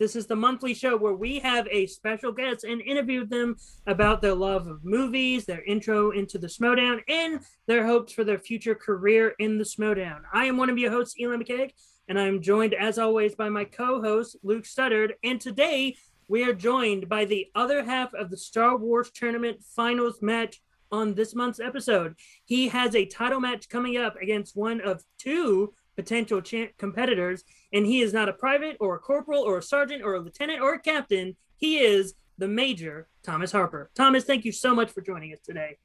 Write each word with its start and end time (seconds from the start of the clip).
This 0.00 0.16
is 0.16 0.26
the 0.26 0.34
monthly 0.34 0.72
show 0.72 0.96
where 0.96 1.12
we 1.12 1.40
have 1.40 1.68
a 1.70 1.86
special 1.86 2.32
guest 2.32 2.64
and 2.64 2.80
interview 2.80 3.26
them 3.26 3.56
about 3.86 4.22
their 4.22 4.34
love 4.34 4.66
of 4.66 4.82
movies, 4.82 5.44
their 5.44 5.62
intro 5.64 6.12
into 6.12 6.38
the 6.38 6.46
Schmoedown, 6.46 7.00
and 7.06 7.40
their 7.66 7.86
hopes 7.86 8.14
for 8.14 8.24
their 8.24 8.38
future 8.38 8.74
career 8.74 9.34
in 9.38 9.58
the 9.58 9.64
Schmoedown. 9.64 10.22
I 10.32 10.46
am 10.46 10.56
one 10.56 10.70
of 10.70 10.78
your 10.78 10.90
hosts, 10.90 11.20
Eli 11.20 11.36
McKeag, 11.36 11.72
and 12.08 12.18
I 12.18 12.26
am 12.26 12.40
joined, 12.40 12.72
as 12.72 12.98
always, 12.98 13.34
by 13.34 13.50
my 13.50 13.64
co-host, 13.64 14.38
Luke 14.42 14.64
Studdard. 14.64 15.10
And 15.22 15.38
today, 15.38 15.96
we 16.28 16.44
are 16.44 16.54
joined 16.54 17.06
by 17.06 17.26
the 17.26 17.48
other 17.54 17.84
half 17.84 18.14
of 18.14 18.30
the 18.30 18.38
Star 18.38 18.78
Wars 18.78 19.10
Tournament 19.10 19.62
Finals 19.62 20.22
match 20.22 20.62
on 20.90 21.12
this 21.12 21.34
month's 21.34 21.60
episode. 21.60 22.14
He 22.46 22.68
has 22.68 22.94
a 22.94 23.04
title 23.04 23.38
match 23.38 23.68
coming 23.68 23.98
up 23.98 24.16
against 24.16 24.56
one 24.56 24.80
of 24.80 25.04
two 25.18 25.74
potential 25.94 26.40
cha- 26.40 26.68
competitors, 26.78 27.44
and 27.72 27.86
he 27.86 28.00
is 28.00 28.12
not 28.12 28.28
a 28.28 28.32
private 28.32 28.76
or 28.80 28.96
a 28.96 28.98
corporal 28.98 29.42
or 29.42 29.58
a 29.58 29.62
sergeant 29.62 30.02
or 30.02 30.14
a 30.14 30.20
lieutenant 30.20 30.60
or 30.60 30.74
a 30.74 30.80
captain. 30.80 31.36
He 31.56 31.78
is 31.78 32.14
the 32.38 32.48
Major 32.48 33.08
Thomas 33.22 33.52
Harper. 33.52 33.90
Thomas, 33.94 34.24
thank 34.24 34.44
you 34.44 34.52
so 34.52 34.74
much 34.74 34.90
for 34.90 35.02
joining 35.02 35.32
us 35.32 35.40
today. 35.40 35.78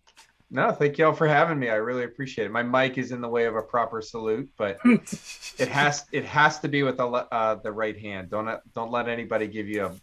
No, 0.52 0.72
thank 0.72 0.98
y'all 0.98 1.14
for 1.14 1.28
having 1.28 1.60
me. 1.60 1.70
I 1.70 1.76
really 1.76 2.04
appreciate 2.04 2.46
it. 2.46 2.52
My 2.52 2.64
mic 2.64 2.98
is 2.98 3.12
in 3.12 3.20
the 3.20 3.28
way 3.28 3.46
of 3.46 3.56
a 3.56 3.62
proper 3.62 4.02
salute, 4.02 4.50
but 4.58 4.78
it 4.86 5.68
has 5.68 6.06
it 6.12 6.24
has 6.24 6.60
to 6.60 6.68
be 6.68 6.84
with 6.84 6.98
the 6.98 7.08
uh, 7.08 7.56
the 7.56 7.72
right 7.72 8.00
hand. 8.00 8.30
Don't 8.30 8.60
don't 8.74 8.92
let 8.92 9.10
anybody 9.10 9.48
give 9.48 9.68
you 9.68 9.86
a 9.86 9.96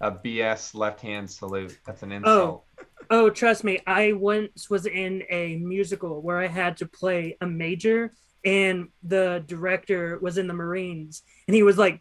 a 0.00 0.12
BS 0.12 0.74
left 0.74 1.00
hand 1.00 1.30
salute. 1.30 1.78
That's 1.86 2.02
an 2.02 2.12
insult. 2.12 2.64
Oh, 2.78 2.84
oh, 3.10 3.30
trust 3.30 3.64
me. 3.64 3.80
I 3.86 4.12
once 4.12 4.68
was 4.68 4.86
in 4.86 5.22
a 5.30 5.56
musical 5.56 6.22
where 6.22 6.40
I 6.40 6.46
had 6.46 6.76
to 6.78 6.86
play 6.86 7.36
a 7.40 7.46
major, 7.46 8.12
and 8.44 8.88
the 9.02 9.42
director 9.46 10.18
was 10.20 10.38
in 10.38 10.46
the 10.46 10.54
Marines, 10.54 11.22
and 11.48 11.54
he 11.54 11.62
was 11.62 11.78
like 11.78 12.00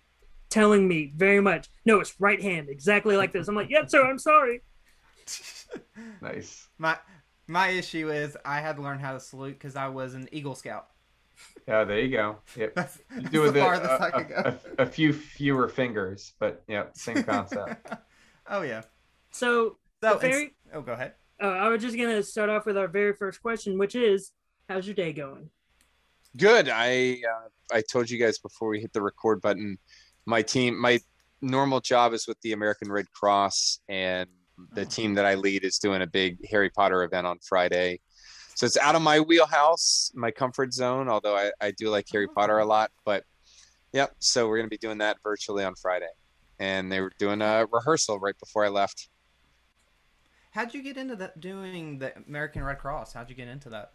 telling 0.49 0.87
me 0.87 1.11
very 1.15 1.39
much, 1.41 1.67
no, 1.85 1.99
it's 1.99 2.19
right 2.19 2.41
hand, 2.41 2.69
exactly 2.69 3.17
like 3.17 3.31
this. 3.31 3.47
I'm 3.47 3.55
like, 3.55 3.69
yep, 3.69 3.89
sir. 3.89 4.05
I'm 4.05 4.19
sorry. 4.19 4.61
nice. 6.21 6.67
My 6.77 6.97
my 7.47 7.69
issue 7.69 8.09
is 8.11 8.37
I 8.45 8.59
had 8.59 8.77
to 8.77 8.81
learn 8.81 8.99
how 8.99 9.13
to 9.13 9.19
salute 9.19 9.53
because 9.53 9.75
I 9.75 9.87
was 9.87 10.13
an 10.13 10.27
Eagle 10.31 10.55
Scout. 10.55 10.87
Yeah, 11.67 11.83
there 11.83 11.99
you 11.99 12.09
go. 12.15 12.37
Yep. 12.55 12.73
That's, 12.75 12.97
You 13.15 13.21
that's 13.21 13.29
do 13.31 13.37
the 13.39 13.43
with 13.43 13.57
it 13.57 13.59
farthest 13.61 13.91
a, 13.91 14.01
I 14.03 14.11
could 14.11 14.29
go. 14.29 14.35
a- 14.45 14.81
a- 14.81 14.83
a 14.83 14.85
few 14.85 15.11
fewer 15.13 15.67
fingers, 15.67 16.33
but 16.39 16.63
yeah, 16.67 16.85
same 16.93 17.23
concept. 17.23 17.93
oh 18.49 18.61
yeah. 18.61 18.83
So, 19.31 19.77
So 20.01 20.17
very- 20.19 20.55
oh, 20.73 20.81
go 20.81 20.93
ahead. 20.93 21.13
uh, 21.41 21.47
I 21.47 21.69
was 21.69 21.81
just 21.81 21.97
gonna 21.97 22.21
start 22.23 22.49
off 22.49 22.65
with 22.65 22.77
our 22.77 22.87
very 22.87 23.13
first 23.13 23.41
question, 23.41 23.77
which 23.77 23.95
is, 23.95 24.31
how's 24.69 24.85
your 24.85 24.95
day 24.95 25.11
going? 25.13 25.49
Good. 26.37 26.67
I 26.69 27.21
uh, 27.29 27.75
I 27.75 27.81
told 27.81 28.09
you 28.09 28.17
guys 28.17 28.39
before 28.39 28.69
we 28.69 28.79
hit 28.79 28.91
the 28.91 29.01
record 29.01 29.41
button. 29.41 29.77
My 30.25 30.41
team, 30.41 30.79
my 30.79 30.99
normal 31.41 31.79
job 31.79 32.13
is 32.13 32.27
with 32.27 32.39
the 32.41 32.53
American 32.53 32.91
Red 32.91 33.11
Cross, 33.11 33.79
and 33.87 34.27
the 34.73 34.85
team 34.85 35.13
that 35.15 35.25
I 35.25 35.35
lead 35.35 35.63
is 35.63 35.77
doing 35.77 36.01
a 36.01 36.07
big 36.07 36.37
Harry 36.49 36.69
Potter 36.69 37.03
event 37.03 37.27
on 37.27 37.37
Friday. 37.47 37.99
So 38.55 38.65
it's 38.65 38.77
out 38.77 38.95
of 38.95 39.01
my 39.01 39.19
wheelhouse, 39.19 40.11
my 40.15 40.31
comfort 40.31 40.73
zone. 40.73 41.07
Although 41.07 41.35
I, 41.35 41.51
I 41.61 41.71
do 41.71 41.89
like 41.89 42.07
Harry 42.11 42.27
Potter 42.27 42.59
a 42.59 42.65
lot, 42.65 42.89
but 43.05 43.23
yep. 43.91 44.15
So 44.17 44.47
we're 44.47 44.57
gonna 44.57 44.69
be 44.69 44.77
doing 44.77 44.97
that 44.99 45.17
virtually 45.23 45.63
on 45.63 45.75
Friday, 45.75 46.09
and 46.59 46.91
they 46.91 46.99
were 46.99 47.11
doing 47.19 47.43
a 47.43 47.67
rehearsal 47.71 48.19
right 48.19 48.37
before 48.39 48.65
I 48.65 48.69
left. 48.69 49.09
How'd 50.51 50.73
you 50.73 50.81
get 50.81 50.97
into 50.97 51.15
that 51.17 51.39
doing 51.39 51.99
the 51.99 52.15
American 52.27 52.63
Red 52.63 52.79
Cross? 52.79 53.13
How'd 53.13 53.29
you 53.29 53.35
get 53.35 53.47
into 53.47 53.69
that? 53.69 53.93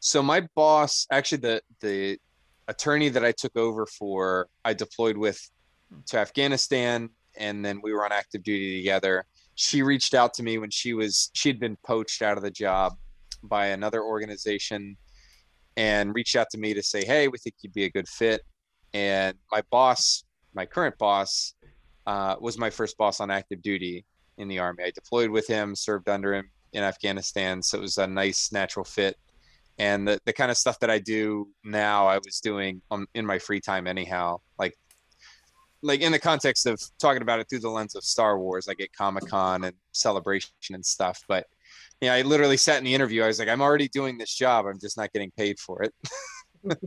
So 0.00 0.22
my 0.22 0.46
boss, 0.54 1.06
actually 1.10 1.38
the 1.38 1.62
the 1.80 2.18
attorney 2.68 3.08
that 3.08 3.24
I 3.24 3.32
took 3.32 3.56
over 3.56 3.86
for, 3.86 4.48
I 4.64 4.74
deployed 4.74 5.16
with 5.16 5.40
to 6.06 6.18
Afghanistan, 6.18 7.10
and 7.36 7.64
then 7.64 7.80
we 7.82 7.92
were 7.92 8.04
on 8.04 8.12
active 8.12 8.42
duty 8.42 8.78
together. 8.78 9.24
She 9.54 9.82
reached 9.82 10.14
out 10.14 10.34
to 10.34 10.42
me 10.42 10.58
when 10.58 10.70
she 10.70 10.94
was 10.94 11.30
she'd 11.34 11.58
been 11.58 11.76
poached 11.84 12.22
out 12.22 12.36
of 12.36 12.42
the 12.42 12.50
job 12.50 12.94
by 13.42 13.66
another 13.66 14.02
organization, 14.02 14.96
and 15.76 16.14
reached 16.14 16.36
out 16.36 16.48
to 16.50 16.58
me 16.58 16.74
to 16.74 16.82
say, 16.82 17.04
"Hey, 17.04 17.28
we 17.28 17.38
think 17.38 17.56
you'd 17.62 17.74
be 17.74 17.84
a 17.84 17.90
good 17.90 18.08
fit." 18.08 18.42
And 18.94 19.36
my 19.50 19.62
boss, 19.70 20.24
my 20.54 20.64
current 20.64 20.96
boss, 20.98 21.54
uh, 22.06 22.36
was 22.40 22.56
my 22.56 22.70
first 22.70 22.96
boss 22.96 23.20
on 23.20 23.30
active 23.30 23.62
duty 23.62 24.04
in 24.38 24.46
the 24.48 24.60
army. 24.60 24.84
I 24.84 24.92
deployed 24.92 25.30
with 25.30 25.48
him, 25.48 25.74
served 25.74 26.08
under 26.08 26.34
him 26.34 26.50
in 26.72 26.84
Afghanistan, 26.84 27.62
so 27.62 27.78
it 27.78 27.82
was 27.82 27.98
a 27.98 28.06
nice 28.06 28.52
natural 28.52 28.84
fit 28.84 29.16
and 29.78 30.06
the, 30.06 30.18
the 30.24 30.32
kind 30.32 30.50
of 30.50 30.56
stuff 30.56 30.78
that 30.80 30.90
i 30.90 30.98
do 30.98 31.48
now 31.64 32.06
i 32.06 32.18
was 32.18 32.40
doing 32.40 32.80
um, 32.90 33.06
in 33.14 33.24
my 33.24 33.38
free 33.38 33.60
time 33.60 33.86
anyhow 33.86 34.38
like 34.58 34.76
like 35.82 36.00
in 36.00 36.12
the 36.12 36.18
context 36.18 36.66
of 36.66 36.80
talking 37.00 37.22
about 37.22 37.38
it 37.38 37.48
through 37.48 37.60
the 37.60 37.70
lens 37.70 37.94
of 37.94 38.02
star 38.04 38.38
wars 38.38 38.66
like 38.66 38.80
at 38.80 38.92
comic-con 38.92 39.64
and 39.64 39.76
celebration 39.92 40.50
and 40.70 40.84
stuff 40.84 41.22
but 41.28 41.46
yeah 42.00 42.14
i 42.14 42.22
literally 42.22 42.56
sat 42.56 42.78
in 42.78 42.84
the 42.84 42.94
interview 42.94 43.22
i 43.22 43.26
was 43.26 43.38
like 43.38 43.48
i'm 43.48 43.62
already 43.62 43.88
doing 43.88 44.18
this 44.18 44.34
job 44.34 44.66
i'm 44.66 44.78
just 44.80 44.96
not 44.96 45.12
getting 45.12 45.30
paid 45.36 45.58
for 45.58 45.82
it 45.82 45.94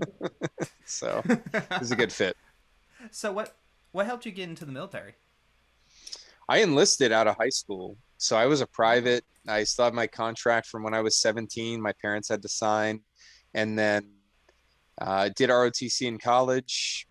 so 0.86 1.22
it 1.26 1.80
was 1.80 1.92
a 1.92 1.96
good 1.96 2.12
fit 2.12 2.36
So 3.10 3.32
what 3.32 3.56
what 3.92 4.06
helped 4.06 4.26
you 4.26 4.32
get 4.32 4.48
into 4.48 4.66
the 4.66 4.72
military? 4.72 5.16
I 6.48 6.60
enlisted 6.60 7.12
out 7.12 7.28
of 7.28 7.36
high 7.38 7.50
school. 7.50 7.98
So 8.22 8.38
I 8.38 8.46
was 8.46 8.62
a 8.62 8.68
private. 8.68 9.26
I 9.48 9.64
still 9.64 9.86
have 9.86 9.96
my 9.96 10.06
contract 10.06 10.68
from 10.68 10.84
when 10.84 10.94
I 10.94 11.02
was 11.02 11.20
17. 11.20 11.82
My 11.82 11.94
parents 11.94 12.30
had 12.30 12.44
to 12.44 12.48
sign. 12.48 13.02
And 13.56 13.78
then 13.78 14.12
uh, 15.02 15.30
did 15.36 15.50
ROTC 15.50 16.08
in 16.08 16.20
college, 16.20 17.08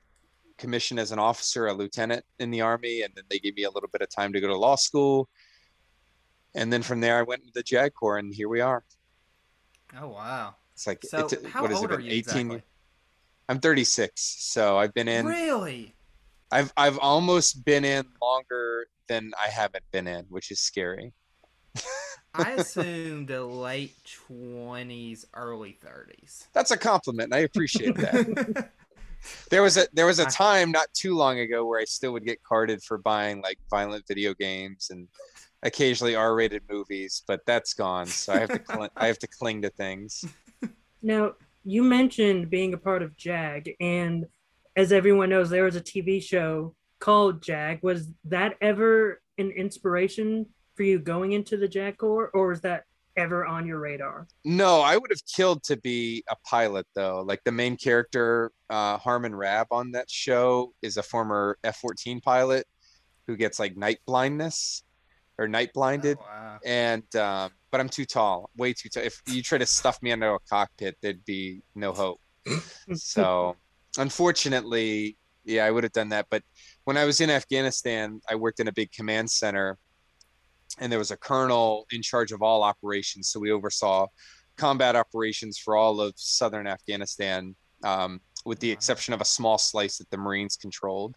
commissioned 0.57 1.01
as 1.01 1.11
an 1.11 1.19
officer, 1.19 1.67
a 1.67 1.73
lieutenant 1.73 2.25
in 2.39 2.53
the 2.53 2.61
Army. 2.61 3.03
And 3.03 3.13
then 3.17 3.25
they 3.29 3.41
gave 3.41 3.57
me 3.57 3.65
a 3.65 3.71
little 3.71 3.89
bit 3.93 4.03
of 4.03 4.09
time 4.09 4.33
to 4.35 4.41
go 4.41 4.47
to 4.47 4.57
law 4.57 4.77
school. 4.77 5.29
And 6.55 6.73
then 6.73 6.81
from 6.81 7.01
there, 7.01 7.19
I 7.19 7.23
went 7.23 7.41
into 7.41 7.53
the 7.57 7.65
JAG 7.65 7.93
Corps, 7.93 8.19
and 8.19 8.33
here 8.33 8.49
we 8.49 8.61
are. 8.61 8.85
Oh 10.01 10.09
wow. 10.09 10.55
It's 10.75 10.87
like, 10.87 11.03
So 11.03 11.27
it's, 11.27 11.45
how 11.47 11.63
what 11.63 11.73
is 11.73 11.79
old 11.79 11.91
it, 11.91 11.97
are 11.97 12.01
you 12.01 12.13
18 12.13 12.21
exactly? 12.21 12.63
I'm 13.49 13.59
36. 13.59 14.13
So 14.15 14.79
I've 14.79 14.95
been 14.95 15.09
in. 15.09 15.27
Really? 15.27 15.97
I've 16.51 16.73
I've 16.77 16.99
almost 16.99 17.65
been 17.65 17.85
in 17.85 18.05
longer 18.21 18.87
than 19.09 19.33
I 19.39 19.49
haven't 19.49 19.85
been 19.93 20.07
in, 20.07 20.25
which 20.29 20.51
is 20.51 20.61
scary. 20.61 21.13
I 22.35 22.51
assumed 22.59 23.31
a 23.31 23.45
late 23.45 23.95
twenties, 24.27 25.25
early 25.35 25.73
thirties. 25.73 26.49
That's 26.53 26.71
a 26.71 26.77
compliment. 26.77 27.27
and 27.33 27.35
I 27.35 27.39
appreciate 27.41 27.97
that. 27.97 28.71
there 29.51 29.63
was 29.63 29.77
a 29.77 29.87
there 29.93 30.07
was 30.07 30.19
a 30.19 30.27
I- 30.27 30.31
time 30.31 30.71
not 30.73 30.89
too 30.95 31.15
long 31.15 31.39
ago 31.41 31.65
where 31.67 31.81
I 31.81 31.85
still 31.85 32.13
would 32.13 32.25
get 32.25 32.43
carded 32.43 32.83
for 32.83 32.99
buying 32.99 33.41
like 33.43 33.59
violent 33.71 34.05
video 34.09 34.35
games 34.35 34.89
and 34.91 35.07
occasionally 35.63 36.15
R-rated 36.17 36.63
movies, 36.71 37.23
but 37.27 37.41
that's 37.47 37.75
gone. 37.75 38.07
So 38.07 38.33
I 38.33 38.39
have 38.41 38.49
to 38.49 38.63
cl- 38.67 38.89
I 38.97 39.07
have 39.07 39.19
to 39.19 39.27
cling 39.29 39.63
to 39.63 39.71
things. 39.71 40.25
Now, 41.03 41.33
you 41.65 41.83
mentioned 41.83 42.51
being 42.51 42.75
a 42.75 42.77
part 42.77 43.01
of 43.03 43.17
JAG, 43.17 43.75
and 43.81 44.27
as 44.77 44.93
everyone 44.93 45.31
knows, 45.31 45.51
there 45.51 45.65
was 45.65 45.77
a 45.77 45.81
TV 45.81 46.23
show 46.23 46.75
called 46.99 47.43
JAG. 47.43 47.81
Was 47.83 48.09
that 48.25 48.57
ever 48.61 49.21
an 49.39 49.51
inspiration 49.51 50.47
for 50.75 50.83
you 50.83 50.99
going 50.99 51.33
into 51.33 51.57
the 51.57 51.69
JAG 51.69 51.99
Corps, 51.99 52.31
or 52.33 52.49
was 52.49 52.61
that 52.63 52.85
ever 53.17 53.45
on 53.45 53.67
your 53.67 53.79
radar? 53.79 54.27
No, 54.45 54.81
I 54.81 54.97
would 54.97 55.11
have 55.11 55.25
killed 55.27 55.63
to 55.65 55.77
be 55.77 56.25
a 56.29 56.37
pilot 56.45 56.87
though. 56.95 57.23
Like 57.27 57.43
the 57.45 57.53
main 57.53 57.77
character, 57.77 58.53
uh, 58.69 58.99
Harmon 58.99 59.35
Rabb 59.35 59.69
on 59.71 59.93
that 59.93 60.11
show 60.11 60.73
is 60.83 60.97
a 60.97 61.03
former 61.03 61.59
F-14 61.65 62.23
pilot 62.23 62.67
who 63.27 63.37
gets 63.37 63.59
like 63.59 63.77
night 63.77 63.99
blindness 64.07 64.85
or 65.39 65.49
night 65.49 65.73
blinded. 65.73 66.19
Oh, 66.21 66.25
wow. 66.27 66.59
and 66.65 67.17
um, 67.17 67.51
but 67.71 67.81
I'm 67.81 67.89
too 67.89 68.05
tall, 68.05 68.51
way 68.57 68.73
too 68.73 68.89
tall. 68.89 69.03
If 69.03 69.21
you 69.27 69.43
try 69.43 69.59
to 69.59 69.67
stuff 69.67 70.03
me 70.03 70.11
into 70.11 70.31
a 70.31 70.39
cockpit, 70.49 70.97
there'd 71.01 71.25
be 71.25 71.63
no 71.75 71.93
hope. 71.93 72.21
so, 72.95 73.57
unfortunately, 73.99 75.17
yeah, 75.45 75.65
I 75.65 75.71
would 75.71 75.85
have 75.85 75.93
done 75.93 76.11
that. 76.11 76.27
But 76.31 76.43
when 76.85 76.97
I 76.97 77.05
was 77.05 77.21
in 77.21 77.31
Afghanistan, 77.31 78.21
I 78.29 78.35
worked 78.35 78.61
in 78.61 78.69
a 78.69 78.73
big 78.73 78.93
command 78.93 79.31
center, 79.31 79.79
and 80.79 80.91
there 80.91 80.99
was 80.99 81.11
a 81.11 81.17
colonel 81.17 81.87
in 81.91 82.03
charge 82.03 82.33
of 82.33 82.43
all 82.43 82.63
operations. 82.63 83.29
So 83.29 83.41
we 83.41 83.51
oversaw 83.51 84.07
combat 84.57 84.97
operations 84.97 85.59
for 85.59 85.77
all 85.77 86.01
of 86.01 86.13
southern 86.17 86.67
Afghanistan, 86.67 87.55
um, 87.83 88.21
with 88.45 88.61
the 88.61 88.71
exception 88.71 89.15
of 89.15 89.21
a 89.21 89.25
small 89.25 89.59
slice 89.59 89.99
that 89.99 90.11
the 90.11 90.19
Marines 90.19 90.57
controlled. 90.57 91.17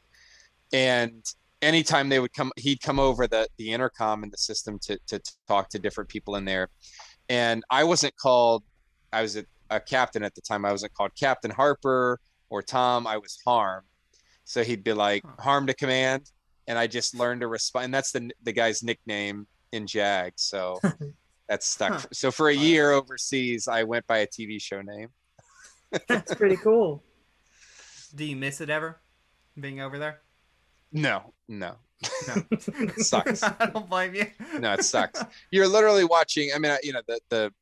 And 0.72 1.24
anytime 1.64 2.10
they 2.10 2.20
would 2.20 2.34
come 2.34 2.52
he'd 2.58 2.82
come 2.82 3.00
over 3.00 3.26
the 3.26 3.48
the 3.58 3.72
intercom 3.72 4.24
in 4.24 4.30
the 4.30 4.38
system 4.38 4.78
to 4.78 5.00
to 5.08 5.20
talk 5.48 5.70
to 5.70 5.80
different 5.80 6.10
people 6.10 6.36
in 6.36 6.44
there 6.44 6.68
and 7.30 7.64
i 7.70 7.84
wasn't 7.84 8.14
called 8.18 8.64
i 9.14 9.22
was 9.22 9.38
a, 9.38 9.46
a 9.70 9.80
captain 9.80 10.24
at 10.24 10.36
the 10.36 10.42
time 10.42 10.66
i 10.66 10.72
wasn't 10.72 10.94
called 10.94 11.12
captain 11.18 11.50
harper 11.50 12.20
or 12.54 12.62
tom 12.62 13.08
i 13.08 13.18
was 13.18 13.38
harm 13.46 13.84
so 14.46 14.64
he'd 14.64 14.84
be 14.84 14.94
like 14.94 15.24
Huh. 15.26 15.42
harm 15.42 15.68
to 15.68 15.74
command 15.74 16.32
and 16.68 16.78
i 16.78 16.86
just 16.88 17.16
learned 17.16 17.42
to 17.42 17.48
respond 17.48 17.86
and 17.86 17.94
that's 17.94 18.12
the 18.12 18.30
the 18.44 18.52
guy's 18.54 18.84
nickname 18.84 19.48
in 19.72 19.88
jag 19.88 20.34
so 20.36 20.80
that's 21.50 21.68
stuck 21.68 21.92
Huh. 21.94 22.08
so 22.14 22.32
for 22.32 22.48
a 22.50 22.54
year 22.54 22.92
overseas 22.92 23.68
i 23.68 23.84
went 23.84 24.06
by 24.08 24.20
a 24.20 24.28
tv 24.28 24.62
show 24.62 24.82
name 24.82 25.10
That's 26.08 26.34
pretty 26.34 26.58
cool. 26.58 27.04
Do 28.16 28.26
you 28.26 28.36
miss 28.36 28.62
it 28.62 28.72
ever? 28.72 29.00
Being 29.60 29.80
over 29.80 30.00
there? 30.00 30.22
No, 30.92 31.34
no, 31.48 31.76
No. 32.28 32.34
it 32.52 33.00
sucks. 33.00 33.44
I 33.44 33.70
don't 33.72 33.88
blame 33.88 34.16
you. 34.16 34.26
No, 34.60 34.74
it 34.74 34.84
sucks. 34.84 35.22
You're 35.52 35.68
literally 35.68 36.04
watching. 36.04 36.50
I 36.56 36.58
mean, 36.58 36.76
you 36.82 36.94
know, 36.94 37.02
the 37.08 37.20
the 37.30 37.54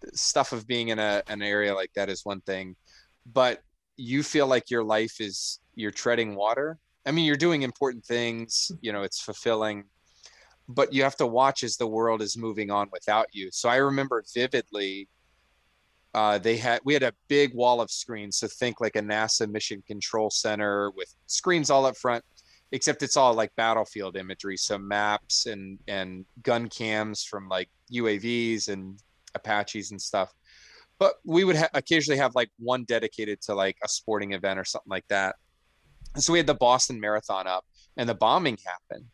the 0.00 0.10
stuff 0.12 0.52
of 0.52 0.66
being 0.66 0.88
in 0.88 0.98
a 0.98 1.22
an 1.28 1.40
area 1.40 1.74
like 1.74 1.90
that 1.94 2.10
is 2.10 2.22
one 2.22 2.42
thing, 2.42 2.76
but 3.24 3.62
you 4.00 4.22
feel 4.22 4.46
like 4.46 4.70
your 4.70 4.82
life 4.82 5.20
is 5.20 5.60
you're 5.74 5.90
treading 5.90 6.34
water. 6.34 6.78
I 7.06 7.12
mean, 7.12 7.24
you're 7.24 7.36
doing 7.36 7.62
important 7.62 8.04
things. 8.04 8.72
You 8.80 8.92
know, 8.92 9.02
it's 9.02 9.20
fulfilling, 9.20 9.84
but 10.68 10.92
you 10.92 11.02
have 11.02 11.16
to 11.16 11.26
watch 11.26 11.62
as 11.62 11.76
the 11.76 11.86
world 11.86 12.22
is 12.22 12.36
moving 12.36 12.70
on 12.70 12.88
without 12.92 13.26
you. 13.32 13.50
So 13.52 13.68
I 13.68 13.76
remember 13.76 14.24
vividly. 14.34 15.08
Uh, 16.12 16.38
they 16.38 16.56
had 16.56 16.80
we 16.84 16.92
had 16.92 17.04
a 17.04 17.12
big 17.28 17.54
wall 17.54 17.80
of 17.80 17.90
screens. 17.90 18.38
So 18.38 18.48
think 18.48 18.80
like 18.80 18.96
a 18.96 19.02
NASA 19.02 19.48
mission 19.48 19.82
control 19.86 20.30
center 20.30 20.90
with 20.96 21.14
screens 21.26 21.70
all 21.70 21.86
up 21.86 21.96
front 21.96 22.24
except 22.72 23.02
it's 23.02 23.16
all 23.16 23.34
like 23.34 23.54
battlefield 23.56 24.16
imagery 24.16 24.56
so 24.56 24.78
maps 24.78 25.46
and 25.46 25.76
and 25.88 26.24
gun 26.42 26.68
cams 26.68 27.24
from 27.24 27.48
like 27.48 27.68
uavs 27.92 28.68
and 28.68 28.96
apaches 29.34 29.90
and 29.90 30.00
stuff 30.00 30.32
but 31.00 31.14
we 31.24 31.42
would 31.42 31.56
ha- 31.56 31.68
occasionally 31.74 32.18
have 32.18 32.34
like 32.36 32.50
one 32.58 32.84
dedicated 32.84 33.40
to 33.42 33.54
like 33.54 33.76
a 33.82 33.88
sporting 33.88 34.32
event 34.34 34.60
or 34.60 34.64
something 34.64 34.90
like 34.90 35.08
that. 35.08 35.34
And 36.14 36.22
so 36.22 36.32
we 36.32 36.38
had 36.38 36.46
the 36.46 36.54
boston 36.54 37.00
marathon 37.00 37.46
up 37.48 37.64
and 37.96 38.08
the 38.08 38.14
bombing 38.14 38.58
happened. 38.64 39.06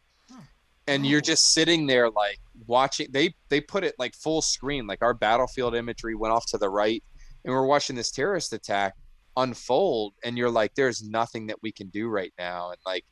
And 0.89 1.05
you're 1.07 1.19
Oh. 1.19 1.33
just 1.33 1.53
sitting 1.53 1.87
there 1.87 2.11
like 2.11 2.39
watching 2.67 3.09
they 3.11 3.35
they 3.49 3.61
put 3.61 3.83
it 3.85 3.95
like 3.99 4.15
full 4.15 4.43
screen 4.43 4.87
like 4.87 5.03
our 5.03 5.15
battlefield 5.15 5.75
imagery 5.75 6.15
went 6.15 6.33
off 6.33 6.47
to 6.47 6.59
the 6.59 6.69
right 6.69 7.03
and 7.45 7.53
we're 7.55 7.67
watching 7.67 7.97
this 7.97 8.11
terrorist 8.11 8.53
attack 8.53 8.95
unfold 9.37 10.15
and 10.25 10.37
you're 10.39 10.51
like 10.51 10.75
there's 10.75 11.03
nothing 11.03 11.47
that 11.49 11.57
we 11.63 11.71
can 11.73 11.89
do 11.89 12.09
right 12.09 12.33
now. 12.39 12.71
And 12.71 12.79
like 12.87 13.05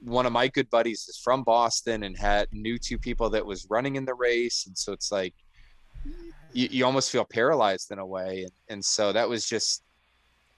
one 0.00 0.26
of 0.26 0.32
my 0.32 0.46
good 0.48 0.68
buddies 0.70 1.06
is 1.08 1.18
from 1.22 1.42
Boston 1.42 2.02
and 2.02 2.16
had 2.16 2.48
knew 2.52 2.76
two 2.78 2.98
people 2.98 3.30
that 3.30 3.44
was 3.46 3.66
running 3.70 3.96
in 3.96 4.04
the 4.04 4.14
race, 4.14 4.66
and 4.66 4.76
so 4.76 4.92
it's 4.92 5.10
like 5.10 5.32
you, 6.52 6.68
you 6.70 6.84
almost 6.84 7.10
feel 7.10 7.24
paralyzed 7.24 7.90
in 7.90 7.98
a 7.98 8.06
way, 8.06 8.42
and, 8.42 8.52
and 8.68 8.84
so 8.84 9.12
that 9.12 9.28
was 9.28 9.46
just 9.46 9.82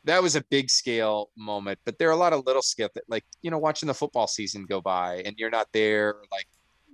that 0.05 0.23
was 0.23 0.37
a 0.37 0.45
big 0.51 0.71
scale 0.71 1.31
moment. 1.37 1.79
But 1.85 1.99
there 1.99 2.09
are 2.09 2.13
a 2.13 2.17
lot 2.17 2.33
of 2.33 2.47
little 2.47 2.63
scale 2.63 2.89
that 2.95 3.05
like 3.09 3.25
you 3.43 3.51
know 3.51 3.59
watching 3.59 3.87
the 3.87 3.95
football 3.95 4.27
season 4.27 4.65
go 4.69 4.81
by 4.81 5.23
and 5.27 5.35
you're 5.39 5.51
not 5.51 5.69
there, 5.73 6.17
like 6.31 6.47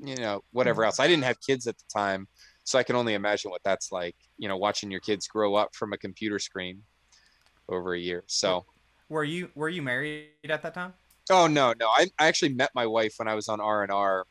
you 0.02 0.16
know 0.16 0.42
whatever 0.52 0.82
mm-hmm. 0.82 0.86
else. 0.86 1.00
I 1.00 1.06
didn't 1.06 1.24
have 1.24 1.40
kids 1.40 1.66
at 1.66 1.76
the 1.78 1.84
time, 1.92 2.26
so 2.64 2.78
I 2.78 2.82
can 2.82 2.96
only 2.96 3.14
imagine 3.14 3.50
what 3.50 3.62
that's 3.64 3.92
like. 3.92 4.16
You 4.38 4.48
know, 4.48 4.56
watching 4.56 4.90
your 4.90 5.00
kids 5.00 5.26
grow 5.28 5.54
up 5.54 5.74
from 5.74 5.92
a 5.92 5.98
computer 5.98 6.38
screen 6.38 6.82
over 7.68 7.94
a 7.94 7.98
year. 7.98 8.24
So. 8.26 8.64
Were 9.10 9.24
you 9.24 9.50
were 9.54 9.68
you 9.68 9.82
married 9.82 10.30
at 10.48 10.62
that 10.62 10.72
time? 10.72 10.94
Oh 11.30 11.46
no, 11.46 11.74
no. 11.78 11.88
I, 11.88 12.06
I 12.18 12.26
actually 12.26 12.54
met 12.54 12.70
my 12.74 12.86
wife 12.86 13.14
when 13.18 13.28
I 13.28 13.34
was 13.34 13.48
on 13.48 13.60
R 13.60 13.82
and 13.82 13.92
R 13.92 14.26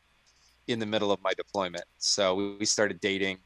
in 0.66 0.78
the 0.78 0.86
middle 0.86 1.12
of 1.12 1.22
my 1.22 1.32
deployment. 1.34 1.84
So 1.98 2.34
we, 2.34 2.56
we 2.56 2.64
started 2.66 3.00
dating. 3.00 3.38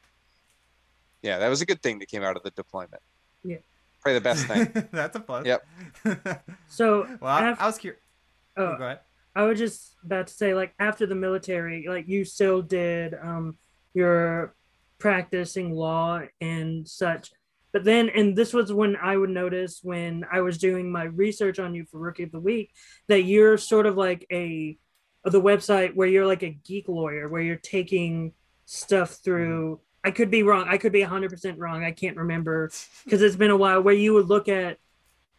Yeah, 1.21 1.39
that 1.39 1.49
was 1.49 1.61
a 1.61 1.65
good 1.65 1.81
thing 1.81 1.99
that 1.99 2.07
came 2.07 2.23
out 2.23 2.37
of 2.37 2.43
the 2.43 2.51
deployment. 2.51 3.01
Yeah. 3.43 3.57
Probably 4.01 4.19
the 4.19 4.23
best 4.23 4.45
thing. 4.47 4.87
That's 4.91 5.15
a 5.15 5.19
plus. 5.19 5.45
Yep. 5.45 5.67
So 6.69 7.07
well, 7.19 7.31
I, 7.31 7.51
af- 7.51 7.61
I 7.61 7.65
was 7.65 7.77
curious. 7.77 8.01
oh, 8.55 8.77
go 8.77 8.85
ahead. 8.85 8.99
I 9.35 9.43
was 9.43 9.59
just 9.59 9.95
about 10.03 10.27
to 10.27 10.33
say, 10.33 10.53
like 10.53 10.73
after 10.79 11.05
the 11.05 11.15
military, 11.15 11.85
like 11.87 12.07
you 12.07 12.23
still 12.25 12.61
did 12.61 13.15
um 13.21 13.57
your 13.93 14.55
practicing 14.99 15.71
law 15.73 16.21
and 16.39 16.87
such. 16.87 17.31
But 17.71 17.83
then, 17.83 18.09
and 18.09 18.35
this 18.35 18.53
was 18.53 18.71
when 18.73 18.95
I 18.95 19.15
would 19.15 19.29
notice 19.29 19.79
when 19.83 20.25
I 20.31 20.41
was 20.41 20.57
doing 20.57 20.91
my 20.91 21.03
research 21.03 21.59
on 21.59 21.75
you 21.75 21.85
for 21.85 21.99
Rookie 21.99 22.23
of 22.23 22.31
the 22.31 22.39
Week 22.39 22.71
that 23.07 23.23
you're 23.23 23.57
sort 23.57 23.85
of 23.85 23.95
like 23.97 24.25
a 24.31 24.77
the 25.25 25.41
website 25.41 25.95
where 25.95 26.07
you're 26.07 26.25
like 26.25 26.43
a 26.43 26.49
geek 26.49 26.87
lawyer 26.87 27.27
where 27.27 27.41
you're 27.41 27.55
taking 27.57 28.33
stuff 28.65 29.17
through. 29.23 29.81
I 30.03 30.11
could 30.11 30.31
be 30.31 30.43
wrong. 30.43 30.65
I 30.69 30.77
could 30.77 30.91
be 30.93 31.01
100% 31.01 31.55
wrong. 31.57 31.83
I 31.83 31.91
can't 31.91 32.15
remember 32.17 32.71
because 33.03 33.21
it's 33.21 33.35
been 33.35 33.51
a 33.51 33.57
while 33.57 33.81
where 33.81 33.93
you 33.93 34.13
would 34.13 34.27
look 34.27 34.47
at 34.47 34.77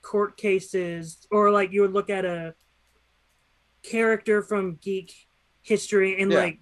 court 0.03 0.37
cases 0.37 1.27
or 1.31 1.51
like 1.51 1.73
you 1.73 1.83
would 1.83 1.93
look 1.93 2.11
at 2.11 2.25
a 2.25 2.55
character 3.83 4.43
from 4.43 4.77
geek 4.83 5.15
history 5.63 6.21
and 6.21 6.31
Yeah. 6.33 6.39
like 6.41 6.59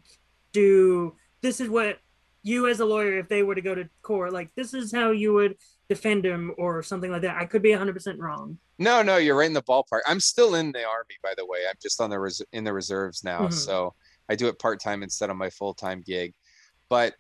do 0.53 1.15
this 1.41 1.61
is 1.61 1.69
what 1.69 1.99
you 2.43 2.69
as 2.69 2.81
a 2.81 2.85
lawyer 2.85 3.19
if 3.19 3.29
they 3.29 3.43
were 3.43 3.55
to 3.55 3.61
go 3.61 3.75
to 3.75 3.89
court 4.03 4.33
like 4.33 4.51
this 4.55 4.73
is 4.75 4.93
how 4.93 5.11
you 5.11 5.33
would 5.35 5.57
defend 5.89 6.25
him 6.25 6.53
or 6.59 6.83
something 6.83 7.11
like 7.11 7.23
that 7.23 7.37
i 7.37 7.45
could 7.45 7.63
be 7.63 7.71
100% 7.71 8.19
wrong 8.19 8.59
No, 8.79 9.03
no, 9.03 9.17
you're 9.17 9.37
right 9.37 9.47
in 9.49 9.53
the 9.53 9.63
ballpark. 9.63 10.01
I'm 10.07 10.21
still 10.21 10.55
in 10.55 10.71
the 10.71 10.85
army, 10.85 11.17
by 11.21 11.35
the 11.37 11.45
way. 11.45 11.61
I'm 11.69 11.75
just 11.83 12.01
on 12.01 12.11
the 12.11 12.19
res- 12.21 12.43
in 12.53 12.63
the 12.63 12.73
reserves 12.73 13.25
now, 13.25 13.49
Mhm. 13.49 13.53
so 13.53 13.95
I 14.29 14.37
do 14.37 14.47
it 14.47 14.59
part 14.61 14.79
time 14.81 15.03
instead 15.03 15.31
of 15.31 15.37
my 15.37 15.51
full 15.51 15.75
time 15.75 16.01
gig. 16.07 16.33
But 16.89 17.15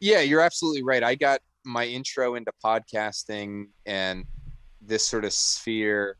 yeah, 0.00 0.20
you're 0.20 0.40
absolutely 0.40 0.82
right. 0.82 1.02
I 1.02 1.14
got 1.14 1.40
my 1.64 1.84
intro 1.84 2.34
into 2.34 2.52
podcasting 2.64 3.68
and 3.86 4.24
this 4.80 5.06
sort 5.06 5.24
of 5.24 5.32
sphere 5.32 6.16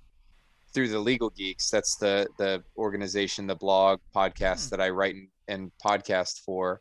through 0.73 0.89
the 0.89 0.99
Legal 0.99 1.31
Geeks. 1.31 1.71
That's 1.71 1.97
the 1.97 2.29
the 2.39 2.63
organization, 2.77 3.47
the 3.47 3.57
blog 3.57 4.01
podcast 4.15 4.67
Hmm. 4.67 4.71
that 4.71 4.81
I 4.81 4.91
write 4.91 5.15
and, 5.17 5.29
and 5.49 5.73
podcast 5.85 6.41
for. 6.45 6.81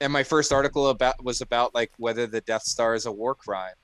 And 0.00 0.12
my 0.12 0.22
first 0.22 0.52
article 0.52 0.88
about 0.88 1.22
was 1.22 1.40
about 1.40 1.74
like 1.74 1.92
whether 1.98 2.26
the 2.26 2.40
Death 2.42 2.62
Star 2.62 2.94
is 2.94 3.06
a 3.06 3.12
war 3.12 3.34
crime 3.34 3.74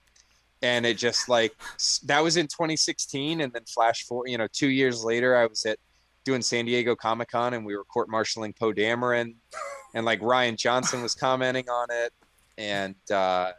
and 0.63 0.87
it 0.87 0.97
just 0.97 1.29
like 1.29 1.53
that 2.05 2.23
was 2.23 2.37
in 2.37 2.47
2016 2.47 3.41
and 3.43 3.53
then 3.53 3.63
flash 3.67 4.05
forward 4.05 4.29
you 4.29 4.39
know 4.39 4.47
two 4.53 4.69
years 4.69 5.05
later 5.05 5.37
i 5.37 5.47
was 5.47 5.65
at 5.67 5.79
doing 6.25 6.41
san 6.41 6.65
diego 6.65 6.97
comic-con 6.97 7.55
and 7.55 7.65
we 7.67 7.77
were 7.77 7.85
court 7.85 8.09
martialing 8.09 8.57
poe 8.57 8.73
dameron 8.73 9.35
and 9.95 10.07
like 10.07 10.21
rian 10.21 10.57
johnson 10.57 11.03
was 11.03 11.15
commenting 11.15 11.69
on 11.69 11.87
it 11.91 12.13
and 12.59 12.95
uh 13.11 13.53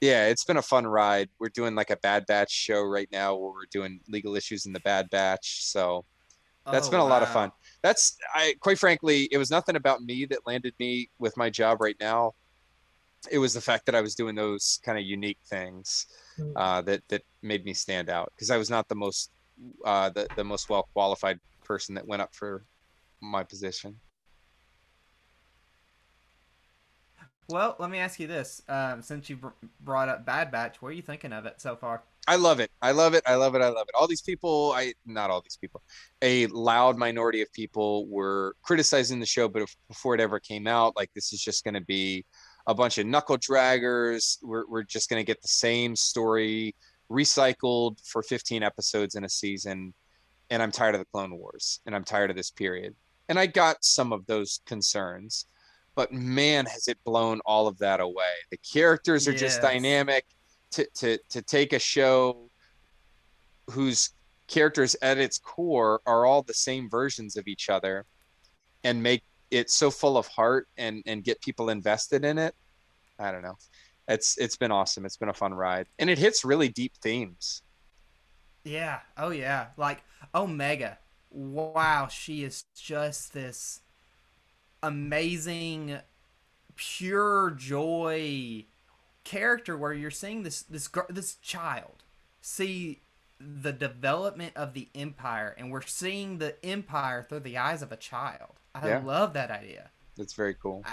yeah 0.00 0.26
it's 0.26 0.44
been 0.44 0.56
a 0.56 0.62
fun 0.62 0.86
ride 0.86 1.28
we're 1.38 1.48
doing 1.48 1.74
like 1.74 1.90
a 1.90 1.96
bad 1.98 2.24
batch 2.26 2.50
show 2.52 2.82
right 2.82 3.08
now 3.12 3.34
where 3.34 3.50
we're 3.52 3.70
doing 3.70 4.00
legal 4.08 4.34
issues 4.36 4.66
in 4.66 4.72
the 4.72 4.80
bad 4.80 5.08
batch 5.10 5.64
so 5.64 6.04
That's 6.70 6.88
Oh, 6.88 6.90
been 6.90 7.00
a 7.00 7.06
lot 7.06 7.22
of 7.22 7.28
fun. 7.30 7.52
that's 7.82 8.16
i 8.34 8.54
quite 8.60 8.78
frankly 8.78 9.28
it 9.30 9.38
was 9.38 9.50
nothing 9.50 9.76
about 9.76 10.02
me 10.02 10.26
that 10.30 10.40
landed 10.46 10.74
me 10.78 11.08
with 11.18 11.36
my 11.36 11.48
job 11.50 11.80
right 11.80 11.96
now 12.00 12.32
it 13.30 13.38
was 13.38 13.54
the 13.54 13.60
fact 13.60 13.86
that 13.86 13.94
i 13.94 14.00
was 14.00 14.14
doing 14.14 14.34
those 14.34 14.78
kind 14.84 14.98
of 14.98 15.04
unique 15.04 15.38
things 15.48 16.06
Mm. 16.38 16.52
uh, 16.54 16.82
that 16.82 17.02
that 17.08 17.22
made 17.40 17.64
me 17.64 17.72
stand 17.72 18.10
out 18.10 18.30
because 18.36 18.50
I 18.50 18.58
was 18.58 18.68
not 18.68 18.86
the 18.88 18.94
most 18.94 19.30
uh, 19.86 20.10
the 20.10 20.28
the 20.36 20.44
most 20.44 20.68
well 20.68 20.86
qualified 20.92 21.38
person 21.64 21.94
that 21.94 22.06
went 22.06 22.20
up 22.20 22.34
for 22.34 22.66
my 23.22 23.42
position. 23.42 23.98
Well, 27.48 27.76
let 27.78 27.90
me 27.90 27.98
ask 27.98 28.18
you 28.18 28.26
this: 28.26 28.62
um, 28.68 29.02
since 29.02 29.30
you 29.30 29.36
br- 29.36 29.48
brought 29.80 30.08
up 30.08 30.26
Bad 30.26 30.50
Batch, 30.50 30.82
what 30.82 30.88
are 30.88 30.94
you 30.94 31.02
thinking 31.02 31.32
of 31.32 31.46
it 31.46 31.60
so 31.60 31.76
far? 31.76 32.02
I 32.28 32.36
love 32.36 32.58
it. 32.58 32.72
I 32.82 32.90
love 32.90 33.14
it. 33.14 33.22
I 33.24 33.36
love 33.36 33.54
it. 33.54 33.62
I 33.62 33.68
love 33.68 33.86
it. 33.88 33.94
All 33.94 34.08
these 34.08 34.22
people, 34.22 34.72
I 34.74 34.94
not 35.06 35.30
all 35.30 35.40
these 35.40 35.56
people, 35.56 35.82
a 36.22 36.48
loud 36.48 36.96
minority 36.96 37.40
of 37.40 37.52
people 37.52 38.06
were 38.08 38.56
criticizing 38.62 39.20
the 39.20 39.26
show, 39.26 39.48
but 39.48 39.62
if, 39.62 39.76
before 39.88 40.14
it 40.14 40.20
ever 40.20 40.40
came 40.40 40.66
out, 40.66 40.96
like 40.96 41.10
this 41.14 41.32
is 41.32 41.40
just 41.40 41.62
going 41.62 41.74
to 41.74 41.80
be 41.82 42.24
a 42.66 42.74
bunch 42.74 42.98
of 42.98 43.06
knuckle 43.06 43.38
draggers. 43.38 44.38
We're 44.42 44.66
we're 44.68 44.82
just 44.82 45.08
going 45.08 45.20
to 45.20 45.26
get 45.26 45.40
the 45.40 45.48
same 45.48 45.94
story 45.94 46.74
recycled 47.10 48.04
for 48.04 48.22
15 48.22 48.64
episodes 48.64 49.14
in 49.14 49.24
a 49.24 49.28
season, 49.28 49.94
and 50.50 50.62
I'm 50.62 50.72
tired 50.72 50.96
of 50.96 51.00
the 51.00 51.06
Clone 51.12 51.36
Wars, 51.38 51.80
and 51.86 51.94
I'm 51.94 52.04
tired 52.04 52.30
of 52.30 52.36
this 52.36 52.50
period. 52.50 52.94
And 53.28 53.38
I 53.38 53.46
got 53.46 53.84
some 53.84 54.12
of 54.12 54.26
those 54.26 54.60
concerns, 54.66 55.46
but 55.96 56.12
man, 56.12 56.66
has 56.66 56.86
it 56.86 56.98
blown 57.04 57.40
all 57.44 57.66
of 57.66 57.78
that 57.78 58.00
away. 58.00 58.34
The 58.50 58.58
characters 58.58 59.26
are 59.26 59.32
just 59.32 59.60
dynamic 59.62 60.24
to 60.72 60.86
to 60.96 61.18
to 61.30 61.42
take 61.42 61.72
a 61.72 61.78
show 61.78 62.50
whose 63.70 64.10
characters 64.46 64.94
at 65.02 65.18
its 65.18 65.38
core 65.38 66.00
are 66.06 66.24
all 66.26 66.42
the 66.42 66.54
same 66.54 66.88
versions 66.88 67.36
of 67.36 67.48
each 67.48 67.68
other 67.68 68.04
and 68.84 69.02
make 69.02 69.22
it 69.50 69.70
so 69.70 69.90
full 69.90 70.16
of 70.16 70.26
heart 70.28 70.68
and 70.76 71.02
and 71.06 71.24
get 71.24 71.40
people 71.40 71.70
invested 71.70 72.24
in 72.24 72.38
it 72.38 72.54
i 73.18 73.32
don't 73.32 73.42
know 73.42 73.56
it's 74.06 74.36
it's 74.38 74.56
been 74.56 74.70
awesome 74.70 75.04
it's 75.04 75.16
been 75.16 75.28
a 75.30 75.34
fun 75.34 75.52
ride 75.52 75.86
and 75.98 76.08
it 76.10 76.18
hits 76.18 76.44
really 76.44 76.68
deep 76.68 76.92
themes 77.02 77.62
Yeah. 78.64 78.98
Oh 79.16 79.30
yeah. 79.30 79.68
Like 79.76 80.02
Omega. 80.34 80.98
Wow, 81.30 82.08
she 82.08 82.42
is 82.42 82.64
just 82.74 83.32
this 83.32 83.82
amazing, 84.86 85.98
pure 86.76 87.50
joy 87.50 88.64
character 89.24 89.76
where 89.76 89.92
you're 89.92 90.10
seeing 90.10 90.42
this 90.44 90.62
this 90.62 90.88
this 91.08 91.34
child 91.36 92.04
see 92.40 93.00
the 93.40 93.72
development 93.72 94.52
of 94.54 94.72
the 94.72 94.88
empire 94.94 95.52
and 95.58 95.70
we're 95.72 95.82
seeing 95.82 96.38
the 96.38 96.54
empire 96.64 97.26
through 97.28 97.40
the 97.40 97.58
eyes 97.58 97.82
of 97.82 97.90
a 97.90 97.96
child. 97.96 98.52
I 98.74 98.88
Yeah. 98.88 98.98
love 99.04 99.32
that 99.34 99.50
idea. 99.50 99.90
it's 100.18 100.32
very 100.34 100.54
cool 100.54 100.84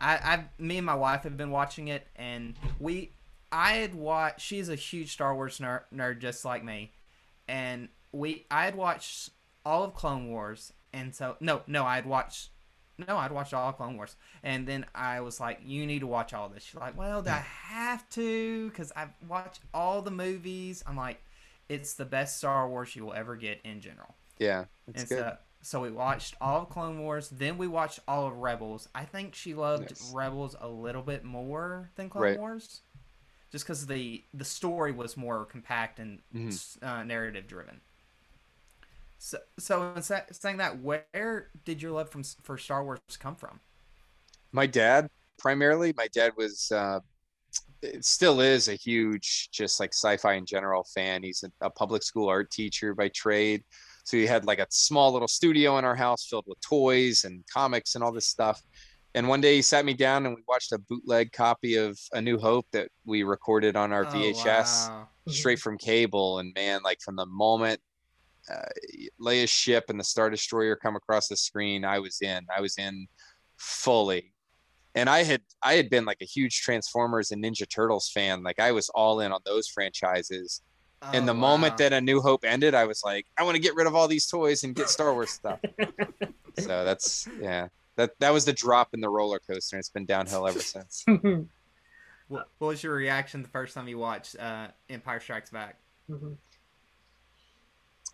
I, 0.00 0.12
I, 0.14 0.44
me 0.58 0.76
and 0.78 0.86
my 0.86 0.94
wife 0.94 1.24
have 1.24 1.36
been 1.36 1.50
watching 1.50 1.88
it, 1.88 2.06
and 2.14 2.54
we, 2.78 3.10
I 3.50 3.72
had 3.72 3.96
watched. 3.96 4.40
She's 4.40 4.68
a 4.68 4.76
huge 4.76 5.10
Star 5.12 5.34
Wars 5.34 5.58
nerd, 5.58 5.82
nerd 5.92 6.20
just 6.20 6.44
like 6.44 6.62
me, 6.62 6.92
and 7.48 7.88
we, 8.12 8.46
I 8.48 8.64
had 8.64 8.76
watched 8.76 9.30
all 9.66 9.82
of 9.82 9.94
Clone 9.94 10.28
Wars, 10.30 10.72
and 10.92 11.12
so 11.16 11.36
no, 11.40 11.62
no, 11.66 11.84
i 11.84 11.96
had 11.96 12.06
watched. 12.06 12.50
No, 13.06 13.16
I'd 13.16 13.30
watched 13.30 13.54
all 13.54 13.72
Clone 13.72 13.96
Wars, 13.96 14.16
and 14.42 14.66
then 14.66 14.84
I 14.94 15.20
was 15.20 15.38
like, 15.38 15.60
"You 15.64 15.86
need 15.86 16.00
to 16.00 16.06
watch 16.08 16.34
all 16.34 16.48
this." 16.48 16.64
She's 16.64 16.74
like, 16.74 16.96
"Well, 16.96 17.22
do 17.22 17.30
I 17.30 17.44
have 17.68 18.08
to?" 18.10 18.68
Because 18.70 18.90
I've 18.96 19.10
watched 19.28 19.60
all 19.72 20.02
the 20.02 20.10
movies. 20.10 20.82
I'm 20.86 20.96
like, 20.96 21.22
"It's 21.68 21.94
the 21.94 22.04
best 22.04 22.38
Star 22.38 22.68
Wars 22.68 22.96
you 22.96 23.04
will 23.04 23.14
ever 23.14 23.36
get 23.36 23.60
in 23.62 23.80
general." 23.80 24.16
Yeah, 24.38 24.64
it's 24.88 25.02
and 25.02 25.08
good. 25.08 25.18
so, 25.18 25.36
so 25.62 25.80
we 25.80 25.90
watched 25.90 26.34
all 26.40 26.62
of 26.62 26.70
Clone 26.70 26.98
Wars, 27.00 27.28
then 27.28 27.56
we 27.58 27.68
watched 27.68 28.00
all 28.08 28.26
of 28.26 28.36
Rebels. 28.38 28.88
I 28.94 29.04
think 29.04 29.34
she 29.34 29.54
loved 29.54 29.90
Yes. 29.90 30.12
Rebels 30.12 30.56
a 30.60 30.68
little 30.68 31.02
bit 31.02 31.24
more 31.24 31.90
than 31.94 32.10
Clone 32.10 32.22
Right. 32.24 32.38
Wars, 32.38 32.80
just 33.52 33.64
because 33.64 33.86
the 33.86 34.24
the 34.34 34.44
story 34.44 34.90
was 34.92 35.16
more 35.16 35.44
compact 35.44 35.98
and 36.00 36.20
Mhm. 36.34 36.82
uh, 36.82 37.02
narrative 37.04 37.46
driven. 37.46 37.80
So, 39.18 39.38
so 39.58 39.92
in 39.94 40.02
sa- 40.02 40.20
saying 40.30 40.58
that, 40.58 40.80
where 40.80 41.50
did 41.64 41.82
your 41.82 41.92
love 41.92 42.08
from 42.10 42.22
for 42.42 42.56
Star 42.56 42.84
Wars 42.84 43.00
come 43.18 43.34
from? 43.36 43.60
my 44.52 44.66
dad 44.66 45.08
primarily 45.38 45.92
my 45.96 46.08
dad 46.14 46.32
was 46.36 46.72
uh 46.72 46.98
it 47.82 48.04
still 48.04 48.40
is 48.40 48.68
a 48.68 48.74
huge 48.74 49.50
just 49.52 49.78
like 49.78 49.92
sci-fi 49.92 50.34
in 50.34 50.46
general 50.46 50.84
fan 50.94 51.22
he's 51.22 51.44
a, 51.44 51.66
a 51.66 51.70
public 51.70 52.02
school 52.02 52.28
art 52.28 52.50
teacher 52.50 52.94
by 52.94 53.08
trade 53.10 53.62
so 54.04 54.16
he 54.16 54.26
had 54.26 54.46
like 54.46 54.58
a 54.58 54.66
small 54.70 55.12
little 55.12 55.28
studio 55.28 55.76
in 55.78 55.84
our 55.84 55.94
house 55.94 56.26
filled 56.26 56.46
with 56.46 56.58
toys 56.62 57.24
and 57.24 57.44
comics 57.52 57.94
and 57.94 58.02
all 58.02 58.10
this 58.12 58.26
stuff 58.26 58.60
and 59.14 59.28
one 59.28 59.40
day 59.40 59.56
he 59.56 59.62
sat 59.62 59.84
me 59.84 59.92
down 59.94 60.24
and 60.26 60.34
we 60.34 60.42
watched 60.48 60.72
a 60.72 60.78
bootleg 60.78 61.30
copy 61.32 61.76
of 61.76 61.98
a 62.14 62.20
new 62.22 62.38
hope 62.38 62.66
that 62.72 62.88
we 63.04 63.22
recorded 63.22 63.76
on 63.76 63.92
our 63.92 64.06
Oh, 64.06 64.14
vhs 64.14 64.88
wow. 64.88 65.08
straight 65.28 65.58
from 65.58 65.76
cable 65.76 66.38
and 66.38 66.54
man 66.54 66.80
like 66.82 66.98
from 67.04 67.16
the 67.16 67.26
moment 67.26 67.80
leia's 69.20 69.50
ship 69.50 69.84
and 69.88 69.98
the 69.98 70.04
star 70.04 70.30
destroyer 70.30 70.76
come 70.76 70.96
across 70.96 71.28
the 71.28 71.36
screen 71.36 71.84
i 71.84 71.98
was 71.98 72.20
in 72.22 72.46
i 72.56 72.60
was 72.60 72.76
in 72.78 73.06
fully. 73.56 74.32
And 74.94 75.08
i 75.08 75.22
had 75.22 75.42
i 75.62 75.74
had 75.74 75.90
been 75.90 76.04
like 76.04 76.18
a 76.22 76.24
huge 76.24 76.60
transformers 76.60 77.30
and 77.30 77.42
ninja 77.42 77.68
turtles 77.68 78.10
fan 78.10 78.42
like 78.42 78.58
i 78.58 78.72
was 78.72 78.88
all 78.90 79.20
in 79.20 79.32
on 79.32 79.40
those 79.44 79.68
franchises. 79.68 80.62
And 81.00 81.22
Oh, 81.22 81.26
the 81.26 81.34
moment 81.34 81.78
that 81.78 81.92
a 81.92 82.00
new 82.00 82.20
hope 82.20 82.44
ended 82.44 82.74
i 82.74 82.84
was 82.84 83.02
like 83.04 83.26
i 83.38 83.42
want 83.42 83.54
to 83.54 83.62
get 83.62 83.74
rid 83.74 83.86
of 83.86 83.94
all 83.94 84.08
these 84.08 84.26
toys 84.26 84.64
and 84.64 84.74
get 84.74 84.88
star 84.88 85.12
wars 85.12 85.30
stuff. 85.30 85.60
So 86.58 86.84
that's 86.84 87.28
yeah 87.40 87.68
that 87.94 88.18
that 88.18 88.32
was 88.32 88.44
the 88.44 88.52
drop 88.52 88.94
in 88.94 89.00
the 89.00 89.08
roller 89.08 89.38
coaster 89.38 89.76
and 89.76 89.80
it's 89.80 89.90
been 89.90 90.06
downhill 90.06 90.46
ever 90.48 90.60
since. 90.60 91.04
What, 92.28 92.48
what 92.58 92.68
was 92.68 92.82
your 92.82 92.94
reaction 92.94 93.42
the 93.42 93.48
first 93.48 93.74
time 93.74 93.88
you 93.88 93.96
watched 93.98 94.36
uh, 94.38 94.68
Empire 94.90 95.18
Strikes 95.18 95.48
Back? 95.48 95.76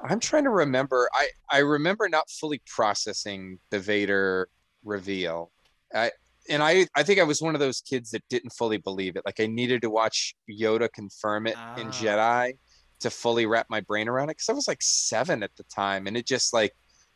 I'm 0.00 0.20
trying 0.20 0.44
to 0.44 0.50
remember. 0.50 1.08
I 1.14 1.28
I 1.50 1.58
remember 1.58 2.08
not 2.08 2.28
fully 2.30 2.60
processing 2.66 3.58
the 3.70 3.78
Vader 3.78 4.48
reveal. 4.84 5.50
I 5.94 6.10
and 6.48 6.62
I 6.62 6.86
I 6.94 7.02
think 7.02 7.20
I 7.20 7.24
was 7.24 7.40
one 7.40 7.54
of 7.54 7.60
those 7.60 7.80
kids 7.80 8.10
that 8.10 8.22
didn't 8.28 8.50
fully 8.50 8.76
believe 8.78 9.16
it. 9.16 9.22
Like 9.24 9.40
I 9.40 9.46
needed 9.46 9.82
to 9.82 9.90
watch 9.90 10.34
Yoda 10.50 10.92
confirm 10.92 11.46
it 11.46 11.56
in 11.78 11.88
Ah. 11.88 11.90
Jedi 11.90 12.52
to 13.00 13.10
fully 13.10 13.46
wrap 13.46 13.66
my 13.70 13.80
brain 13.80 14.08
around 14.08 14.30
it 14.30 14.36
because 14.36 14.48
I 14.48 14.52
was 14.52 14.68
like 14.68 14.82
seven 14.82 15.42
at 15.42 15.54
the 15.56 15.64
time, 15.64 16.06
and 16.06 16.16
it 16.16 16.26
just 16.26 16.52
like 16.52 16.72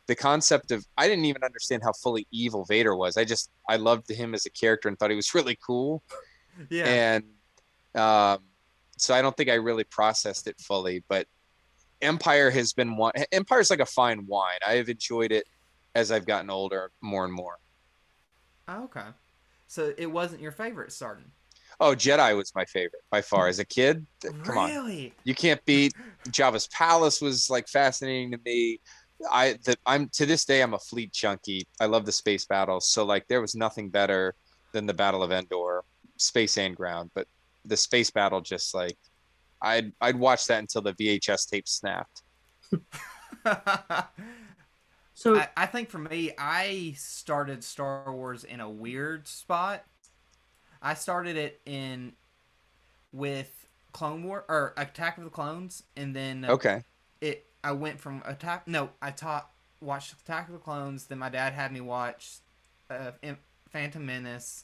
the 0.07 0.15
concept 0.15 0.71
of 0.71 0.85
I 0.97 1.07
didn't 1.07 1.25
even 1.25 1.43
understand 1.43 1.83
how 1.83 1.91
fully 2.01 2.27
evil 2.31 2.65
Vader 2.65 2.95
was. 2.95 3.17
I 3.17 3.25
just 3.25 3.51
I 3.69 3.75
loved 3.75 4.09
him 4.09 4.33
as 4.33 4.45
a 4.45 4.49
character 4.51 4.87
and 4.87 4.97
thought 4.97 5.09
he 5.11 5.15
was 5.15 5.33
really 5.35 5.57
cool 5.65 6.01
Yeah. 6.69 6.85
and 6.85 7.23
um, 8.01 8.39
so 8.97 9.13
I 9.13 9.21
don't 9.21 9.35
think 9.37 9.49
I 9.49 9.55
really 9.55 9.83
processed 9.83 10.47
it 10.47 10.59
fully. 10.59 11.03
But 11.07 11.27
Empire 12.01 12.49
has 12.49 12.73
been 12.73 12.95
one. 12.95 13.13
Empire's 13.31 13.69
like 13.69 13.79
a 13.79 13.85
fine 13.85 14.25
wine. 14.25 14.59
I 14.65 14.73
have 14.73 14.89
enjoyed 14.89 15.31
it 15.31 15.45
as 15.95 16.11
I've 16.11 16.25
gotten 16.25 16.49
older, 16.49 16.91
more 17.01 17.25
and 17.25 17.33
more. 17.33 17.57
Oh, 18.67 18.83
okay. 18.85 19.07
So 19.67 19.93
it 19.97 20.07
wasn't 20.07 20.41
your 20.41 20.51
favorite 20.51 20.91
starting. 20.91 21.31
Oh, 21.79 21.95
Jedi 21.95 22.35
was 22.35 22.53
my 22.55 22.65
favorite 22.65 23.03
by 23.09 23.21
far. 23.21 23.47
As 23.47 23.59
a 23.59 23.65
kid, 23.65 24.05
come 24.43 24.57
on, 24.57 25.11
you 25.23 25.35
can't 25.35 25.63
beat 25.65 25.93
Jabba's 26.27 26.67
Palace. 26.67 27.21
Was 27.21 27.49
like 27.49 27.67
fascinating 27.67 28.31
to 28.31 28.39
me. 28.43 28.79
I 29.31 29.57
the, 29.63 29.77
I'm 29.85 30.09
to 30.13 30.25
this 30.25 30.45
day 30.45 30.61
I'm 30.61 30.73
a 30.73 30.79
fleet 30.79 31.13
junkie. 31.13 31.67
I 31.79 31.85
love 31.85 32.05
the 32.05 32.11
space 32.11 32.45
battles. 32.45 32.89
So 32.89 33.05
like 33.05 33.27
there 33.27 33.41
was 33.41 33.55
nothing 33.55 33.89
better 33.89 34.35
than 34.73 34.85
the 34.85 34.93
Battle 34.93 35.23
of 35.23 35.31
Endor, 35.31 35.83
space 36.17 36.57
and 36.57 36.75
ground. 36.75 37.11
But 37.13 37.27
the 37.65 37.77
space 37.77 38.11
battle 38.11 38.41
just 38.41 38.73
like 38.73 38.97
I'd 39.61 39.91
I'd 40.01 40.15
watch 40.15 40.45
that 40.47 40.59
until 40.59 40.81
the 40.81 40.93
VHS 40.93 41.49
tape 41.49 41.67
snapped. 41.67 42.21
So 45.15 45.35
I, 45.35 45.49
I 45.57 45.65
think 45.65 45.89
for 45.89 45.97
me, 45.97 46.31
I 46.37 46.93
started 46.95 47.61
Star 47.61 48.09
Wars 48.09 48.45
in 48.45 48.61
a 48.61 48.69
weird 48.69 49.27
spot. 49.27 49.83
I 50.81 50.93
started 50.93 51.35
it 51.35 51.59
in 51.65 52.13
with 53.11 53.51
Clone 53.91 54.23
War 54.23 54.45
or 54.47 54.73
Attack 54.77 55.17
of 55.17 55.25
the 55.25 55.29
Clones, 55.29 55.83
and 55.97 56.15
then 56.15 56.45
Okay. 56.45 56.83
it. 57.19 57.45
I 57.65 57.73
went 57.73 57.99
from 57.99 58.23
Attack. 58.25 58.65
No, 58.65 58.91
I 59.01 59.11
taught 59.11 59.49
watched 59.81 60.13
Attack 60.21 60.47
of 60.47 60.53
the 60.53 60.59
Clones. 60.59 61.07
Then 61.07 61.19
my 61.19 61.27
dad 61.27 61.51
had 61.51 61.73
me 61.73 61.81
watch 61.81 62.37
uh, 62.89 63.11
Im- 63.21 63.37
Phantom 63.71 64.05
Menace. 64.05 64.63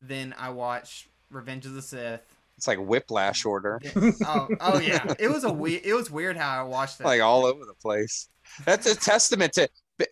Then 0.00 0.34
I 0.38 0.48
watched 0.48 1.08
Revenge 1.30 1.66
of 1.66 1.74
the 1.74 1.82
Sith. 1.82 2.22
It's 2.56 2.66
like 2.68 2.78
whiplash 2.78 3.44
order. 3.44 3.80
oh, 4.26 4.48
oh 4.60 4.78
yeah, 4.78 5.12
it 5.18 5.28
was 5.30 5.44
a 5.44 5.52
we- 5.52 5.76
It 5.84 5.94
was 5.94 6.10
weird 6.10 6.36
how 6.36 6.60
I 6.60 6.62
watched 6.62 7.00
it. 7.00 7.04
like 7.04 7.20
all 7.20 7.44
over 7.46 7.64
the 7.64 7.74
place. 7.74 8.28
That's 8.64 8.86
a 8.86 8.94
testament 8.94 9.52
to 9.54 9.68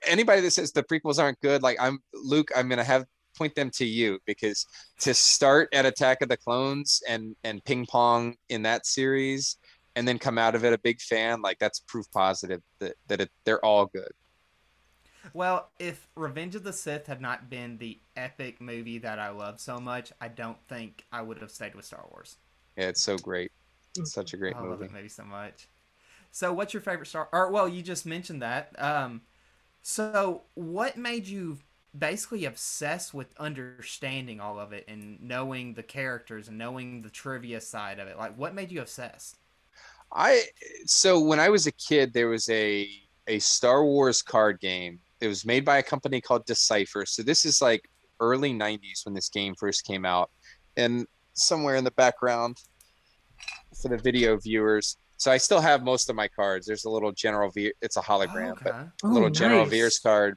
anybody 0.07 0.41
that 0.43 0.51
says 0.53 0.73
the 0.73 0.83
prequels 0.83 1.19
aren't 1.21 1.41
good. 1.41 1.63
Like 1.63 1.77
I'm 1.81 1.99
Luke, 2.15 2.51
I'm 2.57 2.69
gonna 2.69 2.85
have 2.85 3.05
point 3.39 3.55
them 3.55 3.71
to 3.71 3.85
you 3.85 4.19
because 4.27 4.67
to 5.01 5.15
start 5.15 5.69
at 5.73 5.87
Attack 5.87 6.21
of 6.23 6.29
the 6.29 6.37
Clones 6.37 7.03
and 7.09 7.35
and 7.45 7.65
ping 7.65 7.87
pong 7.87 8.35
in 8.49 8.63
that 8.63 8.87
series 8.87 9.57
and 9.97 10.07
then 10.09 10.19
come 10.19 10.39
out 10.39 10.55
of 10.55 10.65
it 10.65 10.73
a 10.73 10.79
big 10.79 11.01
fan, 11.01 11.43
like 11.43 11.59
that's 11.59 11.81
proof 11.81 12.07
positive 12.13 12.61
that 12.81 12.95
that 13.09 13.21
it, 13.21 13.31
they're 13.45 13.65
all 13.65 13.87
good. 13.87 14.11
Well, 15.33 15.71
if 15.79 16.09
Revenge 16.17 16.55
of 16.55 16.65
the 16.65 16.73
Sith 16.73 17.07
had 17.07 17.21
not 17.21 17.49
been 17.51 17.79
the 17.79 18.01
epic 18.17 18.61
movie 18.61 18.99
that 18.99 19.19
I 19.19 19.31
love 19.31 19.61
so 19.61 19.81
much, 19.81 20.13
I 20.21 20.29
don't 20.29 20.59
think 20.69 21.05
I 21.13 21.23
would 21.23 21.39
have 21.39 21.51
stayed 21.51 21.75
with 21.75 21.85
Star 21.85 22.07
Wars. 22.11 22.39
Yeah, 22.77 22.89
it's 22.89 23.03
so 23.03 23.19
great. 23.19 23.53
It's 23.97 24.13
such 24.13 24.35
a 24.35 24.37
great 24.37 24.57
I 24.57 24.61
love 24.61 24.81
movie. 24.81 24.81
that 24.81 24.93
movie 24.93 25.09
so 25.09 25.25
much. 25.25 25.69
So, 26.33 26.53
what's 26.53 26.75
your 26.75 26.83
favorite 26.83 27.09
Star? 27.09 27.29
Or 27.33 27.51
well, 27.51 27.69
you 27.69 27.83
just 27.83 28.07
mentioned 28.07 28.43
that. 28.43 28.75
Um, 28.83 29.23
so 29.83 30.45
what 30.55 30.97
made 30.97 31.27
you 31.29 31.59
basically 31.99 32.45
obsessed 32.47 33.15
with 33.15 33.35
understanding 33.39 34.41
all 34.41 34.59
of 34.59 34.73
it 34.73 34.85
and 34.89 35.21
knowing 35.23 35.75
the 35.75 35.83
characters 35.85 36.49
and 36.49 36.59
knowing 36.59 37.03
the 37.03 37.11
trivia 37.11 37.61
side 37.61 37.99
of 38.01 38.09
it? 38.09 38.19
Like, 38.19 38.37
what 38.39 38.55
made 38.55 38.73
you 38.73 38.83
obsessed? 38.83 39.39
I 40.13 40.45
so 40.87 41.21
when 41.21 41.41
I 41.41 41.49
was 41.49 41.67
a 41.67 41.73
kid, 41.73 42.13
there 42.13 42.29
was 42.29 42.49
a 42.51 42.89
a 43.27 43.39
Star 43.39 43.85
Wars 43.85 44.23
card 44.23 44.61
game. 44.61 45.01
It 45.23 45.29
was 45.29 45.45
made 45.45 45.65
by 45.65 45.79
a 45.79 45.83
company 45.83 46.21
called 46.21 46.45
Decipher. 46.47 47.07
So 47.07 47.23
this 47.23 47.45
is 47.45 47.63
like 47.63 47.89
early 48.19 48.53
'90s 48.53 49.05
when 49.05 49.15
this 49.15 49.29
game 49.29 49.55
first 49.59 49.85
came 49.85 50.05
out, 50.05 50.31
and 50.77 51.07
somewhere 51.35 51.77
in 51.77 51.85
the 51.85 51.93
background 51.93 52.59
for 53.81 53.89
the 53.89 53.97
video 53.97 54.37
viewers. 54.37 54.97
So 55.17 55.31
I 55.31 55.37
still 55.37 55.61
have 55.61 55.85
most 55.85 56.11
of 56.11 56.17
my 56.17 56.27
cards. 56.27 56.67
There's 56.67 56.85
a 56.85 56.91
little 56.91 57.13
General 57.13 57.51
V. 57.51 57.73
It's 57.81 57.97
a 57.97 58.01
hologram, 58.01 58.59
but 58.65 58.75
okay. 58.75 58.85
Oh, 59.05 59.09
little 59.09 59.31
General 59.31 59.63
nice. 59.63 59.71
Veers 59.71 59.99
card. 60.01 60.37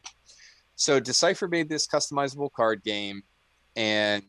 So 0.76 1.00
Decipher 1.00 1.48
made 1.48 1.68
this 1.68 1.88
customizable 1.88 2.52
card 2.52 2.84
game, 2.84 3.24
and 3.76 4.22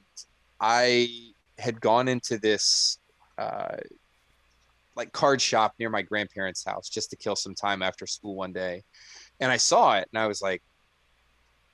I 0.59 1.33
had 1.59 1.81
gone 1.83 2.09
into 2.09 2.39
this 2.39 2.99
uh, 3.37 3.77
like 4.97 5.13
card 5.13 5.43
shop 5.43 5.75
near 5.79 5.91
my 5.91 6.03
grandparents' 6.03 6.65
house 6.65 6.89
just 6.89 7.11
to 7.11 7.17
kill 7.17 7.37
some 7.37 7.55
time 7.55 7.83
after 7.83 8.07
school 8.07 8.35
one 8.35 8.53
day, 8.55 8.83
and 9.41 9.51
I 9.53 9.57
saw 9.59 9.97
it, 9.99 10.09
and 10.13 10.19
I 10.21 10.27
was 10.27 10.41
like, 10.43 10.63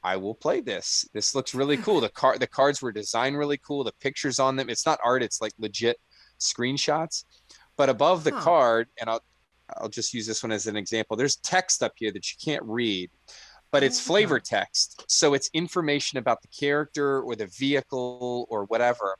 I 0.05 0.17
will 0.17 0.35
play 0.35 0.61
this. 0.61 1.09
This 1.15 1.35
looks 1.35 1.55
really 1.55 1.77
cool. 1.77 2.01
The 2.01 2.09
card, 2.09 2.41
the 2.41 2.47
cards 2.47 2.83
were 2.83 2.93
designed 2.93 3.39
really 3.39 3.59
cool. 3.59 3.85
The 3.85 3.93
pictures 4.01 4.39
on 4.41 4.57
them, 4.57 4.69
it's 4.69 4.85
not 4.87 4.99
art. 5.05 5.23
It's 5.23 5.41
like 5.41 5.53
legit 5.59 5.97
screenshots. 6.41 7.25
But 7.77 7.89
above 7.89 8.25
the 8.25 8.33
Huh. 8.33 8.41
card, 8.41 8.89
and 9.01 9.09
I'll 9.09 9.23
I'll 9.77 9.89
just 9.89 10.13
use 10.13 10.27
this 10.27 10.43
one 10.43 10.53
as 10.53 10.67
an 10.67 10.77
example. 10.77 11.17
There's 11.17 11.37
text 11.37 11.83
up 11.83 11.93
here 11.97 12.13
that 12.13 12.31
you 12.31 12.37
can't 12.45 12.63
read, 12.65 13.11
but 13.71 13.83
it's 13.83 13.99
Oh, 14.01 14.05
flavor 14.13 14.41
text. 14.41 15.05
So 15.09 15.35
it's 15.35 15.49
information 15.55 16.19
about 16.19 16.43
the 16.43 16.49
character 16.49 17.23
or 17.23 17.37
the 17.37 17.47
vehicle 17.47 18.47
or 18.51 18.65
whatever. 18.67 19.17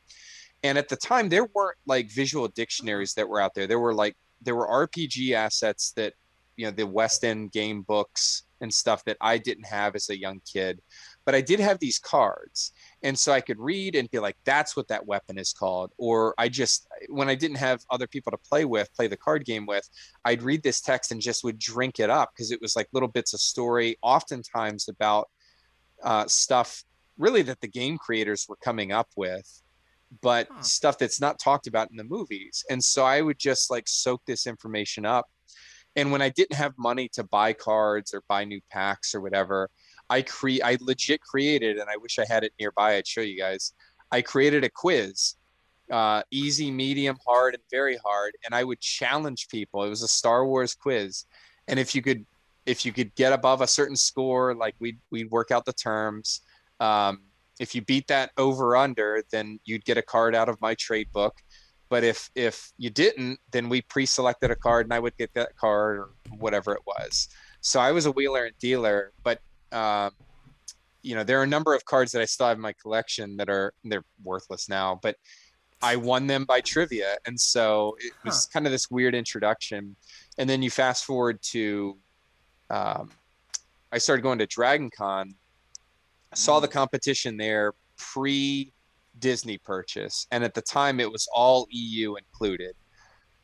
And 0.63 0.77
at 0.79 0.89
the 0.89 0.97
time, 0.97 1.29
there 1.29 1.49
weren't 1.55 1.79
like 1.87 2.11
visual 2.11 2.49
dictionaries 2.49 3.15
that 3.15 3.29
were 3.29 3.41
out 3.41 3.55
there. 3.55 3.67
There 3.67 3.79
were 3.81 3.95
like 3.95 4.17
there 4.43 4.57
were 4.57 4.67
RPG 4.89 5.33
assets 5.35 5.93
that 5.93 6.15
you 6.57 6.67
know 6.67 6.71
the 6.71 6.87
West 6.87 7.25
End 7.25 7.53
game 7.53 7.83
books 7.83 8.45
and 8.63 8.73
stuff 8.73 9.05
that 9.05 9.17
I 9.21 9.39
didn't 9.39 9.67
have 9.67 9.95
as 9.97 10.09
a 10.09 10.19
young 10.19 10.41
kid. 10.51 10.81
but 11.25 11.35
I 11.35 11.41
did 11.41 11.61
have 11.61 11.79
these 11.79 11.99
cards. 11.99 12.73
And 13.03 13.19
so 13.19 13.33
I 13.33 13.41
could 13.41 13.59
read 13.59 13.95
and 13.95 14.11
be 14.11 14.19
like, 14.19 14.37
that's 14.45 14.77
what 14.77 14.89
that 14.89 15.07
weapon 15.07 15.39
is 15.39 15.53
called. 15.53 15.93
Or 15.99 16.35
I 16.39 16.49
just, 16.49 16.89
when 17.09 17.29
I 17.29 17.35
didn't 17.35 17.59
have 17.59 17.81
other 17.91 18.07
people 18.07 18.33
to 18.33 18.39
play 18.39 18.65
with, 18.65 18.93
play 18.95 19.07
the 19.07 19.17
card 19.17 19.45
game 19.45 19.67
with, 19.67 19.89
I'd 20.25 20.43
read 20.43 20.63
this 20.63 20.81
text 20.81 21.13
and 21.13 21.21
just 21.21 21.45
would 21.45 21.59
drink 21.59 22.01
it 22.01 22.11
up 22.11 22.31
because 22.33 22.51
it 22.51 22.61
was 22.61 22.75
like 22.75 22.89
little 22.93 23.09
bits 23.09 23.35
of 23.35 23.41
story, 23.41 23.97
oftentimes 24.03 24.89
about 24.89 25.29
uh, 26.03 26.27
stuff 26.27 26.85
really 27.19 27.43
that 27.43 27.61
the 27.61 27.69
game 27.69 27.99
creators 27.99 28.47
were 28.49 28.57
coming 28.57 28.91
up 28.91 29.09
with, 29.17 29.63
but 30.23 30.49
huh. 30.51 30.63
stuff 30.63 30.99
that's 30.99 31.21
not 31.21 31.39
talked 31.39 31.67
about 31.67 31.91
in 31.91 31.97
the 31.97 32.05
movies. 32.05 32.65
And 32.71 32.83
so 32.83 33.05
I 33.05 33.21
would 33.21 33.39
just 33.39 33.71
like 33.71 33.85
soak 33.87 34.23
this 34.27 34.47
information 34.47 35.07
up. 35.07 35.27
And 35.97 36.11
when 36.11 36.23
I 36.23 36.31
didn't 36.31 36.57
have 36.57 36.73
money 36.79 37.09
to 37.11 37.25
buy 37.25 37.53
cards 37.53 38.15
or 38.15 38.23
buy 38.29 38.45
new 38.45 38.61
packs 38.71 39.15
or 39.15 39.21
whatever, 39.21 39.69
I 40.09 40.23
create 40.23 40.63
I 40.63 40.79
legit 40.81 41.21
created, 41.21 41.79
and 41.79 41.89
I 41.89 41.97
wish 41.97 42.19
I 42.19 42.25
had 42.29 42.45
it 42.45 42.53
nearby. 42.59 42.97
I'd 42.97 43.07
show 43.07 43.21
you 43.21 43.39
guys. 43.39 43.73
I 44.11 44.21
created 44.23 44.65
a 44.65 44.69
quiz, 44.69 45.37
uh, 45.91 46.23
easy, 46.31 46.71
medium, 46.71 47.17
hard, 47.27 47.55
and 47.55 47.63
very 47.71 47.97
hard, 48.05 48.37
and 48.45 48.55
I 48.55 48.65
would 48.65 48.81
challenge 48.81 49.49
people. 49.49 49.85
It 49.85 49.89
was 49.89 50.03
a 50.03 50.09
Star 50.09 50.47
Wars 50.47 50.75
quiz, 50.75 51.25
and 51.69 51.79
if 51.79 51.95
you 51.95 52.03
could 52.03 52.27
if 52.67 52.87
you 52.87 52.93
could 52.93 53.15
get 53.15 53.33
above 53.33 53.61
a 53.61 53.67
certain 53.67 53.97
score, 53.97 54.55
like 54.55 54.75
we'd 54.79 54.99
we'd 55.11 55.31
work 55.31 55.51
out 55.51 55.65
the 55.65 55.73
terms. 55.73 56.43
Um, 56.81 57.23
if 57.61 57.75
you 57.75 57.83
beat 57.83 58.09
that 58.09 58.33
over 58.37 58.77
under, 58.77 59.23
then 59.31 59.61
you'd 59.65 59.85
get 59.85 59.99
a 59.99 60.03
card 60.03 60.35
out 60.35 60.49
of 60.49 60.61
my 60.61 60.75
trade 60.75 61.09
book. 61.13 61.35
But 61.93 62.05
if 62.05 62.31
if 62.35 62.73
you 62.79 62.89
didn't, 62.89 63.39
then 63.51 63.69
we 63.69 63.83
pre-selected 63.83 64.51
a 64.51 64.57
card, 64.57 64.87
and 64.87 64.95
I 64.95 64.99
would 64.99 65.15
get 65.19 65.35
that 65.35 65.55
card 65.59 65.99
or 65.99 66.09
whatever 66.39 66.73
it 66.73 66.81
was. 66.87 67.29
So 67.61 67.81
I 67.81 67.93
was 67.93 68.07
a 68.07 68.11
wheeler 68.11 68.47
and 68.47 68.59
dealer, 68.59 69.13
but 69.23 69.43
um, 69.73 70.13
you 71.03 71.15
know, 71.15 71.23
there 71.23 71.39
are 71.39 71.43
a 71.43 71.47
number 71.47 71.75
of 71.75 71.85
cards 71.85 72.11
that 72.13 72.23
I 72.23 72.25
still 72.25 72.47
have 72.47 72.57
in 72.57 72.63
my 72.63 72.73
collection 72.81 73.37
that 73.37 73.51
are 73.51 73.75
they're 73.85 74.07
worthless 74.25 74.71
now, 74.71 75.01
but 75.03 75.17
I 75.83 75.97
won 75.97 76.27
them 76.27 76.47
by 76.47 76.63
trivia, 76.63 77.19
and 77.27 77.39
so 77.39 77.95
it 78.01 78.15
was 78.25 78.47
huh. 78.47 78.51
kind 78.55 78.65
of 78.65 78.73
this 78.73 78.91
weird 78.91 79.15
introduction. 79.15 79.95
And 80.39 80.49
then 80.49 80.63
you 80.63 80.71
fast 80.71 81.05
forward 81.05 81.43
to, 81.51 81.99
um, 82.71 83.11
I 83.93 83.99
started 83.99 84.23
going 84.23 84.39
to 84.39 84.47
Dragon 84.47 84.89
Con, 84.89 85.35
saw 86.33 86.59
the 86.59 86.69
mm. 86.69 86.73
competition 86.73 87.37
there 87.37 87.75
pre 87.99 88.73
Disney 89.19 89.59
purchase, 89.59 90.27
and 90.31 90.45
at 90.45 90.55
the 90.55 90.63
time 90.63 91.01
it 91.01 91.11
was 91.11 91.29
all 91.33 91.67
EU 91.71 92.17
included. 92.17 92.75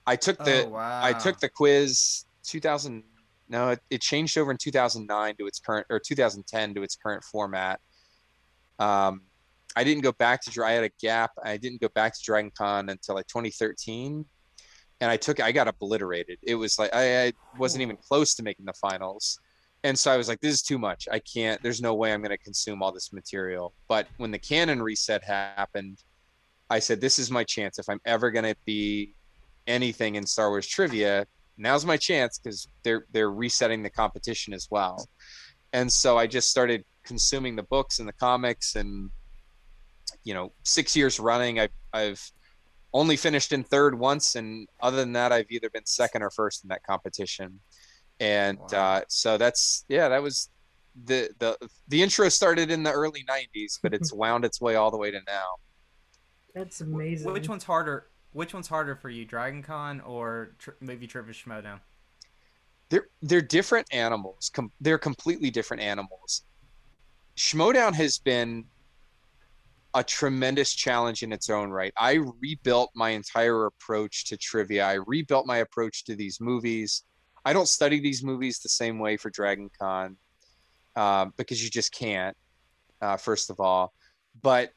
I 0.07 0.17
took 0.17 0.39
the 0.39 0.65
oh, 0.65 0.71
wow. 0.71 1.01
I 1.03 1.13
took 1.13 1.39
the 1.39 1.49
quiz 1.49 2.25
2000 2.45 3.03
no, 3.51 3.71
it, 3.71 3.81
it 3.91 4.01
changed 4.03 4.37
over 4.37 4.51
in 4.51 4.59
2009 4.59 5.37
to 5.37 5.47
its 5.47 5.59
current 5.59 5.87
or 5.91 5.99
2010 5.99 6.75
to 6.75 6.83
its 6.83 6.97
current 6.97 7.25
format. 7.25 7.81
Um, 8.79 9.23
I 9.75 9.85
didn't 9.85 10.03
go 10.03 10.13
back 10.13 10.43
to 10.43 10.65
I 10.65 10.73
had 10.73 10.85
a 10.85 10.91
gap. 11.01 11.33
I 11.43 11.57
didn't 11.57 11.81
go 11.81 11.89
back 11.95 12.15
to 12.15 12.21
Dragon 12.23 12.51
Con 12.57 12.89
until 12.89 13.15
like 13.15 13.27
2013, 13.27 14.25
and 15.01 15.11
I 15.11 15.17
took 15.17 15.41
I 15.41 15.53
got 15.53 15.69
obliterated. 15.69 16.39
It 16.43 16.55
was 16.55 16.79
like 16.79 16.95
I, 16.95 17.27
I 17.27 17.33
wasn't 17.57 17.83
even 17.83 17.97
close 17.97 18.35
to 18.35 18.43
making 18.43 18.67
the 18.67 18.75
finals, 18.75 19.39
and 19.85 19.99
so 19.99 20.11
I 20.11 20.17
was 20.17 20.29
like, 20.29 20.41
this 20.41 20.55
is 20.55 20.63
too 20.63 20.79
much. 20.79 21.07
I 21.11 21.21
can't. 21.21 21.63
There's 21.63 21.81
no 21.81 21.95
way 21.95 22.13
I'm 22.13 22.21
going 22.21 22.31
to 22.31 22.39
consume 22.39 22.83
all 22.83 22.93
this 22.93 23.13
material. 23.13 23.73
But 23.89 24.07
when 24.17 24.31
the 24.31 24.39
canon 24.39 24.83
reset 24.83 25.23
happened, 25.23 26.03
I 26.71 26.79
said, 26.81 27.01
this 27.01 27.19
is 27.19 27.31
my 27.31 27.45
chance. 27.45 27.79
If 27.79 27.89
I'm 27.89 28.01
ever 28.05 28.31
going 28.31 28.45
to 28.45 28.57
be 28.65 29.15
anything 29.67 30.17
in 30.17 30.27
Star 30.27 30.51
Wars 30.51 30.67
trivia, 30.67 31.27
now's 31.57 31.85
my 31.85 31.97
chance 31.97 32.39
because 32.39 32.69
they're 32.83 33.07
they're 33.13 33.31
resetting 33.31 33.83
the 33.83 33.91
competition 33.91 34.53
as 34.53 34.69
well. 34.71 35.09
And 35.73 35.93
so 35.93 36.19
I 36.19 36.27
just 36.27 36.51
started 36.51 36.85
consuming 37.05 37.57
the 37.57 37.63
books 37.63 37.99
and 37.99 38.09
the 38.09 38.13
comics 38.13 38.75
and 38.77 39.11
you 40.25 40.35
know, 40.35 40.53
six 40.63 40.97
years 40.97 41.19
running, 41.19 41.61
I, 41.61 41.69
I've 41.93 42.31
only 42.93 43.17
finished 43.17 43.53
in 43.53 43.65
third 43.65 43.99
once, 43.99 44.35
and 44.35 44.69
other 44.81 44.97
than 44.97 45.13
that, 45.13 45.33
I've 45.33 45.51
either 45.51 45.71
been 45.71 45.87
second 45.87 46.23
or 46.23 46.31
first 46.31 46.65
in 46.65 46.69
that 46.69 46.83
competition. 46.83 47.61
And 48.21 48.59
wow. 48.73 48.79
uh, 48.79 49.01
so 49.09 49.39
that's 49.39 49.85
yeah, 49.89 50.09
that 50.09 50.23
was 50.23 50.51
the 51.05 51.31
the 51.39 51.57
the 51.89 52.03
intro 52.03 52.29
started 52.29 52.71
in 52.71 52.83
the 52.83 52.93
early 52.93 53.25
'90s, 53.29 53.79
but 53.83 53.95
it's 53.95 54.13
wound 54.15 54.45
its 54.45 54.61
way 54.61 54.77
all 54.77 54.91
the 54.91 54.97
way 54.97 55.11
to 55.11 55.21
now. 55.27 55.47
That's 56.55 56.81
amazing. 56.81 57.33
Which 57.33 57.49
one's 57.49 57.65
harder? 57.65 58.09
Which 58.33 58.55
one's 58.55 58.69
harder 58.69 58.97
for 58.97 59.09
you, 59.09 59.25
Dragon 59.25 59.63
Con 59.63 60.01
or 60.01 60.55
tr- 60.59 60.71
maybe 60.81 61.07
Trivia 61.07 61.33
Schmoedown? 61.33 61.81
They're 62.89 63.09
they're 63.23 63.43
different 63.43 63.87
animals. 63.93 64.51
Com- 64.53 64.73
they're 64.81 64.99
completely 64.99 65.51
different 65.51 65.83
animals. 65.83 66.43
Schmoedown 67.37 67.95
has 67.95 68.19
been 68.19 68.65
a 69.95 70.05
tremendous 70.05 70.75
challenge 70.75 71.23
in 71.23 71.33
its 71.33 71.49
own 71.49 71.71
right. 71.71 71.93
I 71.97 72.21
rebuilt 72.41 72.91
my 72.95 73.11
entire 73.11 73.67
approach 73.67 74.27
to 74.27 74.37
trivia. 74.37 74.85
I 74.85 74.95
rebuilt 74.95 75.47
my 75.47 75.59
approach 75.59 76.05
to 76.05 76.17
these 76.17 76.41
movies. 76.41 77.05
I 77.49 77.55
don't 77.55 77.67
study 77.67 77.99
these 77.99 78.23
movies 78.23 78.59
the 78.59 78.69
same 78.69 78.99
way 78.99 79.17
for 79.17 79.31
Dragon 79.31 79.71
Con 79.81 80.19
uh, 80.95 81.27
because 81.39 81.65
you 81.65 81.71
just 81.71 81.95
can't. 81.95 82.37
Uh, 83.01 83.17
first 83.17 83.49
of 83.49 83.59
all, 83.59 83.95
but 84.43 84.71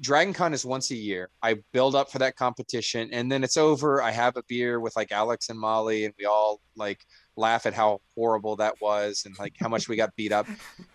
Dragon 0.00 0.32
Con 0.32 0.54
is 0.54 0.64
once 0.64 0.92
a 0.92 0.94
year. 0.94 1.30
I 1.42 1.56
build 1.72 1.96
up 1.96 2.12
for 2.12 2.20
that 2.20 2.36
competition 2.36 3.08
and 3.12 3.30
then 3.30 3.42
it's 3.42 3.56
over. 3.56 4.00
I 4.00 4.12
have 4.12 4.36
a 4.36 4.44
beer 4.46 4.78
with 4.78 4.94
like 4.94 5.10
Alex 5.10 5.48
and 5.48 5.58
Molly 5.58 6.04
and 6.04 6.14
we 6.16 6.26
all 6.26 6.60
like 6.76 7.00
laugh 7.34 7.66
at 7.66 7.74
how 7.74 8.00
horrible 8.14 8.54
that 8.56 8.74
was 8.80 9.24
and 9.26 9.36
like 9.40 9.54
how 9.58 9.68
much 9.68 9.88
we 9.88 9.96
got 9.96 10.14
beat 10.14 10.30
up. 10.30 10.46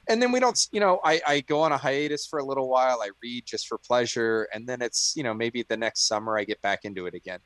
And 0.08 0.22
then 0.22 0.32
we 0.32 0.40
don't, 0.40 0.58
you 0.72 0.80
know, 0.80 1.02
I, 1.04 1.20
I 1.28 1.42
go 1.42 1.60
on 1.60 1.74
a 1.74 1.78
hiatus 1.78 2.26
for 2.26 2.40
a 2.40 2.46
little 2.46 2.70
while. 2.70 3.02
I 3.02 3.10
read 3.22 3.46
just 3.46 3.68
for 3.68 3.78
pleasure. 3.78 4.48
And 4.54 4.66
then 4.66 4.82
it's, 4.82 5.12
you 5.18 5.24
know, 5.24 5.34
maybe 5.34 5.66
the 5.68 5.76
next 5.76 6.08
summer 6.08 6.38
I 6.38 6.46
get 6.46 6.62
back 6.62 6.86
into 6.86 7.06
it 7.06 7.14
again. 7.14 7.40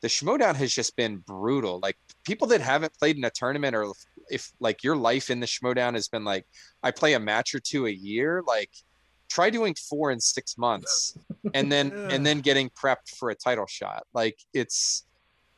The 0.00 0.08
Schmoedown 0.08 0.54
has 0.56 0.74
just 0.74 0.96
been 0.96 1.18
brutal. 1.18 1.80
Like 1.82 1.96
people 2.26 2.48
that 2.48 2.60
haven't 2.60 2.92
played 2.98 3.16
in 3.16 3.24
a 3.24 3.30
tournament 3.30 3.74
or 3.74 3.92
if 4.30 4.50
like 4.60 4.82
your 4.82 4.96
life 4.96 5.30
in 5.30 5.40
the 5.40 5.46
Schmoedown 5.46 5.94
has 5.94 6.08
been 6.08 6.24
like, 6.24 6.44
I 6.82 6.90
play 6.90 7.14
a 7.14 7.20
match 7.20 7.54
or 7.54 7.60
two 7.60 7.86
a 7.86 7.90
year, 7.90 8.42
like 8.46 8.70
try 9.28 9.48
doing 9.50 9.74
four 9.88 10.10
in 10.10 10.20
six 10.20 10.58
months 10.58 11.16
and 11.54 11.70
then 11.70 11.92
and 12.10 12.26
then 12.26 12.40
getting 12.40 12.70
prepped 12.70 13.16
for 13.16 13.30
a 13.30 13.34
title 13.34 13.66
shot. 13.66 14.04
Like 14.12 14.36
it's 14.52 15.06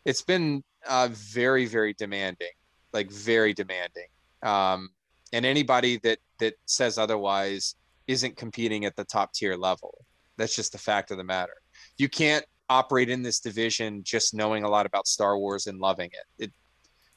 it's 0.05 0.23
been 0.23 0.63
uh, 0.87 1.09
very 1.11 1.67
very 1.67 1.95
demanding 1.95 2.49
like 2.93 3.11
very 3.11 3.55
demanding. 3.55 4.09
Um, 4.43 4.91
and 5.33 5.45
anybody 5.45 5.99
that 5.99 6.19
that 6.39 6.55
says 6.67 6.99
otherwise 6.99 7.75
isn't 8.07 8.37
competing 8.37 8.85
at 8.85 8.97
the 8.97 9.05
top 9.05 9.33
tier 9.33 9.57
level. 9.57 9.95
That's 10.37 10.55
just 10.55 10.73
the 10.73 10.79
fact 10.79 11.11
of 11.11 11.19
the 11.19 11.25
matter. 11.25 11.55
You 11.97 12.09
can't 12.09 12.45
operate 12.69 13.09
in 13.09 13.23
this 13.23 13.41
division 13.41 14.03
just 14.05 14.35
knowing 14.35 14.65
a 14.65 14.69
lot 14.69 14.87
about 14.87 15.07
star 15.07 15.39
wars 15.39 15.67
and 15.67 15.79
loving 15.79 16.11
it, 16.13 16.45
it 16.45 16.53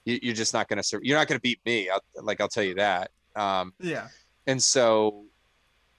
you, 0.05 0.31
are 0.31 0.35
just 0.35 0.53
not 0.53 0.67
going 0.67 0.81
to 0.81 0.99
you're 1.03 1.17
not 1.17 1.27
going 1.27 1.37
to 1.37 1.41
beat 1.41 1.59
me 1.65 1.89
I'll, 1.89 2.01
like 2.21 2.41
i'll 2.41 2.47
tell 2.47 2.63
you 2.63 2.75
that 2.75 3.11
um, 3.35 3.73
yeah 3.79 4.07
and 4.47 4.61
so 4.61 5.25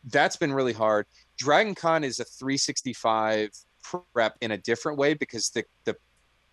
that's 0.05 0.37
been 0.37 0.53
really 0.53 0.73
hard. 0.73 1.07
Dragon 1.39 1.75
Con 1.75 2.05
is 2.05 2.21
a 2.21 2.25
365 2.25 3.51
prep 3.83 4.37
in 4.41 4.53
a 4.53 4.59
different 4.59 4.99
way 4.99 5.15
because 5.15 5.51
the 5.51 5.65
the 5.85 5.97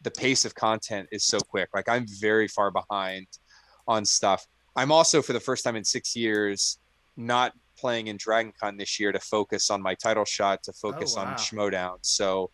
the 0.02 0.12
pace 0.12 0.46
of 0.46 0.56
content 0.56 1.10
is 1.12 1.26
so 1.26 1.40
quick. 1.40 1.70
Like 1.74 1.90
I'm 1.90 2.06
very 2.20 2.48
far 2.48 2.72
behind 2.72 3.28
on 3.88 4.06
stuff. 4.06 4.46
I'm 4.76 4.92
also 4.92 5.22
for 5.22 5.34
the 5.34 5.40
first 5.40 5.64
time 5.64 5.76
in 5.76 5.84
six 5.84 6.16
years 6.16 6.80
not 7.18 7.54
playing 7.78 8.08
in 8.08 8.18
Dragon 8.18 8.54
Con 8.58 8.78
this 8.78 9.00
year 9.00 9.12
to 9.12 9.20
focus 9.20 9.70
on 9.70 9.82
my 9.82 9.96
title 9.96 10.26
shot 10.26 10.64
to 10.64 10.74
focus 10.74 11.16
oh, 11.18 11.24
wow. 11.24 11.32
on 11.32 11.34
Schmoedown. 11.36 11.98
So 12.02 12.50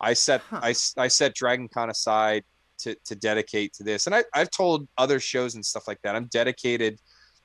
I 0.00 0.14
set 0.14 0.40
huh. 0.48 0.60
I, 0.62 0.74
I 0.96 1.08
set 1.08 1.34
Dragon 1.34 1.68
Con 1.68 1.90
aside 1.90 2.44
to, 2.78 2.94
to 3.04 3.14
dedicate 3.14 3.72
to 3.74 3.82
this. 3.82 4.06
And 4.06 4.14
I, 4.14 4.24
I've 4.34 4.50
told 4.50 4.88
other 4.96 5.20
shows 5.20 5.54
and 5.54 5.64
stuff 5.64 5.86
like 5.86 6.00
that. 6.02 6.16
I'm 6.16 6.26
dedicated 6.26 6.98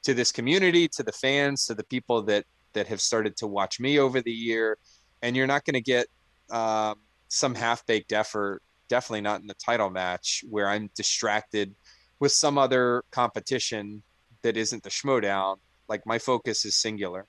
to 0.04 0.14
this 0.14 0.32
community, 0.32 0.88
to 0.90 1.04
the 1.04 1.12
fans, 1.12 1.66
to 1.66 1.76
the 1.76 1.84
people 1.86 2.22
that 2.24 2.46
that 2.74 2.88
have 2.88 3.02
started 3.02 3.36
to 3.38 3.48
watch 3.48 3.80
me 3.80 4.00
over 4.00 4.22
the 4.22 4.32
year, 4.32 4.78
and 5.22 5.36
you're 5.36 5.48
not 5.48 5.64
going 5.66 5.74
to 5.74 5.82
get 5.82 6.08
um, 6.52 6.96
some 7.28 7.56
half-baked 7.56 8.12
effort. 8.12 8.62
Definitely 8.88 9.22
not 9.22 9.42
in 9.42 9.48
the 9.48 9.56
title 9.56 9.90
match 9.90 10.44
where 10.50 10.68
I'm 10.70 10.90
distracted 10.96 11.74
with 12.20 12.32
some 12.32 12.58
other 12.58 13.04
competition 13.12 14.04
that 14.44 14.58
isn't 14.58 14.84
the 14.84 14.90
Schmoedown. 14.90 15.58
Like 15.88 16.06
my 16.06 16.20
focus 16.20 16.66
is 16.66 16.76
singular. 16.76 17.26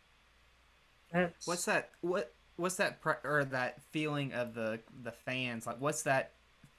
That's... 1.13 1.47
What's 1.47 1.65
that? 1.65 1.91
What 2.03 2.35
what's 2.57 2.77
that 2.77 3.01
pre- 3.01 3.15
or 3.25 3.45
that 3.45 3.83
feeling 3.91 4.33
of 4.33 4.55
the 4.55 4.81
the 5.03 5.13
fans? 5.13 5.67
Like 5.67 5.81
what's 5.81 6.03
that 6.03 6.33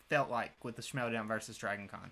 felt 0.10 0.30
like 0.30 0.52
with 0.64 0.76
the 0.76 0.82
Schmoedown 0.82 1.28
versus 1.28 1.58
Dragon 1.58 1.88
Con? 1.88 2.12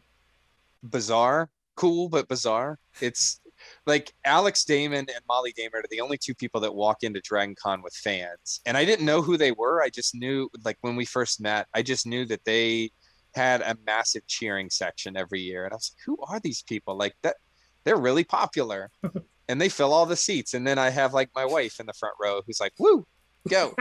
Bizarre, 0.84 1.50
cool, 1.76 2.10
but 2.10 2.28
bizarre. 2.28 2.80
It's 3.02 3.40
like 3.86 4.14
Alex 4.26 4.64
Damon 4.66 5.00
and 5.00 5.22
Molly 5.28 5.54
Damon 5.56 5.80
are 5.80 5.90
the 5.90 6.02
only 6.02 6.18
two 6.18 6.36
people 6.36 6.62
that 6.62 6.74
walk 6.74 7.04
into 7.04 7.22
Dragon 7.22 7.56
Con 7.56 7.82
with 7.82 7.94
fans. 7.94 8.62
And 8.66 8.78
I 8.78 8.86
didn't 8.86 9.06
know 9.06 9.22
who 9.22 9.38
they 9.38 9.52
were. 9.52 9.82
I 9.82 9.90
just 9.90 10.14
knew, 10.14 10.50
like, 10.64 10.78
when 10.82 10.96
we 10.96 11.06
first 11.06 11.42
met, 11.42 11.68
I 11.74 11.82
just 11.82 12.06
knew 12.06 12.26
that 12.26 12.44
they 12.44 12.92
had 13.34 13.62
a 13.62 13.76
massive 13.86 14.28
cheering 14.28 14.70
section 14.70 15.18
every 15.18 15.42
year. 15.42 15.66
And 15.66 15.74
I 15.74 15.78
was 15.78 15.94
like, 15.94 16.04
who 16.06 16.18
are 16.28 16.40
these 16.40 16.64
people? 16.64 16.98
Like, 16.98 17.16
that 17.24 17.38
they're 17.86 17.98
really 17.98 18.24
popular. 18.24 18.92
and 19.48 19.62
they 19.62 19.70
fill 19.70 19.94
all 19.94 20.06
the 20.06 20.16
seats. 20.16 20.54
And 20.54 20.66
then 20.66 20.78
I 20.78 20.90
have 20.90 21.14
like 21.14 21.30
my 21.36 21.46
wife 21.46 21.80
in 21.80 21.86
the 21.86 21.94
front 21.94 22.16
row 22.20 22.42
who's 22.46 22.60
like, 22.60 22.74
"Woo, 22.80 23.06
go!" 23.50 23.76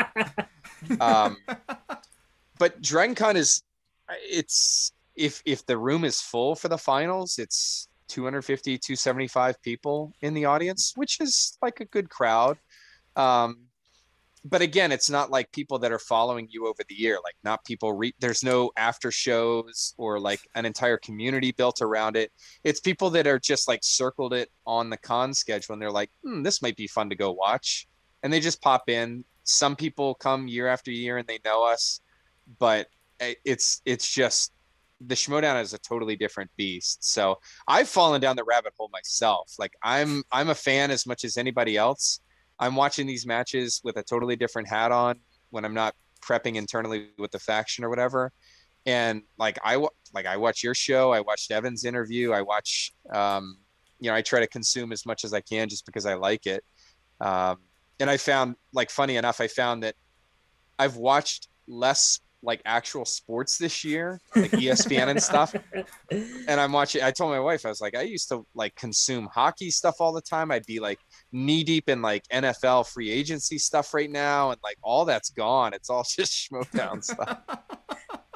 um, 1.01 1.37
but 2.59 2.81
DragonCon 2.83 3.37
is 3.37 3.63
it's 4.11 4.93
if 5.17 5.43
if 5.45 5.65
the 5.67 5.79
room 5.79 6.05
is 6.05 6.21
full 6.21 6.55
for 6.55 6.69
the 6.69 6.79
finals, 6.79 7.39
it's 7.39 7.89
250 8.09 8.79
275 8.79 9.63
people 9.63 10.13
in 10.23 10.35
the 10.35 10.45
audience, 10.45 10.93
which 10.97 11.21
is 11.21 11.59
like 11.63 11.81
a 11.81 11.85
good 11.87 12.11
crowd. 12.11 12.59
Um, 13.17 13.67
but 14.45 14.61
again, 14.61 14.93
it's 14.93 15.09
not 15.09 15.31
like 15.31 15.51
people 15.53 15.79
that 15.79 15.91
are 15.93 15.99
following 15.99 16.47
you 16.51 16.67
over 16.67 16.83
the 16.87 16.95
year. 16.95 17.19
Like 17.25 17.35
not 17.45 17.65
people. 17.65 17.95
Re- 17.95 18.15
there's 18.21 18.45
no 18.45 18.71
after 18.77 19.11
shows 19.11 19.95
or 19.97 20.21
like 20.21 20.41
an 20.55 20.67
entire 20.67 20.99
community 20.99 21.51
built 21.53 21.81
around 21.81 22.17
it. 22.17 22.31
It's 22.63 22.81
people 22.81 23.09
that 23.11 23.27
are 23.27 23.39
just 23.39 23.69
like 23.69 23.81
circled 23.83 24.35
it 24.35 24.51
on 24.67 24.91
the 24.91 24.99
con 24.99 25.33
schedule, 25.33 25.73
and 25.73 25.81
they're 25.81 25.91
like, 25.91 26.11
hmm, 26.23 26.43
"This 26.43 26.61
might 26.61 26.77
be 26.77 26.87
fun 26.87 27.09
to 27.09 27.17
go 27.17 27.33
watch," 27.33 27.89
and 28.23 28.33
they 28.33 28.41
just 28.41 28.61
pop 28.61 28.91
in. 28.91 29.25
Some 29.45 29.77
people 29.77 30.15
come 30.15 30.49
year 30.49 30.67
after 30.67 30.91
year 30.91 31.19
and 31.19 31.29
they 31.29 31.39
know 31.45 31.65
us, 31.65 32.01
but 32.59 32.89
it's 33.21 33.81
it's 33.85 34.13
just 34.13 34.53
the 35.01 35.15
Schmoedown 35.15 35.61
is 35.61 35.75
a 35.75 35.79
totally 35.79 36.17
different 36.17 36.51
beast. 36.57 37.05
So 37.05 37.39
I've 37.69 37.89
fallen 37.89 38.21
down 38.21 38.37
the 38.37 38.45
rabbit 38.45 38.73
hole 38.77 38.91
myself. 38.93 39.55
Like 39.59 39.73
I'm 39.83 40.23
I'm 40.33 40.51
a 40.51 40.55
fan 40.55 40.91
as 40.91 41.07
much 41.07 41.25
as 41.25 41.37
anybody 41.37 41.77
else 41.77 42.21
I'm 42.59 42.77
watching 42.77 43.07
these 43.07 43.27
matches 43.27 43.81
with 43.85 43.97
a 43.97 44.03
totally 44.03 44.37
different 44.37 44.69
hat 44.69 44.93
on 44.93 45.17
when 45.51 45.65
I'm 45.65 45.75
not 45.75 45.95
prepping 46.23 46.57
internally 46.57 47.11
with 47.19 47.31
the 47.31 47.39
faction 47.39 47.85
or 47.85 47.91
whatever. 47.91 48.33
And 48.87 49.23
like 49.39 49.59
I 49.65 49.77
like 50.13 50.27
I 50.27 50.37
watch 50.37 50.63
your 50.63 50.75
show, 50.75 51.13
I 51.13 51.21
watched 51.21 51.51
Evan's 51.51 51.85
interview, 51.85 52.33
I 52.33 52.43
watch 52.43 52.93
um, 53.13 53.59
you 53.99 54.11
know 54.11 54.17
I 54.17 54.23
try 54.23 54.41
to 54.41 54.47
consume 54.47 54.93
as 54.93 55.07
much 55.07 55.25
as 55.25 55.33
I 55.33 55.41
can 55.41 55.69
just 55.69 55.87
because 55.87 56.07
I 56.07 56.15
like 56.15 56.47
it. 56.47 56.63
Um, 57.21 57.59
and 58.01 58.11
I 58.11 58.17
found 58.17 58.57
like 58.73 58.91
funny 58.91 59.17
enough, 59.17 59.41
I 59.41 59.49
found 59.49 59.83
that 59.83 59.95
I've 60.79 60.97
watched 60.97 61.49
less 61.67 62.21
like 62.45 62.61
actual 62.67 63.05
sports 63.05 63.57
this 63.57 63.85
year, 63.85 64.21
like 64.37 64.51
ESPN 64.53 65.09
and 65.09 65.23
stuff. 65.23 65.55
And 66.47 66.61
I'm 66.61 66.73
watching. 66.73 67.03
I 67.03 67.11
told 67.11 67.31
my 67.31 67.41
wife 67.41 67.65
I 67.65 67.71
was 67.71 67.81
like, 67.81 67.97
I 67.97 68.03
used 68.03 68.29
to 68.29 68.47
like 68.55 68.75
consume 68.77 69.29
hockey 69.33 69.71
stuff 69.71 69.97
all 69.99 70.13
the 70.13 70.21
time. 70.21 70.51
I'd 70.51 70.67
be 70.67 70.79
like 70.79 71.01
knee 71.33 71.65
deep 71.65 71.89
in 71.89 72.03
like 72.03 72.23
NFL 72.29 72.87
free 72.87 73.11
agency 73.11 73.59
stuff 73.59 73.95
right 73.95 74.11
now, 74.11 74.51
and 74.51 74.61
like 74.63 74.77
all 74.83 75.05
that's 75.05 75.31
gone. 75.31 75.73
It's 75.73 75.91
all 75.91 76.05
just 76.09 76.51
Schmoedown 76.51 77.03
stuff. 77.03 77.39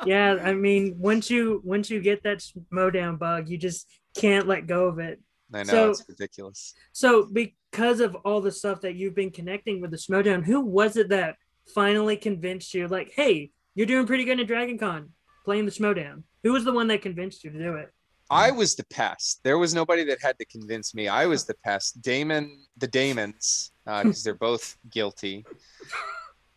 Yeah, 0.07 0.39
I 0.45 0.55
mean, 0.55 0.95
once 0.97 1.29
you 1.29 1.61
once 1.65 1.91
you 1.91 2.01
get 2.01 2.23
that 2.23 2.39
Schmoedown 2.39 3.19
bug, 3.19 3.49
you 3.49 3.59
just 3.59 3.89
can't 4.17 4.47
let 4.47 4.69
go 4.69 4.87
of 4.87 5.01
it. 5.01 5.21
I 5.53 5.65
know 5.65 5.73
so, 5.73 5.91
it's 5.91 6.05
ridiculous. 6.09 6.75
So 6.93 7.27
because 7.71 8.01
of 8.01 8.15
all 8.25 8.41
the 8.41 8.53
stuff 8.53 8.81
that 8.83 8.95
you've 8.95 9.15
been 9.15 9.31
connecting 9.31 9.81
with 9.81 9.91
the 9.91 9.97
Schmoedown, 9.97 10.45
who 10.45 10.61
was 10.61 10.97
it 10.97 11.09
that 11.11 11.37
finally 11.75 12.17
convinced 12.17 12.73
you, 12.75 12.89
like, 12.89 13.13
hey, 13.15 13.51
you're 13.75 13.87
doing 13.87 14.07
pretty 14.07 14.25
good 14.25 14.41
at 14.41 14.47
Dragon 14.47 14.79
Con, 14.79 15.11
playing 15.45 15.67
the 15.67 15.71
Schmoedown. 15.71 16.23
Who 16.43 16.53
was 16.53 16.65
the 16.65 16.73
one 16.73 16.89
that 16.89 17.03
convinced 17.03 17.45
you 17.45 17.51
to 17.51 17.59
do 17.59 17.75
it? 17.75 17.93
I 18.31 18.51
was 18.51 18.75
the 18.75 18.85
pest. 18.85 19.41
There 19.43 19.59
was 19.59 19.75
nobody 19.75 20.05
that 20.05 20.21
had 20.21 20.39
to 20.39 20.45
convince 20.45 20.95
me. 20.95 21.09
I 21.09 21.27
was 21.27 21.45
the 21.45 21.55
pest. 21.65 22.03
Damon, 22.03 22.65
the 22.77 22.87
Damons, 22.87 23.73
because 23.85 24.21
uh, 24.21 24.21
they're 24.25 24.35
both 24.35 24.77
guilty. 24.91 25.47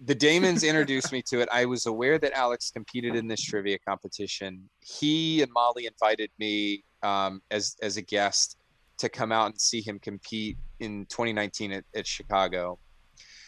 The 0.04 0.16
Damons 0.16 0.64
introduced 0.64 1.12
me 1.12 1.22
to 1.28 1.40
it. 1.40 1.50
I 1.52 1.66
was 1.66 1.86
aware 1.86 2.18
that 2.20 2.34
Alex 2.34 2.72
competed 2.72 3.16
in 3.16 3.28
this 3.28 3.42
trivia 3.42 3.78
competition. 3.88 4.70
He 4.80 5.42
and 5.44 5.52
Molly 5.54 5.86
invited 5.86 6.32
me 6.40 6.84
um, 7.04 7.42
as 7.52 7.76
as 7.82 7.98
a 7.98 8.02
guest 8.02 8.58
to 9.02 9.10
come 9.10 9.32
out 9.32 9.48
and 9.48 9.60
see 9.60 9.82
him 9.82 10.00
compete 10.00 10.58
in 10.80 11.06
2019 11.08 11.74
at, 11.74 11.84
at 11.96 12.08
Chicago. 12.08 12.80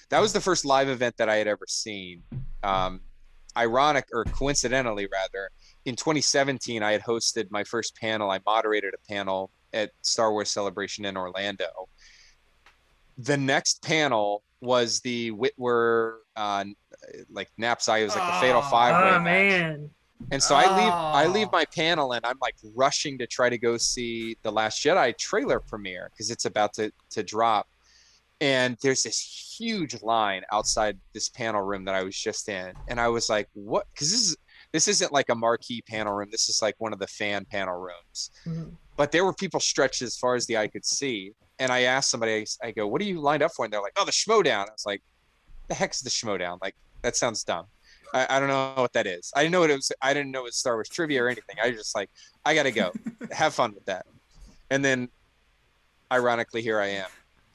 That 0.10 0.20
was 0.20 0.34
the 0.34 0.42
first 0.42 0.66
live 0.66 0.90
event 0.90 1.16
that 1.18 1.30
I 1.30 1.36
had 1.36 1.48
ever 1.48 1.66
seen. 1.68 2.22
Um, 2.64 3.02
ironic 3.56 4.08
or 4.14 4.26
coincidentally 4.26 5.08
rather 5.12 5.48
in 5.86 5.96
2017 5.96 6.82
i 6.82 6.92
had 6.92 7.04
hosted 7.04 7.46
my 7.52 7.64
first 7.64 7.96
panel 7.96 8.32
i 8.32 8.40
moderated 8.48 8.96
a 8.96 9.08
panel 9.08 9.52
at 9.74 9.92
star 10.02 10.32
wars 10.32 10.50
celebration 10.50 11.06
in 11.06 11.16
orlando 11.16 11.68
the 13.20 13.38
next 13.38 13.84
panel 13.84 14.42
was 14.62 15.02
the 15.02 15.30
whitwer 15.32 16.22
uh, 16.36 16.64
like 17.30 17.50
Napsai. 17.60 17.90
i 17.90 18.04
was 18.04 18.16
like 18.16 18.26
the 18.26 18.48
fatal 18.48 18.62
five 18.64 19.04
way 19.04 19.12
oh, 19.12 19.20
man 19.20 19.90
and 20.32 20.42
so 20.42 20.56
oh. 20.56 20.58
i 20.58 20.78
leave 20.78 20.94
i 20.94 21.28
leave 21.28 21.52
my 21.52 21.66
panel 21.66 22.14
and 22.14 22.26
i'm 22.26 22.38
like 22.42 22.56
rushing 22.76 23.18
to 23.18 23.28
try 23.28 23.50
to 23.50 23.58
go 23.58 23.78
see 23.78 24.38
the 24.44 24.52
last 24.52 24.84
jedi 24.84 25.16
trailer 25.18 25.60
premiere 25.60 26.10
because 26.12 26.32
it's 26.32 26.46
about 26.46 26.74
to 26.74 26.92
to 27.10 27.24
drop 27.24 27.68
and 28.44 28.78
there's 28.82 29.04
this 29.04 29.56
huge 29.58 30.02
line 30.04 30.42
outside 30.52 30.98
this 31.14 31.30
panel 31.30 31.62
room 31.62 31.86
that 31.86 31.96
I 31.96 32.04
was 32.04 32.18
just 32.18 32.50
in, 32.50 32.74
and 32.90 33.00
I 33.00 33.08
was 33.08 33.30
like, 33.30 33.48
"What?" 33.54 33.88
Because 33.94 34.12
this 34.12 34.22
is 34.22 34.38
this 34.74 34.88
isn't 34.90 35.14
like 35.14 35.30
a 35.30 35.36
marquee 35.36 35.82
panel 35.82 36.14
room. 36.14 36.28
This 36.30 36.50
is 36.50 36.62
like 36.62 36.76
one 36.80 36.92
of 36.92 37.00
the 37.00 37.08
fan 37.08 37.46
panel 37.46 37.76
rooms. 37.76 38.32
Mm-hmm. 38.46 38.72
But 38.98 39.14
there 39.14 39.24
were 39.24 39.34
people 39.34 39.62
stretched 39.62 40.02
as 40.02 40.18
far 40.18 40.36
as 40.36 40.46
the 40.46 40.58
eye 40.58 40.68
could 40.68 40.84
see, 40.84 41.32
and 41.60 41.72
I 41.72 41.84
asked 41.84 42.10
somebody, 42.12 42.46
I 42.62 42.72
go, 42.72 42.86
"What 42.86 43.02
are 43.02 43.06
you 43.06 43.22
lined 43.22 43.44
up 43.44 43.54
for?" 43.54 43.64
And 43.64 43.74
they're 43.74 43.82
like, 43.82 43.94
"Oh, 43.96 44.04
the 44.04 44.12
Schmoedown." 44.12 44.68
I 44.68 44.74
was 44.74 44.86
like, 44.86 45.02
"The 45.70 45.76
heck's 45.76 46.02
the 46.02 46.10
Schmoedown?" 46.10 46.58
Like 46.62 46.76
that 47.02 47.16
sounds 47.16 47.46
dumb. 47.46 47.68
I, 48.14 48.28
I, 48.30 48.40
don't 48.40 48.48
know 48.48 48.74
what 48.78 48.94
that 48.94 49.08
is. 49.08 49.32
I 49.36 49.42
didn't 49.42 49.54
know 49.54 49.62
what 49.62 49.72
it 49.72 49.76
was. 49.76 49.92
I 50.02 50.14
didn't 50.14 50.32
know 50.32 50.42
it 50.42 50.44
was 50.44 50.58
Star 50.58 50.76
Wars 50.76 50.90
trivia 50.90 51.24
or 51.24 51.28
anything. 51.28 51.56
I 51.62 51.70
was 51.70 51.78
just 51.78 51.96
like, 51.96 52.10
I 52.46 52.56
gotta 52.56 52.72
go. 52.72 52.92
Have 53.32 53.54
fun 53.54 53.74
with 53.74 53.86
that. 53.86 54.06
And 54.70 54.84
then, 54.84 55.10
ironically, 56.12 56.62
here 56.62 56.80
I 56.80 56.88
am. 56.88 57.08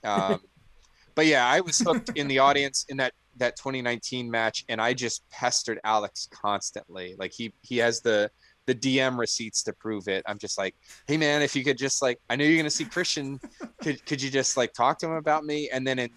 Um, 0.04 0.40
but 1.14 1.26
yeah, 1.26 1.46
I 1.46 1.60
was 1.60 1.78
hooked 1.78 2.10
in 2.16 2.28
the 2.28 2.38
audience 2.38 2.84
in 2.88 2.96
that 2.98 3.12
that 3.36 3.56
2019 3.56 4.28
match, 4.30 4.64
and 4.68 4.80
I 4.80 4.94
just 4.94 5.28
pestered 5.30 5.78
Alex 5.84 6.28
constantly. 6.30 7.14
Like 7.18 7.32
he 7.32 7.52
he 7.62 7.78
has 7.78 8.00
the 8.00 8.30
the 8.66 8.74
DM 8.74 9.18
receipts 9.18 9.62
to 9.62 9.72
prove 9.72 10.08
it. 10.08 10.22
I'm 10.26 10.38
just 10.38 10.58
like, 10.58 10.74
hey 11.06 11.16
man, 11.16 11.40
if 11.40 11.56
you 11.56 11.64
could 11.64 11.78
just 11.78 12.02
like, 12.02 12.20
I 12.28 12.36
know 12.36 12.44
you're 12.44 12.58
gonna 12.58 12.68
see 12.68 12.84
Christian, 12.84 13.40
could 13.80 14.04
could 14.04 14.20
you 14.20 14.30
just 14.30 14.56
like 14.56 14.74
talk 14.74 14.98
to 14.98 15.06
him 15.06 15.12
about 15.12 15.44
me? 15.44 15.70
And 15.72 15.86
then 15.86 15.98
in 15.98 16.10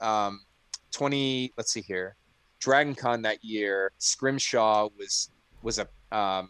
um 0.00 0.40
20, 0.92 1.52
let's 1.56 1.72
see 1.72 1.82
here, 1.82 2.16
Dragon 2.66 2.96
Con 2.96 3.22
that 3.22 3.44
year, 3.44 3.92
Scrimshaw 3.98 4.88
was 4.98 5.30
was 5.62 5.78
a 5.78 5.86
um 6.10 6.48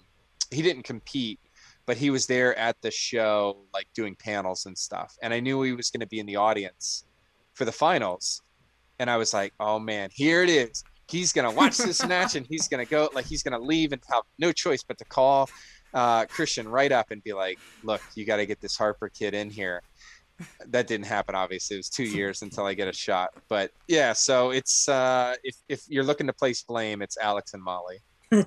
he 0.51 0.63
didn't 0.63 0.85
compete, 0.85 1.39
but 1.85 1.99
he 1.99 2.09
was 2.09 2.25
there 2.25 2.59
at 2.59 2.81
the 2.81 2.91
show, 2.91 3.67
like 3.75 3.87
doing 3.95 4.17
panels 4.19 4.65
and 4.65 4.79
stuff. 4.79 5.15
And 5.21 5.35
I 5.35 5.41
knew 5.41 5.61
he 5.61 5.75
was 5.75 5.91
gonna 5.91 6.07
be 6.07 6.19
in 6.19 6.25
the 6.25 6.37
audience 6.37 7.05
for 7.53 7.67
the 7.67 7.73
finals. 7.73 8.41
And 8.99 9.11
I 9.11 9.19
was 9.19 9.35
like, 9.35 9.53
oh 9.61 9.79
man, 9.79 10.09
here 10.11 10.43
it 10.43 10.49
is. 10.49 10.85
He's 11.07 11.35
gonna 11.35 11.51
watch 11.51 11.77
this 11.77 12.03
match 12.09 12.35
and 12.35 12.47
he's 12.47 12.67
gonna 12.67 12.87
go 12.87 13.11
like 13.13 13.27
he's 13.27 13.43
gonna 13.43 13.59
leave 13.59 13.93
and 13.93 14.01
have 14.11 14.23
no 14.39 14.53
choice 14.53 14.83
but 14.83 14.97
to 14.97 15.05
call 15.05 15.51
uh, 15.93 16.25
Christian 16.27 16.67
right 16.67 16.93
up 16.93 17.11
and 17.11 17.23
be 17.25 17.35
like, 17.35 17.59
look, 17.83 18.01
you 18.15 18.25
got 18.25 18.37
to 18.37 18.47
get 18.47 18.61
this 18.61 18.77
Harper 18.77 19.09
kid 19.09 19.35
in 19.35 19.51
here. 19.51 19.83
That 20.67 20.87
didn't 20.87 21.07
happen. 21.07 21.35
Obviously, 21.35 21.77
it 21.77 21.79
was 21.79 21.89
two 21.89 22.05
years 22.19 22.43
until 22.43 22.67
I 22.67 22.75
get 22.75 22.89
a 22.89 22.93
shot. 22.93 23.31
But 23.49 23.71
yeah, 23.89 24.13
so 24.13 24.51
it's 24.51 24.89
uh, 24.89 25.35
if 25.43 25.57
if 25.69 25.83
you're 25.89 26.05
looking 26.05 26.27
to 26.27 26.33
place 26.33 26.63
blame, 26.63 27.03
it's 27.03 27.17
Alex 27.19 27.55
and 27.55 27.63
Molly. 27.63 27.99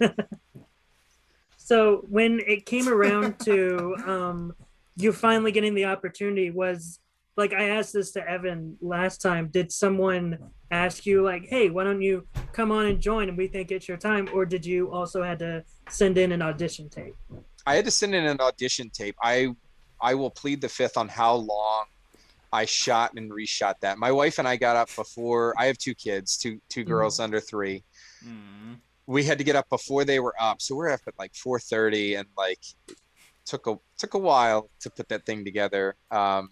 so 1.58 2.06
when 2.10 2.42
it 2.46 2.66
came 2.66 2.90
around 2.90 3.40
to 3.40 3.96
um, 4.06 4.54
you 4.96 5.12
finally 5.14 5.52
getting 5.52 5.74
the 5.74 5.86
opportunity, 5.86 6.52
was 6.52 7.00
like 7.38 7.54
I 7.54 7.70
asked 7.70 7.94
this 7.94 8.12
to 8.12 8.30
Evan 8.30 8.78
last 8.82 9.22
time. 9.22 9.48
Did 9.48 9.72
someone 9.72 10.38
ask 10.72 11.06
you 11.06 11.24
like, 11.24 11.48
"Hey, 11.48 11.70
why 11.70 11.86
don't 11.86 12.02
you 12.02 12.28
come 12.52 12.72
on 12.72 12.86
and 12.88 13.00
join?" 13.00 13.30
And 13.30 13.38
we 13.38 13.48
think 13.48 13.72
it's 13.72 13.88
your 13.88 13.98
time, 13.98 14.30
or 14.34 14.46
did 14.46 14.66
you 14.66 14.92
also 14.92 15.24
had 15.24 15.40
to 15.40 15.64
send 15.90 16.18
in 16.18 16.32
an 16.32 16.42
audition 16.42 16.90
tape? 16.90 17.16
I 17.66 17.76
had 17.76 17.86
to 17.86 17.92
send 17.92 18.14
in 18.14 18.26
an 18.26 18.40
audition 18.42 18.90
tape. 18.90 19.16
I 19.22 19.50
I 20.02 20.16
will 20.16 20.32
plead 20.32 20.62
the 20.62 20.70
fifth 20.70 20.98
on 20.98 21.08
how 21.08 21.36
long 21.36 21.86
I 22.52 22.66
shot 22.66 23.14
and 23.16 23.32
reshot 23.32 23.76
that. 23.82 23.98
My 23.98 24.12
wife 24.12 24.40
and 24.40 24.48
I 24.48 24.56
got 24.56 24.76
up 24.76 24.90
before. 24.96 25.54
I 25.58 25.66
have 25.66 25.78
two 25.78 25.94
kids, 25.94 26.38
two 26.38 26.60
two 26.70 26.82
mm-hmm. 26.82 26.90
girls 26.90 27.20
mm. 27.20 27.26
under 27.26 27.40
3 27.40 27.84
mm. 28.26 28.76
We 29.06 29.24
had 29.24 29.40
to 29.40 29.44
get 29.44 29.56
up 29.56 29.68
before 29.70 30.06
they 30.06 30.20
were 30.20 30.36
up, 30.40 30.62
so 30.62 30.76
we're 30.76 30.92
up 30.92 31.02
at 31.08 31.18
like 31.18 31.34
four 31.34 31.60
thirty, 31.60 32.14
and 32.14 32.28
like 32.38 32.60
took 33.44 33.66
a 33.66 33.80
took 33.98 34.14
a 34.14 34.20
while 34.20 34.70
to 34.82 34.90
put 34.92 35.10
that 35.10 35.26
thing 35.26 35.44
together. 35.44 35.96
Um, 36.12 36.50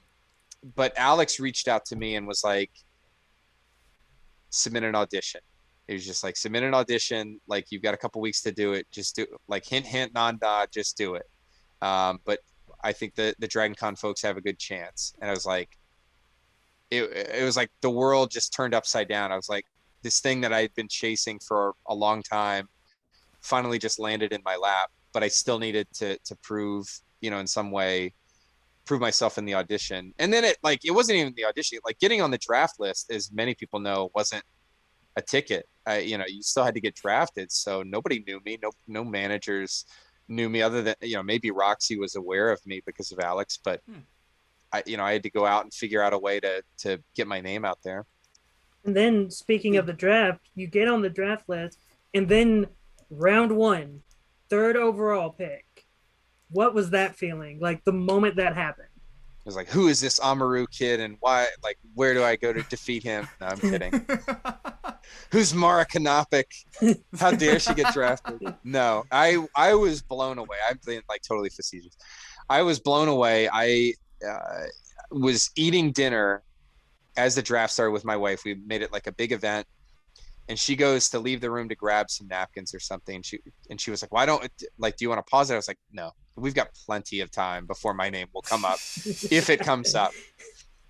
but 0.76 0.92
Alex 0.98 1.40
reached 1.40 1.68
out 1.68 1.86
to 1.86 1.96
me 1.96 2.16
and 2.16 2.28
was 2.28 2.44
like, 2.44 2.72
submit 4.50 4.84
an 4.84 4.96
audition. 4.96 5.42
He 5.88 5.94
was 5.94 6.06
just 6.06 6.24
like, 6.24 6.36
submit 6.36 6.64
an 6.64 6.74
audition. 6.74 7.40
Like 7.48 7.68
you've 7.70 7.84
got 7.84 7.94
a 7.94 7.98
couple 7.98 8.22
weeks 8.22 8.42
to 8.42 8.52
do 8.52 8.74
it. 8.74 8.88
Just 8.92 9.16
do 9.16 9.28
like 9.48 9.66
hint, 9.66 9.86
hint, 9.86 10.14
non 10.14 10.40
nod. 10.42 10.70
Just 10.72 10.98
do 10.98 11.16
it. 11.16 11.30
Um, 11.82 12.20
but 12.26 12.40
I 12.88 12.94
think 12.94 13.16
the 13.16 13.36
the 13.40 13.48
Dragon 13.48 13.76
Con 13.76 13.96
folks 13.96 14.22
have 14.22 14.38
a 14.38 14.42
good 14.42 14.58
chance. 14.58 15.14
And 15.20 15.30
I 15.30 15.34
was 15.34 15.46
like, 15.46 15.78
it 16.90 17.04
it 17.42 17.44
was 17.44 17.58
like 17.58 17.70
the 17.82 17.90
world 17.90 18.32
just 18.32 18.54
turned 18.54 18.74
upside 18.74 19.10
down. 19.10 19.32
I 19.32 19.36
was 19.36 19.50
like, 19.50 19.66
this 20.04 20.22
thing 20.22 20.40
that 20.42 20.54
I 20.54 20.62
had 20.62 20.74
been 20.74 20.88
chasing 20.88 21.38
for 21.40 21.74
a 21.88 21.94
long 21.94 22.24
time 22.24 22.70
finally 23.42 23.78
just 23.78 24.00
landed 24.00 24.32
in 24.32 24.42
my 24.46 24.56
lap. 24.56 24.90
But 25.12 25.22
I 25.22 25.28
still 25.28 25.60
needed 25.60 25.88
to 25.96 26.18
to 26.18 26.36
prove, 26.38 26.86
you 27.20 27.30
know, 27.30 27.40
in 27.40 27.48
some 27.48 27.72
way 27.72 28.14
prove 28.86 29.02
myself 29.02 29.38
in 29.38 29.44
the 29.44 29.54
audition. 29.54 30.14
And 30.18 30.32
then 30.32 30.46
it 30.46 30.58
like 30.64 30.86
it 30.86 30.92
wasn't 30.92 31.18
even 31.18 31.34
the 31.36 31.46
audition. 31.46 31.80
Like 31.86 32.00
getting 32.00 32.22
on 32.22 32.32
the 32.32 32.38
draft 32.38 32.80
list, 32.80 33.12
as 33.12 33.32
many 33.34 33.54
people 33.54 33.82
know, 33.82 34.12
wasn't 34.16 34.44
a 35.18 35.22
ticket. 35.22 35.68
I, 35.86 36.00
you 36.00 36.18
know, 36.18 36.26
you 36.26 36.42
still 36.42 36.64
had 36.64 36.76
to 36.76 36.82
get 36.82 36.96
drafted. 36.96 37.52
So 37.52 37.84
nobody 37.84 38.24
knew 38.26 38.40
me. 38.46 38.58
No, 38.64 38.72
no 38.88 39.04
managers 39.04 39.86
knew 40.28 40.50
me 40.50 40.62
other 40.62 40.82
than 40.82 40.96
you 41.02 41.16
know 41.16 41.24
maybe 41.24 41.52
Roxy 41.52 41.98
was 41.98 42.16
aware 42.16 42.52
of 42.52 42.66
me 42.66 42.82
because 42.86 43.12
of 43.12 43.20
Alex, 43.20 43.60
but 43.64 43.82
hmm. 43.90 44.00
I, 44.72 44.84
you 44.86 44.98
know, 44.98 45.04
I 45.04 45.14
had 45.14 45.24
to 45.24 45.30
go 45.30 45.46
out 45.46 45.64
and 45.64 45.74
figure 45.74 46.02
out 46.02 46.14
a 46.14 46.20
way 46.20 46.40
to 46.40 46.64
to 46.80 47.02
get 47.16 47.28
my 47.28 47.42
name 47.42 47.66
out 47.66 47.80
there. 47.84 48.06
And 48.86 48.96
then 48.96 49.30
speaking 49.30 49.78
of 49.78 49.86
the 49.86 49.94
draft, 49.94 50.50
you 50.56 50.68
get 50.68 50.88
on 50.88 51.02
the 51.02 51.10
draft 51.10 51.48
list, 51.50 51.80
and 52.14 52.28
then 52.28 52.68
round 53.10 53.56
one, 53.56 54.02
third 54.50 54.78
overall 54.78 55.30
pick. 55.30 55.86
What 56.50 56.74
was 56.74 56.92
that 56.92 57.16
feeling 57.16 57.60
like 57.60 57.84
the 57.84 57.92
moment 57.92 58.38
that 58.38 58.56
happened? 58.56 58.88
Was 59.48 59.56
like, 59.56 59.70
who 59.70 59.88
is 59.88 60.02
this 60.02 60.20
Amaru 60.20 60.68
kid, 60.68 61.00
and 61.00 61.16
why? 61.22 61.48
Like, 61.64 61.78
where 61.96 62.14
do 62.14 62.22
I 62.22 62.36
go 62.36 62.52
to 62.52 62.62
defeat 62.64 63.02
him? 63.02 63.30
No, 63.40 63.48
I'm 63.48 63.58
kidding. 63.58 64.06
Who's 65.32 65.54
Mara 65.54 65.86
Kanopik? 65.86 66.52
How 67.18 67.32
dare 67.32 67.58
she 67.58 67.74
get 67.74 67.94
drafted? 67.94 68.42
No, 68.66 69.06
I 69.10 69.48
I 69.56 69.74
was 69.74 70.02
blown 70.02 70.38
away. 70.38 70.58
I'm 70.70 70.78
being 70.86 71.02
like 71.08 71.22
totally 71.22 71.48
facetious. 71.48 71.96
I 72.50 72.62
was 72.62 72.82
blown 72.82 73.08
away. 73.08 73.48
I 73.52 73.94
uh, 74.28 74.66
was 75.12 75.50
eating 75.56 75.94
dinner 75.94 76.44
as 77.16 77.36
the 77.36 77.42
draft 77.42 77.72
started 77.72 77.92
with 77.92 78.04
my 78.04 78.18
wife. 78.18 78.44
We 78.44 78.56
made 78.56 78.82
it 78.82 78.92
like 78.92 79.08
a 79.08 79.14
big 79.14 79.32
event, 79.32 79.66
and 80.50 80.58
she 80.58 80.76
goes 80.76 81.10
to 81.10 81.20
leave 81.20 81.42
the 81.42 81.52
room 81.52 81.68
to 81.70 81.76
grab 81.76 82.10
some 82.10 82.28
napkins 82.28 82.74
or 82.74 82.80
something. 82.80 83.16
And 83.16 83.26
she 83.26 83.40
and 83.70 83.80
she 83.80 83.92
was 83.92 84.02
like, 84.02 84.14
"Why 84.14 84.26
don't 84.26 84.48
like? 84.78 84.98
Do 84.98 85.06
you 85.06 85.10
want 85.10 85.26
to 85.26 85.30
pause 85.30 85.50
it?" 85.50 85.54
I 85.54 85.58
was 85.58 85.68
like, 85.68 85.80
"No, 85.92 86.12
we've 86.36 86.54
got 86.54 86.70
plenty 86.86 87.20
of 87.20 87.32
time 87.32 87.66
before 87.66 87.94
my 87.94 88.10
name 88.10 88.28
will 88.34 88.42
come 88.42 88.66
up, 88.66 88.80
if 89.06 89.50
it 89.50 89.60
comes 89.60 89.96
up." 89.96 90.14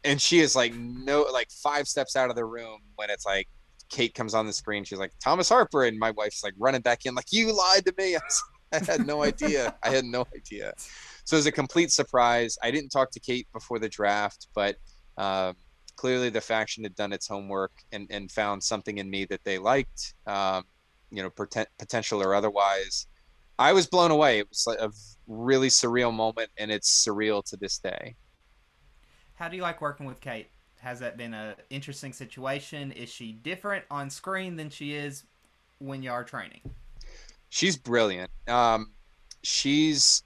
And 0.04 0.22
she 0.22 0.39
is 0.39 0.56
like, 0.56 0.74
no, 0.74 1.24
like 1.34 1.50
five 1.52 1.88
steps 1.88 2.15
out 2.15 2.30
of 2.30 2.36
the 2.36 2.46
room 2.46 2.80
when 2.96 3.10
it's 3.10 3.26
like 3.26 3.48
Kate 3.89 4.13
comes 4.13 4.34
on 4.34 4.46
the 4.46 4.54
screen. 4.54 4.84
She's 4.84 5.00
like, 5.00 5.12
Thomas 5.20 5.50
Harper, 5.50 5.84
and 5.84 5.98
my 5.98 6.12
wife's 6.12 6.43
like 6.43 6.54
running 6.58 6.82
back 6.82 7.06
in, 7.06 7.15
like, 7.15 7.32
"You 7.32 7.56
lied 7.56 7.86
to 7.86 7.93
me." 7.98 8.15
I, 8.15 8.20
was, 8.24 8.43
I 8.74 8.91
had 8.91 9.08
no 9.08 9.24
idea. 9.24 9.76
I 9.84 9.89
had 9.89 10.06
no 10.06 10.26
idea. 10.36 10.74
So 11.26 11.36
it 11.36 11.39
was 11.39 11.46
a 11.48 11.52
complete 11.52 11.91
surprise. 11.91 12.58
I 12.63 12.72
didn't 12.72 12.89
talk 12.89 13.12
to 13.12 13.20
Kate 13.20 13.48
before 13.54 13.80
the 13.80 13.89
draft, 13.89 14.48
but. 14.54 14.78
Um, 15.17 15.56
clearly 15.97 16.29
the 16.29 16.39
faction 16.39 16.83
had 16.83 16.95
done 16.95 17.12
its 17.12 17.27
homework 17.27 17.71
and, 17.91 18.07
and 18.10 18.31
found 18.31 18.63
something 18.63 18.99
in 18.99 19.10
me 19.10 19.25
that 19.25 19.43
they 19.43 19.57
liked, 19.57 20.13
um, 20.25 20.63
you 21.12 21.21
know, 21.21 21.29
poten- 21.29 21.65
potential 21.77 22.23
or 22.23 22.33
otherwise. 22.33 23.07
I 23.60 23.73
was 23.73 23.88
blown 23.88 24.12
away. 24.12 24.39
It 24.39 24.47
was 24.47 24.65
like 24.65 24.79
a 24.79 24.91
really 25.27 25.69
surreal 25.69 26.13
moment, 26.13 26.51
and 26.57 26.71
it's 26.71 27.05
surreal 27.05 27.43
to 27.45 27.57
this 27.57 27.79
day. 27.79 28.15
How 29.33 29.49
do 29.49 29.57
you 29.57 29.63
like 29.63 29.81
working 29.81 30.05
with 30.05 30.21
Kate? 30.21 30.49
Has 30.79 30.99
that 30.99 31.17
been 31.17 31.33
an 31.33 31.55
interesting 31.71 32.13
situation? 32.13 32.91
Is 32.91 33.10
she 33.10 33.31
different 33.31 33.83
on 33.89 34.10
screen 34.12 34.55
than 34.55 34.69
she 34.69 34.93
is 34.93 35.23
when 35.79 36.03
you 36.03 36.12
are 36.12 36.23
training? 36.23 36.62
She's 37.49 37.75
brilliant. 37.75 38.29
Um, 38.47 38.91
she's 39.41 40.23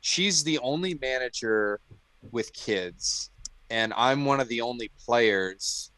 she's 0.00 0.42
the 0.44 0.58
only 0.60 0.94
manager 0.94 1.78
with 2.30 2.52
kids 2.54 3.31
and 3.72 3.94
I'm 3.96 4.26
one 4.26 4.38
of 4.38 4.48
the 4.48 4.60
only 4.60 4.90
players. 5.02 5.90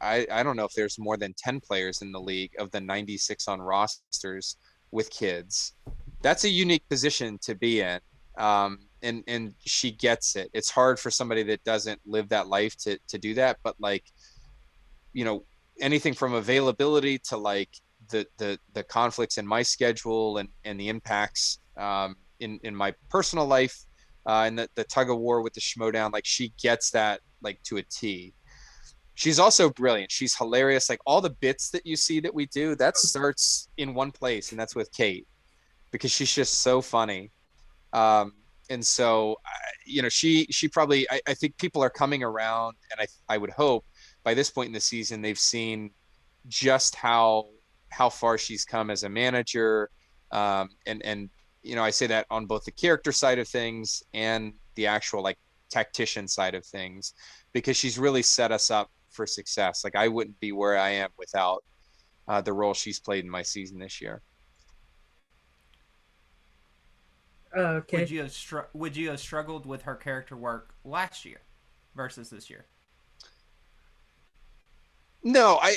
I, 0.00 0.26
I 0.30 0.44
don't 0.44 0.56
know 0.56 0.64
if 0.64 0.72
there's 0.74 0.96
more 0.96 1.16
than 1.16 1.34
10 1.36 1.60
players 1.60 2.00
in 2.00 2.12
the 2.12 2.20
league 2.20 2.52
of 2.56 2.70
the 2.70 2.80
96 2.80 3.48
on 3.48 3.60
rosters 3.60 4.56
with 4.92 5.10
kids. 5.10 5.72
That's 6.22 6.44
a 6.44 6.48
unique 6.48 6.88
position 6.88 7.36
to 7.42 7.56
be 7.56 7.80
in. 7.80 7.98
Um, 8.38 8.78
and, 9.02 9.24
and 9.26 9.54
she 9.58 9.90
gets 9.90 10.36
it. 10.36 10.50
It's 10.54 10.70
hard 10.70 11.00
for 11.00 11.10
somebody 11.10 11.42
that 11.42 11.64
doesn't 11.64 12.00
live 12.06 12.28
that 12.28 12.46
life 12.46 12.76
to, 12.84 12.96
to 13.08 13.18
do 13.18 13.34
that. 13.34 13.58
But 13.64 13.74
like, 13.80 14.04
you 15.12 15.24
know, 15.24 15.44
anything 15.80 16.14
from 16.14 16.34
availability 16.34 17.18
to 17.30 17.36
like 17.36 17.70
the, 18.10 18.24
the, 18.38 18.56
the 18.72 18.84
conflicts 18.84 19.36
in 19.36 19.46
my 19.46 19.62
schedule 19.62 20.38
and, 20.38 20.48
and 20.64 20.78
the 20.78 20.88
impacts 20.88 21.58
um, 21.76 22.14
in, 22.38 22.60
in 22.62 22.74
my 22.74 22.94
personal 23.10 23.46
life 23.46 23.84
uh, 24.26 24.44
and 24.46 24.58
the, 24.58 24.68
the 24.74 24.84
tug 24.84 25.10
of 25.10 25.18
war 25.18 25.42
with 25.42 25.54
the 25.54 25.60
Schmoedown. 25.60 26.12
Like 26.12 26.26
she 26.26 26.52
gets 26.60 26.90
that 26.90 27.20
like 27.42 27.62
to 27.64 27.76
a 27.78 27.82
T. 27.82 28.34
She's 29.14 29.38
also 29.38 29.70
brilliant. 29.70 30.12
She's 30.12 30.36
hilarious. 30.36 30.90
Like 30.90 31.00
all 31.06 31.20
the 31.20 31.30
bits 31.30 31.70
that 31.70 31.86
you 31.86 31.96
see 31.96 32.20
that 32.20 32.34
we 32.34 32.46
do, 32.46 32.74
that 32.74 32.98
starts 32.98 33.68
in 33.78 33.94
one 33.94 34.10
place, 34.10 34.50
and 34.50 34.60
that's 34.60 34.74
with 34.74 34.92
Kate, 34.92 35.26
because 35.90 36.10
she's 36.10 36.34
just 36.34 36.60
so 36.60 36.82
funny. 36.82 37.30
Um, 37.92 38.34
and 38.68 38.84
so, 38.84 39.36
you 39.86 40.02
know, 40.02 40.08
she 40.08 40.46
she 40.50 40.68
probably 40.68 41.08
I, 41.10 41.20
I 41.28 41.34
think 41.34 41.56
people 41.56 41.82
are 41.82 41.90
coming 41.90 42.22
around, 42.22 42.76
and 42.90 43.00
I 43.00 43.34
I 43.34 43.38
would 43.38 43.50
hope 43.50 43.86
by 44.22 44.34
this 44.34 44.50
point 44.50 44.66
in 44.66 44.72
the 44.72 44.80
season 44.80 45.22
they've 45.22 45.38
seen 45.38 45.92
just 46.48 46.94
how 46.94 47.46
how 47.90 48.08
far 48.08 48.36
she's 48.36 48.64
come 48.64 48.90
as 48.90 49.04
a 49.04 49.08
manager 49.08 49.88
um, 50.32 50.68
and 50.86 51.02
and 51.04 51.30
you 51.66 51.74
know, 51.74 51.82
I 51.82 51.90
say 51.90 52.06
that 52.06 52.26
on 52.30 52.46
both 52.46 52.64
the 52.64 52.70
character 52.70 53.12
side 53.12 53.38
of 53.38 53.48
things 53.48 54.02
and 54.14 54.54
the 54.76 54.86
actual 54.86 55.22
like 55.22 55.38
tactician 55.70 56.28
side 56.28 56.54
of 56.54 56.64
things, 56.64 57.12
because 57.52 57.76
she's 57.76 57.98
really 57.98 58.22
set 58.22 58.52
us 58.52 58.70
up 58.70 58.90
for 59.10 59.26
success. 59.26 59.82
Like 59.82 59.96
I 59.96 60.08
wouldn't 60.08 60.38
be 60.38 60.52
where 60.52 60.78
I 60.78 60.90
am 60.90 61.10
without 61.18 61.64
uh, 62.28 62.40
the 62.40 62.52
role 62.52 62.72
she's 62.72 63.00
played 63.00 63.24
in 63.24 63.30
my 63.30 63.42
season 63.42 63.78
this 63.78 64.00
year. 64.00 64.22
okay. 67.56 67.98
Would 67.98 68.10
you 68.10 68.20
have 68.20 68.32
str- 68.32 68.70
Would 68.72 68.96
you 68.96 69.10
have 69.10 69.20
struggled 69.20 69.66
with 69.66 69.82
her 69.82 69.96
character 69.96 70.36
work 70.36 70.74
last 70.84 71.24
year 71.24 71.40
versus 71.94 72.30
this 72.30 72.48
year? 72.48 72.66
No, 75.24 75.58
I 75.60 75.76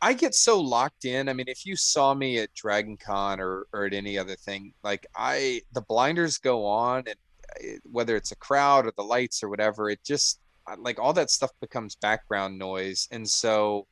I 0.00 0.12
get 0.12 0.34
so 0.34 0.60
locked 0.60 1.04
in. 1.04 1.28
I 1.28 1.32
mean, 1.32 1.48
if 1.48 1.64
you 1.64 1.76
saw 1.76 2.14
me 2.14 2.38
at 2.38 2.52
Dragon 2.54 2.96
Con 2.96 3.40
or, 3.40 3.66
or 3.72 3.86
at 3.86 3.94
any 3.94 4.18
other 4.18 4.36
thing, 4.36 4.74
like 4.82 5.06
I, 5.16 5.62
the 5.72 5.80
blinders 5.82 6.38
go 6.38 6.66
on 6.66 7.04
and 7.06 7.16
uh, 7.60 7.78
whether 7.90 8.16
it's 8.16 8.32
a 8.32 8.36
crowd 8.36 8.86
or 8.86 8.92
the 8.96 9.04
lights 9.04 9.42
or 9.42 9.48
whatever, 9.48 9.88
it 9.90 10.04
just 10.04 10.40
like 10.78 10.98
all 10.98 11.12
that 11.12 11.30
stuff 11.30 11.50
becomes 11.60 11.94
background 11.96 12.58
noise. 12.58 13.08
And 13.10 13.28
so 13.28 13.86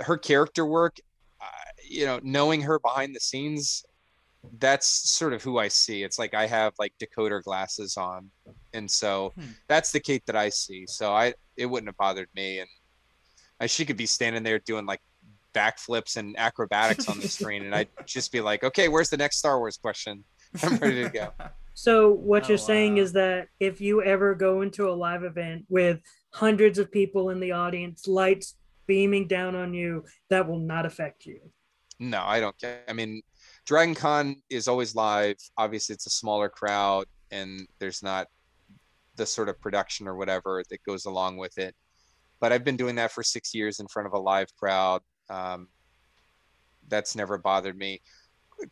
her 0.00 0.16
character 0.16 0.66
work, 0.66 0.96
uh, 1.40 1.44
you 1.88 2.06
know, 2.06 2.20
knowing 2.22 2.60
her 2.62 2.78
behind 2.78 3.14
the 3.14 3.20
scenes, 3.20 3.84
that's 4.58 4.86
sort 5.10 5.32
of 5.32 5.42
who 5.42 5.58
I 5.58 5.68
see. 5.68 6.02
It's 6.02 6.18
like 6.18 6.34
I 6.34 6.46
have 6.46 6.72
like 6.78 6.94
decoder 6.98 7.42
glasses 7.42 7.96
on. 7.96 8.30
And 8.72 8.90
so 8.90 9.32
hmm. 9.36 9.50
that's 9.68 9.92
the 9.92 10.00
Kate 10.00 10.24
that 10.26 10.36
I 10.36 10.48
see. 10.48 10.86
So 10.86 11.12
I, 11.12 11.34
it 11.56 11.66
wouldn't 11.66 11.88
have 11.88 11.96
bothered 11.96 12.28
me. 12.34 12.60
And 12.60 12.68
she 13.68 13.84
could 13.84 13.96
be 13.96 14.06
standing 14.06 14.42
there 14.42 14.58
doing 14.58 14.86
like 14.86 15.00
backflips 15.54 16.16
and 16.16 16.38
acrobatics 16.38 17.08
on 17.08 17.20
the 17.20 17.28
screen, 17.28 17.64
and 17.64 17.74
I'd 17.74 17.88
just 18.06 18.32
be 18.32 18.40
like, 18.40 18.64
okay, 18.64 18.88
where's 18.88 19.10
the 19.10 19.16
next 19.16 19.38
Star 19.38 19.58
Wars 19.58 19.76
question? 19.76 20.24
I'm 20.62 20.76
ready 20.76 21.02
to 21.02 21.10
go. 21.10 21.32
So 21.72 22.10
what 22.10 22.44
oh, 22.44 22.48
you're 22.48 22.58
saying 22.58 22.96
wow. 22.96 23.02
is 23.02 23.12
that 23.12 23.48
if 23.58 23.80
you 23.80 24.02
ever 24.02 24.34
go 24.34 24.60
into 24.60 24.90
a 24.90 24.92
live 24.92 25.24
event 25.24 25.64
with 25.70 26.00
hundreds 26.30 26.78
of 26.78 26.92
people 26.92 27.30
in 27.30 27.40
the 27.40 27.52
audience, 27.52 28.06
lights 28.06 28.56
beaming 28.86 29.26
down 29.26 29.54
on 29.54 29.72
you, 29.72 30.04
that 30.28 30.46
will 30.46 30.58
not 30.58 30.84
affect 30.84 31.24
you. 31.24 31.40
No, 31.98 32.22
I 32.22 32.38
don't 32.38 32.58
care. 32.60 32.82
I 32.86 32.92
mean, 32.92 33.22
Dragon 33.64 33.94
Con 33.94 34.36
is 34.50 34.68
always 34.68 34.94
live. 34.94 35.36
Obviously, 35.56 35.94
it's 35.94 36.06
a 36.06 36.10
smaller 36.10 36.50
crowd, 36.50 37.06
and 37.30 37.66
there's 37.78 38.02
not 38.02 38.26
the 39.16 39.24
sort 39.24 39.48
of 39.48 39.58
production 39.60 40.06
or 40.06 40.16
whatever 40.16 40.62
that 40.68 40.82
goes 40.82 41.06
along 41.06 41.38
with 41.38 41.56
it 41.56 41.74
but 42.40 42.52
I've 42.52 42.64
been 42.64 42.76
doing 42.76 42.96
that 42.96 43.12
for 43.12 43.22
six 43.22 43.54
years 43.54 43.80
in 43.80 43.86
front 43.88 44.06
of 44.06 44.14
a 44.14 44.18
live 44.18 44.48
crowd. 44.56 45.02
Um, 45.28 45.68
that's 46.88 47.14
never 47.14 47.38
bothered 47.38 47.76
me. 47.76 48.00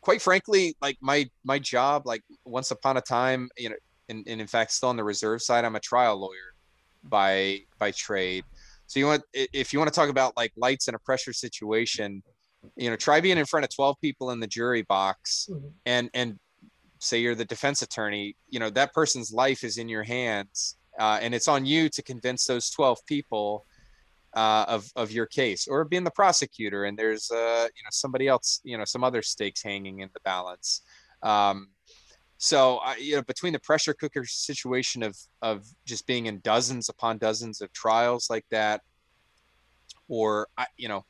Quite 0.01 0.21
frankly, 0.21 0.75
like 0.83 0.99
my 1.01 1.27
my 1.45 1.59
job, 1.59 2.07
like 2.07 2.23
once 2.45 2.71
upon 2.71 2.97
a 2.97 3.01
time, 3.01 3.49
you 3.57 3.71
know, 3.71 3.77
and, 4.09 4.27
and 4.27 4.41
in 4.41 4.47
fact, 4.47 4.73
still 4.73 4.89
on 4.89 4.97
the 4.97 5.05
reserve 5.05 5.43
side, 5.43 5.65
I'm 5.65 5.77
a 5.77 5.81
trial 5.81 6.19
lawyer 6.19 6.55
by 7.05 7.61
by 7.79 7.91
trade. 7.93 8.45
So 8.87 8.99
you 8.99 9.07
want 9.07 9.23
if 9.33 9.73
you 9.73 9.79
want 9.79 9.93
to 9.93 9.95
talk 9.95 10.09
about 10.09 10.37
like 10.37 10.53
lights 10.57 10.89
in 10.89 10.95
a 10.95 10.99
pressure 10.99 11.33
situation, 11.33 12.23
you 12.77 12.91
know, 12.91 12.97
try 12.97 13.21
being 13.21 13.39
in 13.39 13.47
front 13.47 13.65
of 13.65 13.75
12 13.75 13.97
people 14.01 14.31
in 14.31 14.41
the 14.41 14.47
jury 14.47 14.83
box 14.83 15.49
mm-hmm. 15.51 15.69
and 15.87 16.11
and 16.15 16.39
say 16.99 17.21
you're 17.21 17.35
the 17.35 17.45
defense 17.45 17.83
attorney, 17.83 18.35
you 18.49 18.59
know, 18.59 18.71
that 18.71 18.93
person's 18.93 19.33
life 19.33 19.63
is 19.63 19.79
in 19.79 19.89
your 19.89 20.03
hands 20.03 20.77
uh, 20.99 21.19
and 21.21 21.35
it's 21.35 21.49
on 21.49 21.65
you 21.65 21.89
to 21.89 22.03
convince 22.03 22.47
those 22.47 22.71
12 22.71 22.99
people 23.07 23.65
uh, 24.35 24.65
of, 24.69 24.91
of 24.97 25.11
your 25.11 25.27
case 25.27 25.67
or 25.67 25.85
being 25.85 26.05
the 26.05 26.11
prosecutor 26.11 26.85
and 26.85 26.99
there's 26.99 27.31
uh, 27.31 27.67
you 27.75 27.83
know 27.83 27.91
somebody 27.91 28.29
else 28.29 28.61
you 28.63 28.77
know 28.77 28.85
some 28.85 29.03
other 29.03 29.23
stakes 29.23 29.63
hanging 29.63 30.01
in 30.01 30.11
the 30.13 30.21
balance 30.21 30.83
um, 31.23 31.69
so 32.37 32.81
you 32.99 33.17
know 33.17 33.23
between 33.23 33.53
the 33.53 33.59
pressure 33.61 33.95
cooker 33.95 34.25
situation 34.25 35.03
of 35.03 35.17
of 35.43 35.65
just 35.87 36.07
being 36.07 36.27
in 36.27 36.41
dozens 36.41 36.89
upon 36.89 37.19
dozens 37.19 37.61
of 37.61 37.73
trials 37.73 38.29
like 38.29 38.45
that 38.51 38.83
or 40.09 40.47
you 40.77 40.89
know 40.89 41.05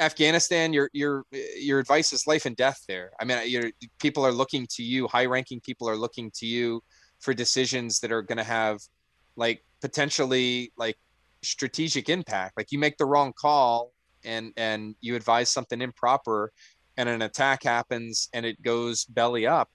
Afghanistan, 0.00 0.72
your 0.72 0.90
your 0.92 1.24
your 1.56 1.78
advice 1.78 2.12
is 2.12 2.26
life 2.26 2.44
and 2.44 2.56
death 2.56 2.84
there. 2.86 3.12
I 3.18 3.24
mean, 3.24 3.72
people 3.98 4.26
are 4.26 4.32
looking 4.32 4.66
to 4.72 4.82
you, 4.82 5.08
high 5.08 5.24
ranking 5.24 5.60
people 5.60 5.88
are 5.88 5.96
looking 5.96 6.30
to 6.34 6.46
you 6.46 6.82
for 7.18 7.32
decisions 7.32 8.00
that 8.00 8.12
are 8.12 8.22
going 8.22 8.38
to 8.38 8.44
have 8.44 8.78
like 9.36 9.62
potentially 9.80 10.72
like 10.76 10.96
strategic 11.42 12.08
impact. 12.08 12.56
Like 12.56 12.72
you 12.72 12.78
make 12.78 12.96
the 12.96 13.06
wrong 13.06 13.32
call 13.38 13.92
and 14.24 14.52
and 14.56 14.94
you 15.00 15.14
advise 15.14 15.50
something 15.50 15.80
improper 15.80 16.52
and 16.96 17.08
an 17.08 17.22
attack 17.22 17.62
happens 17.62 18.28
and 18.32 18.44
it 18.44 18.60
goes 18.62 19.04
belly 19.04 19.46
up 19.46 19.68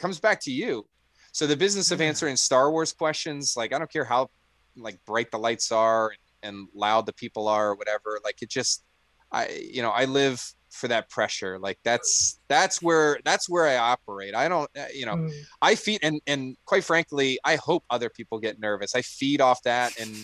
comes 0.00 0.18
back 0.18 0.40
to 0.40 0.50
you. 0.50 0.86
So 1.32 1.46
the 1.46 1.56
business 1.56 1.92
of 1.92 2.00
answering 2.00 2.34
Star 2.34 2.72
Wars 2.72 2.92
questions, 2.92 3.54
like 3.56 3.72
I 3.72 3.78
don't 3.78 3.92
care 3.92 4.04
how 4.04 4.30
like 4.76 4.98
bright 5.04 5.30
the 5.30 5.38
lights 5.38 5.70
are 5.70 6.12
and 6.42 6.66
loud 6.74 7.06
the 7.06 7.12
people 7.12 7.46
are 7.46 7.70
or 7.70 7.74
whatever, 7.76 8.18
like 8.24 8.42
it 8.42 8.50
just 8.50 8.82
I 9.30 9.48
you 9.48 9.82
know, 9.82 9.90
I 9.90 10.06
live 10.06 10.42
for 10.70 10.88
that 10.88 11.10
pressure. 11.10 11.58
Like 11.58 11.78
that's 11.84 12.40
that's 12.48 12.80
where 12.80 13.18
that's 13.24 13.48
where 13.48 13.66
I 13.66 13.76
operate. 13.76 14.34
I 14.34 14.48
don't 14.48 14.70
uh, 14.78 14.84
you 14.94 15.06
know, 15.06 15.16
Mm. 15.16 15.32
I 15.60 15.74
feed 15.74 16.00
and 16.02 16.20
and 16.26 16.56
quite 16.64 16.84
frankly, 16.84 17.38
I 17.44 17.56
hope 17.56 17.84
other 17.90 18.08
people 18.08 18.38
get 18.38 18.60
nervous. 18.60 18.94
I 18.94 19.02
feed 19.02 19.40
off 19.40 19.62
that 19.64 19.98
and 20.00 20.14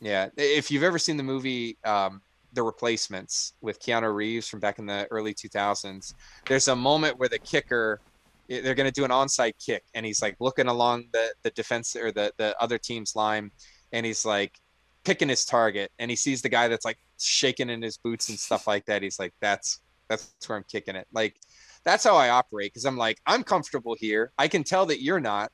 yeah, 0.00 0.28
if 0.36 0.70
you've 0.70 0.82
ever 0.82 0.98
seen 0.98 1.16
the 1.16 1.22
movie 1.22 1.78
um 1.84 2.20
The 2.52 2.62
Replacements 2.62 3.54
with 3.60 3.80
Keanu 3.80 4.12
Reeves 4.14 4.48
from 4.48 4.60
back 4.60 4.78
in 4.78 4.86
the 4.86 5.06
early 5.10 5.32
2000s, 5.34 6.14
there's 6.48 6.68
a 6.68 6.76
moment 6.76 7.18
where 7.18 7.28
the 7.28 7.38
kicker 7.38 8.00
they're 8.48 8.74
going 8.74 8.88
to 8.88 9.00
do 9.00 9.04
an 9.04 9.10
onside 9.10 9.52
kick 9.64 9.84
and 9.94 10.04
he's 10.04 10.20
like 10.20 10.36
looking 10.40 10.66
along 10.68 11.04
the 11.12 11.32
the 11.42 11.50
defense 11.50 11.96
or 11.96 12.10
the 12.12 12.32
the 12.36 12.54
other 12.60 12.78
team's 12.78 13.14
line 13.16 13.50
and 13.92 14.04
he's 14.04 14.24
like 14.24 14.58
picking 15.04 15.28
his 15.28 15.44
target 15.44 15.90
and 15.98 16.10
he 16.10 16.16
sees 16.16 16.42
the 16.42 16.48
guy 16.48 16.68
that's 16.68 16.84
like 16.84 16.98
shaking 17.18 17.70
in 17.70 17.82
his 17.82 17.96
boots 17.96 18.28
and 18.28 18.38
stuff 18.38 18.66
like 18.66 18.84
that 18.86 19.02
he's 19.02 19.18
like 19.18 19.32
that's 19.40 19.80
that's 20.08 20.32
where 20.46 20.58
i'm 20.58 20.64
kicking 20.70 20.94
it. 20.96 21.06
Like 21.12 21.36
that's 21.84 22.04
how 22.04 22.16
i 22.16 22.28
operate 22.28 22.72
because 22.72 22.84
i'm 22.84 22.96
like 22.96 23.18
i'm 23.26 23.42
comfortable 23.42 23.96
here. 23.98 24.32
I 24.38 24.48
can 24.48 24.62
tell 24.64 24.86
that 24.86 25.02
you're 25.02 25.20
not 25.20 25.50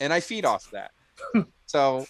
and 0.00 0.12
i 0.12 0.20
feed 0.20 0.44
off 0.44 0.70
that. 0.72 0.90
So 1.66 2.04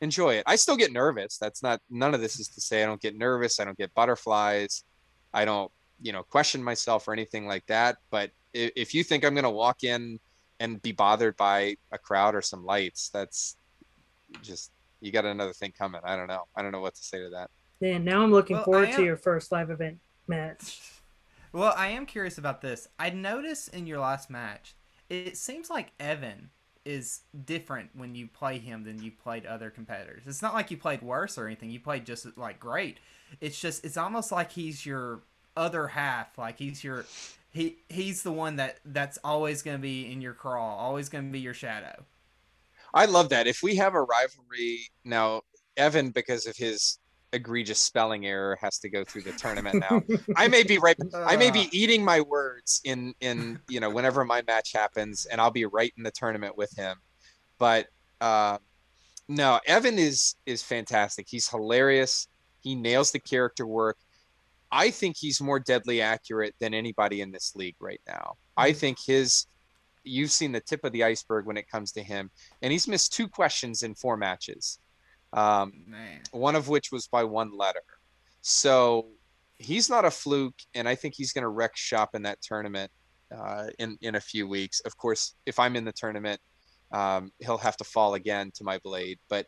enjoy 0.00 0.34
it. 0.34 0.42
I 0.46 0.56
still 0.56 0.76
get 0.76 0.92
nervous. 0.92 1.38
That's 1.38 1.62
not 1.62 1.80
none 1.90 2.12
of 2.14 2.20
this 2.20 2.40
is 2.40 2.48
to 2.48 2.60
say 2.60 2.82
i 2.82 2.86
don't 2.86 3.00
get 3.00 3.16
nervous 3.16 3.60
i 3.60 3.64
don't 3.64 3.78
get 3.78 3.94
butterflies 3.94 4.82
i 5.32 5.44
don't 5.44 5.70
you 6.02 6.12
know 6.12 6.22
question 6.24 6.62
myself 6.64 7.06
or 7.06 7.12
anything 7.12 7.46
like 7.46 7.64
that 7.66 7.98
but 8.10 8.30
i- 8.56 8.72
if 8.74 8.94
you 8.94 9.04
think 9.04 9.24
i'm 9.24 9.34
going 9.34 9.44
to 9.44 9.50
walk 9.50 9.84
in 9.84 10.18
and 10.58 10.80
be 10.82 10.92
bothered 10.92 11.36
by 11.36 11.76
a 11.92 11.98
crowd 11.98 12.34
or 12.34 12.42
some 12.42 12.64
lights 12.64 13.10
that's 13.12 13.56
just 14.42 14.72
you 15.00 15.12
got 15.12 15.24
another 15.24 15.52
thing 15.52 15.72
coming 15.72 16.00
i 16.04 16.16
don't 16.16 16.28
know 16.28 16.44
i 16.56 16.62
don't 16.62 16.72
know 16.72 16.80
what 16.80 16.94
to 16.94 17.02
say 17.04 17.18
to 17.18 17.30
that 17.30 17.50
Man, 17.80 18.04
now 18.04 18.22
I'm 18.22 18.30
looking 18.30 18.56
Well, 18.56 18.64
forward 18.64 18.90
I 18.90 18.92
to 18.92 19.02
your 19.02 19.16
first 19.16 19.52
live 19.52 19.70
event 19.70 19.98
match. 20.26 20.80
Well, 21.52 21.74
I 21.76 21.88
am 21.88 22.06
curious 22.06 22.38
about 22.38 22.60
this. 22.60 22.86
I 22.98 23.10
noticed 23.10 23.74
in 23.74 23.86
your 23.86 23.98
last 23.98 24.30
match, 24.30 24.74
it 25.08 25.36
seems 25.36 25.68
like 25.68 25.92
Evan 25.98 26.50
is 26.84 27.20
different 27.44 27.90
when 27.94 28.14
you 28.14 28.26
play 28.28 28.58
him 28.58 28.84
than 28.84 29.02
you 29.02 29.10
played 29.10 29.44
other 29.46 29.70
competitors. 29.70 30.22
It's 30.26 30.42
not 30.42 30.54
like 30.54 30.70
you 30.70 30.76
played 30.76 31.02
worse 31.02 31.36
or 31.36 31.46
anything. 31.46 31.70
You 31.70 31.80
played 31.80 32.06
just 32.06 32.26
like 32.38 32.60
great. 32.60 33.00
It's 33.40 33.60
just 33.60 33.84
it's 33.84 33.96
almost 33.96 34.30
like 34.32 34.52
he's 34.52 34.86
your 34.86 35.22
other 35.56 35.88
half. 35.88 36.38
Like 36.38 36.58
he's 36.58 36.84
your 36.84 37.04
he 37.50 37.78
he's 37.88 38.22
the 38.22 38.32
one 38.32 38.56
that 38.56 38.78
that's 38.84 39.18
always 39.24 39.62
going 39.62 39.76
to 39.76 39.82
be 39.82 40.10
in 40.10 40.20
your 40.20 40.34
crawl, 40.34 40.78
always 40.78 41.08
going 41.08 41.26
to 41.26 41.32
be 41.32 41.40
your 41.40 41.54
shadow. 41.54 42.04
I 42.94 43.06
love 43.06 43.28
that. 43.30 43.46
If 43.46 43.62
we 43.62 43.76
have 43.76 43.94
a 43.94 44.02
rivalry 44.02 44.88
now, 45.04 45.42
Evan, 45.76 46.10
because 46.10 46.46
of 46.46 46.56
his 46.56 46.98
egregious 47.32 47.78
spelling 47.78 48.26
error, 48.26 48.58
has 48.60 48.78
to 48.80 48.90
go 48.90 49.04
through 49.04 49.22
the 49.22 49.32
tournament 49.32 49.82
now. 49.90 50.02
I 50.36 50.48
may 50.48 50.62
be 50.62 50.78
right. 50.78 50.96
I 51.14 51.36
may 51.36 51.50
be 51.50 51.68
eating 51.72 52.04
my 52.04 52.20
words 52.20 52.80
in 52.84 53.14
in 53.20 53.58
you 53.68 53.80
know 53.80 53.90
whenever 53.90 54.24
my 54.24 54.42
match 54.46 54.72
happens, 54.72 55.26
and 55.26 55.40
I'll 55.40 55.50
be 55.50 55.66
right 55.66 55.92
in 55.96 56.02
the 56.02 56.10
tournament 56.10 56.56
with 56.56 56.76
him. 56.76 56.96
But 57.58 57.86
uh, 58.20 58.58
no, 59.28 59.60
Evan 59.66 59.98
is 59.98 60.34
is 60.46 60.62
fantastic. 60.62 61.26
He's 61.28 61.48
hilarious. 61.48 62.26
He 62.60 62.74
nails 62.74 63.12
the 63.12 63.20
character 63.20 63.66
work. 63.66 63.96
I 64.72 64.90
think 64.90 65.16
he's 65.18 65.40
more 65.40 65.58
deadly 65.58 66.00
accurate 66.00 66.54
than 66.60 66.74
anybody 66.74 67.20
in 67.22 67.32
this 67.32 67.54
league 67.56 67.76
right 67.80 68.00
now. 68.06 68.36
I 68.56 68.72
think 68.72 68.98
his 69.04 69.46
you've 70.10 70.30
seen 70.32 70.52
the 70.52 70.60
tip 70.60 70.84
of 70.84 70.92
the 70.92 71.04
iceberg 71.04 71.46
when 71.46 71.56
it 71.56 71.68
comes 71.68 71.92
to 71.92 72.02
him, 72.02 72.30
and 72.62 72.72
he's 72.72 72.88
missed 72.88 73.12
two 73.12 73.28
questions 73.28 73.82
in 73.82 73.94
four 73.94 74.16
matches. 74.16 74.78
Um, 75.32 75.72
one 76.32 76.56
of 76.56 76.68
which 76.68 76.90
was 76.90 77.06
by 77.06 77.22
one 77.24 77.56
letter. 77.56 77.82
So 78.42 79.08
he's 79.58 79.88
not 79.88 80.04
a 80.04 80.10
fluke, 80.10 80.58
and 80.74 80.88
I 80.88 80.94
think 80.94 81.14
he's 81.14 81.32
going 81.32 81.42
to 81.42 81.48
wreck 81.48 81.76
shop 81.76 82.14
in 82.14 82.22
that 82.22 82.40
tournament 82.42 82.90
uh, 83.36 83.66
in 83.78 83.96
in 84.00 84.16
a 84.16 84.20
few 84.20 84.48
weeks. 84.48 84.80
Of 84.80 84.96
course, 84.96 85.34
if 85.46 85.58
I'm 85.58 85.76
in 85.76 85.84
the 85.84 85.92
tournament, 85.92 86.40
um, 86.92 87.30
he'll 87.38 87.58
have 87.58 87.76
to 87.76 87.84
fall 87.84 88.14
again 88.14 88.50
to 88.54 88.64
my 88.64 88.78
blade. 88.78 89.18
But 89.28 89.46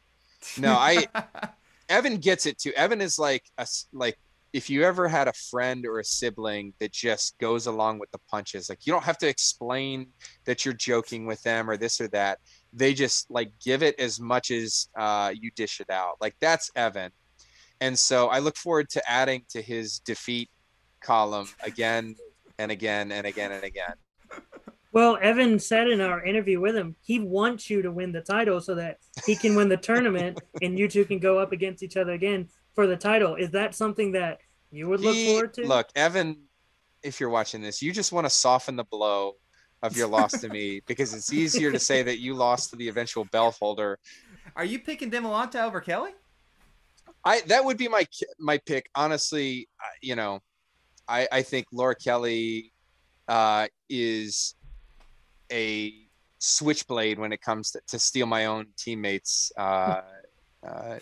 no, 0.59 0.75
I 0.75 1.07
Evan 1.88 2.18
gets 2.18 2.46
it 2.46 2.59
too. 2.59 2.72
Evan 2.77 3.01
is 3.01 3.18
like 3.18 3.44
a 3.59 3.66
like 3.92 4.18
if 4.53 4.69
you 4.69 4.85
ever 4.85 5.09
had 5.09 5.29
a 5.29 5.33
friend 5.33 5.87
or 5.87 5.99
a 5.99 6.05
sibling 6.05 6.75
that 6.79 6.93
just 6.93 7.38
goes 7.38 7.67
along 7.67 7.99
with 7.99 8.11
the 8.11 8.19
punches. 8.31 8.69
Like 8.69 8.87
you 8.87 8.93
don't 8.93 9.05
have 9.05 9.19
to 9.19 9.29
explain 9.29 10.09
that 10.45 10.65
you're 10.65 10.75
joking 10.75 11.27
with 11.27 11.43
them 11.43 11.71
or 11.71 11.77
this 11.77 12.01
or 12.01 12.09
that. 12.09 12.38
They 12.73 12.93
just 12.93 13.31
like 13.31 13.53
give 13.65 13.83
it 13.83 13.99
as 13.99 14.21
much 14.21 14.51
as 14.51 14.88
uh, 14.99 15.33
you 15.35 15.51
dish 15.57 15.81
it 15.81 15.91
out. 15.91 16.17
Like 16.21 16.37
that's 16.41 16.71
Evan. 16.77 17.12
And 17.81 17.99
so 17.99 18.29
I 18.29 18.41
look 18.41 18.57
forward 18.57 18.91
to 18.91 19.11
adding 19.11 19.45
to 19.51 19.62
his 19.62 19.99
defeat 20.01 20.51
column 21.01 21.49
again 21.62 22.15
and 22.59 22.71
again 22.71 23.11
and 23.11 23.27
again 23.27 23.53
and 23.53 23.65
again. 23.65 23.95
Well, 24.93 25.19
Evan 25.23 25.59
said 25.59 25.88
in 25.88 26.03
our 26.03 26.23
interview 26.23 26.61
with 26.61 26.77
him, 26.77 26.97
he 27.01 27.19
wants 27.19 27.71
you 27.71 27.81
to 27.81 27.91
win 27.91 28.12
the 28.12 28.21
title 28.21 28.61
so 28.61 28.75
that 28.75 28.99
he 29.25 29.35
can 29.35 29.55
win 29.55 29.71
the 29.71 29.79
tournament 29.79 30.38
and 30.62 30.79
you 30.79 30.87
two 30.87 31.07
can 31.07 31.19
go 31.19 31.38
up 31.38 31.53
against 31.53 31.83
each 31.83 31.97
other 31.97 32.12
again 32.12 32.51
for 32.75 32.87
the 32.87 32.97
title. 32.97 33.35
Is 33.35 33.51
that 33.51 33.75
something 33.75 34.13
that 34.13 34.39
you 34.71 34.89
would 34.89 35.01
look 35.01 35.15
He- 35.15 35.27
forward 35.27 35.55
to? 35.55 35.67
Look, 35.67 35.89
Evan, 35.95 36.45
if 37.03 37.21
you're 37.21 37.31
watching 37.31 37.63
this, 37.63 37.83
you 37.83 37.93
just 37.93 38.13
want 38.13 38.27
to 38.27 38.31
soften 38.31 38.77
the 38.77 38.85
blow 38.85 39.35
of 39.83 39.97
your 39.97 40.07
loss 40.07 40.33
to 40.41 40.49
me 40.49 40.81
because 40.87 41.15
it's 41.15 41.33
easier 41.33 41.73
to 41.73 41.79
say 41.79 42.03
that 42.03 42.19
you 42.19 42.35
lost 42.35 42.71
to 42.71 42.77
the 42.77 42.89
eventual 42.89 43.25
belt 43.27 43.57
holder. 43.61 43.99
Are 44.57 44.65
you 44.65 44.79
picking 44.79 45.11
Dimolanta 45.11 45.63
over 45.65 45.81
Kelly? 45.81 46.13
I 47.25 47.41
that 47.43 47.65
would 47.65 47.77
be 47.77 47.89
my 47.89 48.05
my 48.39 48.59
pick. 48.59 48.89
Honestly, 48.95 49.69
you 50.01 50.17
know, 50.17 50.41
I 51.09 51.29
I 51.31 51.43
think 51.43 51.67
Laura 51.73 51.95
Kelly 51.95 52.73
uh, 53.29 53.67
is 53.89 54.55
a 55.51 55.95
switchblade 56.39 57.19
when 57.19 57.33
it 57.33 57.41
comes 57.41 57.71
to, 57.71 57.81
to 57.89 57.99
steal 57.99 58.27
my 58.27 58.47
own 58.47 58.67
teammates 58.77 59.53
uh, 59.57 60.01
uh, 60.67 60.99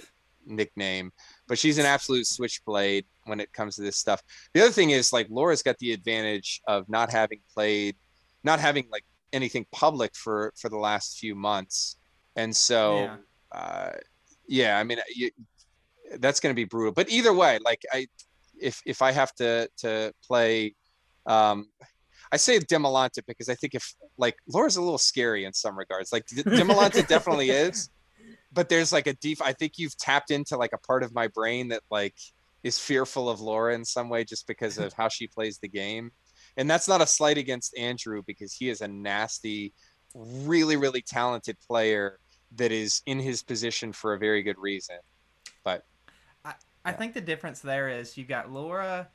nickname, 0.47 1.13
but 1.51 1.59
she's 1.59 1.79
an 1.79 1.85
absolute 1.85 2.29
switchblade 2.29 3.05
when 3.25 3.41
it 3.41 3.53
comes 3.53 3.75
to 3.75 3.83
this 3.83 3.97
stuff. 3.97 4.23
The 4.55 4.61
other 4.63 4.71
thing 4.71 4.91
is 4.91 5.13
like 5.13 5.27
Laura's 5.29 5.65
got 5.65 5.77
the 5.79 5.93
advantage 5.93 6.61
of 6.69 6.89
not 6.89 7.11
having 7.11 7.41
played, 7.53 7.97
not 8.45 8.61
having 8.61 8.87
like 8.91 9.05
anything 9.33 9.67
public 9.73 10.15
for 10.15 10.53
for 10.57 10.69
the 10.69 10.79
last 10.79 11.19
few 11.19 11.35
months, 11.35 11.97
and 12.37 12.55
so 12.55 13.05
Yeah. 13.05 13.17
uh, 13.51 13.91
yeah, 14.47 14.79
I 14.79 14.85
mean, 14.85 14.99
you, 15.15 15.31
that's 16.21 16.39
going 16.39 16.53
to 16.55 16.57
be 16.57 16.65
brutal. 16.65 16.93
But 16.93 17.11
either 17.11 17.33
way, 17.33 17.59
like 17.65 17.83
I, 17.93 18.07
if 18.61 18.81
if 18.87 19.03
I 19.03 19.11
have 19.11 19.35
to 19.35 19.69
to 19.79 20.13
play, 20.25 20.75
um, 21.27 21.67
I 22.31 22.37
say 22.37 22.61
Dimolanta 22.61 23.23
because 23.27 23.49
I 23.49 23.57
think 23.57 23.75
if 23.75 23.93
like 24.19 24.37
Laura's 24.47 24.77
a 24.77 24.83
little 24.83 24.99
scary 24.99 25.45
in 25.47 25.53
some 25.53 25.77
regards. 25.77 26.13
Like 26.13 26.27
D- 26.27 26.43
Dimolanta 26.61 27.05
definitely 27.09 27.51
is, 27.51 27.91
but 28.53 28.69
there's 28.69 28.93
like 28.93 29.07
a 29.07 29.15
deep. 29.15 29.39
I 29.43 29.53
think 29.53 29.75
you've 29.77 29.97
tapped 29.97 30.31
into 30.31 30.57
like 30.57 30.73
a 30.75 30.79
part 30.79 31.03
of 31.03 31.15
my 31.15 31.29
brain 31.29 31.69
that 31.69 31.83
like 31.91 32.17
is 32.63 32.79
fearful 32.79 33.29
of 33.31 33.41
Laura 33.41 33.75
in 33.75 33.85
some 33.85 34.09
way 34.09 34.25
just 34.25 34.47
because 34.47 34.79
of 34.79 34.93
how 34.95 35.09
she 35.09 35.27
plays 35.29 35.59
the 35.59 35.69
game. 35.69 36.11
And 36.57 36.69
that's 36.69 36.89
not 36.89 37.01
a 37.03 37.07
slight 37.07 37.39
against 37.39 37.77
Andrew 37.79 38.23
because 38.27 38.53
he 38.55 38.69
is 38.71 38.81
a 38.81 38.89
nasty, 38.89 39.75
really 40.15 40.77
really 40.77 41.03
talented 41.03 41.57
player 41.67 42.19
that 42.57 42.73
is 42.73 43.03
in 43.07 43.21
his 43.21 43.43
position 43.43 43.93
for 43.93 44.15
a 44.15 44.19
very 44.19 44.43
good 44.43 44.59
reason. 44.59 44.97
But 45.65 45.83
I 46.85 46.93
Yeah. 46.93 46.93
think 46.93 47.15
the 47.15 47.21
difference 47.21 47.61
there 47.61 47.89
is 47.89 48.17
you 48.17 48.25
got 48.25 48.51
Laura 48.51 49.09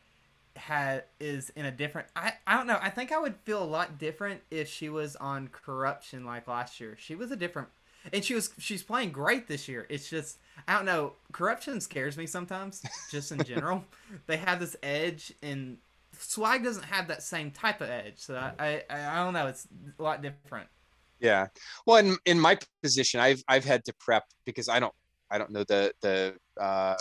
had 0.56 1.06
is 1.20 1.50
in 1.52 1.66
a 1.66 1.72
different 1.72 2.08
I, 2.16 2.34
I 2.48 2.58
don't 2.58 2.68
know. 2.68 2.80
I 2.82 2.90
think 2.90 3.12
I 3.12 3.20
would 3.20 3.36
feel 3.38 3.62
a 3.64 3.66
lot 3.66 3.98
different 4.00 4.42
if 4.52 4.70
she 4.70 4.90
was 4.90 5.16
on 5.18 5.50
corruption 5.50 6.26
like 6.26 6.48
last 6.48 6.80
year. 6.80 6.96
She 7.00 7.16
was 7.16 7.32
a 7.32 7.36
different 7.36 7.70
and 8.14 8.24
she 8.24 8.34
was 8.34 8.52
she's 8.58 8.84
playing 8.84 9.12
great 9.12 9.48
this 9.48 9.68
year. 9.68 9.86
It's 9.90 10.10
just 10.10 10.38
I 10.68 10.74
don't 10.76 10.86
know, 10.86 11.14
corruption 11.32 11.82
scares 11.82 12.18
me 12.18 12.26
sometimes, 12.26 12.82
just 13.12 13.32
in 13.32 13.44
general. 13.44 13.84
they 14.28 14.38
have 14.38 14.60
this 14.60 14.76
edge 14.84 15.34
and 15.42 15.78
swag 16.18 16.64
doesn't 16.64 16.84
have 16.86 17.08
that 17.10 17.22
same 17.24 17.52
type 17.52 17.82
of 17.82 17.90
edge. 17.90 18.14
So 18.18 18.36
I, 18.36 18.84
I 18.90 19.12
I 19.12 19.16
don't 19.24 19.34
know, 19.34 19.48
it's 19.48 19.68
a 20.00 20.04
lot 20.04 20.22
different. 20.22 20.68
yeah, 21.20 21.48
well, 21.86 21.98
in 21.98 22.18
in 22.26 22.40
my 22.40 22.58
position, 22.82 23.20
I've 23.20 23.44
I've 23.48 23.66
had 23.66 23.84
to 23.86 23.94
prep 24.00 24.24
because 24.46 24.70
I 24.70 24.80
don't 24.80 24.94
I 25.32 25.38
don't 25.38 25.52
know 25.52 25.64
the 25.64 25.92
the 26.02 26.36
uh, 26.60 26.96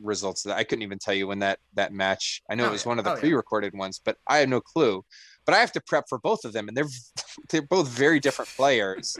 results 0.00 0.42
that. 0.42 0.56
I 0.56 0.64
couldn't 0.64 0.82
even 0.82 0.98
tell 0.98 1.14
you 1.14 1.26
when 1.26 1.38
that 1.40 1.58
that 1.74 1.92
match. 1.92 2.42
I 2.50 2.54
know 2.54 2.64
Oh, 2.64 2.68
it 2.68 2.72
was 2.72 2.84
yeah. 2.84 2.88
one 2.90 2.98
of 2.98 3.04
the 3.04 3.12
Oh, 3.14 3.16
pre-recorded 3.16 3.74
ones, 3.74 4.00
but 4.04 4.16
I 4.26 4.38
have 4.38 4.48
no 4.48 4.60
clue. 4.60 5.04
but 5.44 5.54
I 5.54 5.58
have 5.58 5.72
to 5.72 5.80
prep 5.80 6.04
for 6.08 6.18
both 6.18 6.44
of 6.44 6.52
them, 6.52 6.68
and 6.68 6.76
they're 6.76 6.86
they're 7.50 7.62
both 7.62 7.88
very 7.88 8.20
different 8.20 8.50
players. 8.56 9.16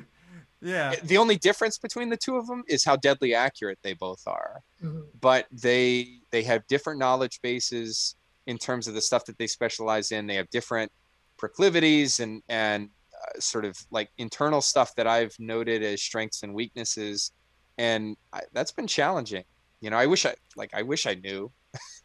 Yeah. 0.67 0.97
The 1.05 1.17
only 1.17 1.37
difference 1.37 1.79
between 1.79 2.11
the 2.11 2.17
two 2.17 2.37
of 2.37 2.47
them 2.49 2.65
is 2.67 2.85
how 2.85 2.97
deadly 2.97 3.35
accurate 3.35 3.79
they 3.83 3.95
both 3.95 4.23
are. 4.27 4.63
Mhm. 4.83 5.07
But 5.21 5.47
they 5.53 6.21
they 6.33 6.43
have 6.43 6.67
different 6.67 6.99
knowledge 6.99 7.41
bases 7.41 8.17
in 8.47 8.59
terms 8.59 8.89
of 8.89 8.95
the 8.95 9.01
stuff 9.01 9.25
that 9.27 9.39
they 9.39 9.47
specialize 9.47 10.11
in. 10.13 10.27
They 10.27 10.35
have 10.35 10.51
different 10.51 10.91
proclivities 11.37 12.21
and 12.21 12.43
and 12.49 12.91
uh, 13.15 13.41
sort 13.41 13.65
of 13.65 13.79
like 13.91 14.11
internal 14.19 14.61
stuff 14.61 14.95
that 14.97 15.07
I've 15.07 15.35
noted 15.39 15.83
as 15.83 16.03
strengths 16.03 16.43
and 16.43 16.53
weaknesses, 16.53 17.33
and 17.79 18.17
I, 18.33 18.41
that's 18.53 18.73
been 18.73 18.87
challenging. 18.87 19.45
You 19.81 19.91
know, 19.91 19.97
I 19.97 20.07
wish 20.07 20.27
I 20.27 20.35
like 20.57 20.75
I 20.75 20.83
wish 20.83 21.07
I 21.07 21.15
knew. 21.15 21.53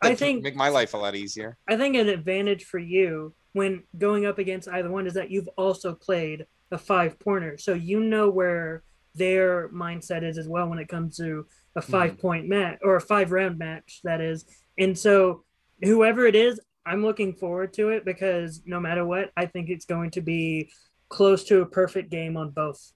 I 0.02 0.14
think 0.16 0.44
make 0.44 0.56
my 0.56 0.70
life 0.70 0.94
a 0.94 0.98
lot 0.98 1.16
easier. 1.16 1.58
I 1.68 1.78
think 1.78 1.96
an 1.96 2.10
advantage 2.10 2.66
for 2.66 2.80
you 2.80 3.34
when 3.54 3.84
going 3.98 4.26
up 4.26 4.38
against 4.38 4.68
either 4.68 4.90
one 4.90 5.08
is 5.08 5.14
that 5.14 5.32
you've 5.32 5.50
also 5.58 5.94
played 5.96 6.46
a 6.72 6.78
five 6.78 7.20
pointer, 7.20 7.58
so 7.58 7.74
you 7.74 8.00
know 8.00 8.30
where 8.30 8.84
their 9.16 9.70
mindset 9.70 10.24
is 10.24 10.38
as 10.38 10.48
well 10.48 10.70
when 10.70 10.80
it 10.80 10.88
comes 10.88 11.18
to 11.18 11.46
a 11.76 11.82
mm-hmm. 11.82 11.92
five 11.92 12.18
point 12.20 12.48
match 12.48 12.80
or 12.82 12.96
a 12.96 13.02
five 13.02 13.32
round 13.32 13.58
match. 13.58 14.00
That 14.04 14.22
is, 14.22 14.46
and 14.78 14.98
so 14.98 15.44
whoever 15.84 16.26
it 16.26 16.36
is, 16.36 16.60
I'm 16.86 17.04
looking 17.04 17.34
forward 17.34 17.74
to 17.74 17.90
it 17.90 18.06
because 18.06 18.62
no 18.66 18.80
matter 18.80 19.06
what, 19.06 19.32
I 19.38 19.46
think 19.46 19.70
it's 19.70 19.86
going 19.86 20.12
to 20.12 20.22
be 20.22 20.72
close 21.10 21.44
to 21.46 21.62
a 21.62 21.66
perfect 21.66 22.10
game 22.10 22.38
on 22.38 22.52
both 22.52 22.94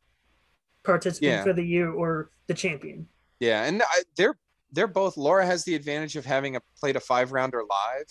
participant 0.83 1.31
Yeah. 1.31 1.43
for 1.43 1.53
the 1.53 1.65
year 1.65 1.91
or 1.91 2.31
the 2.47 2.53
champion. 2.53 3.07
Yeah, 3.39 3.65
and 3.65 3.81
I, 3.83 4.03
they're 4.15 4.37
they're 4.71 4.87
both. 4.87 5.17
Laura 5.17 5.45
has 5.45 5.63
the 5.63 5.75
advantage 5.75 6.15
of 6.15 6.25
having 6.25 6.55
a, 6.55 6.61
played 6.79 6.95
a 6.95 6.99
five 6.99 7.31
rounder 7.31 7.61
live 7.69 8.07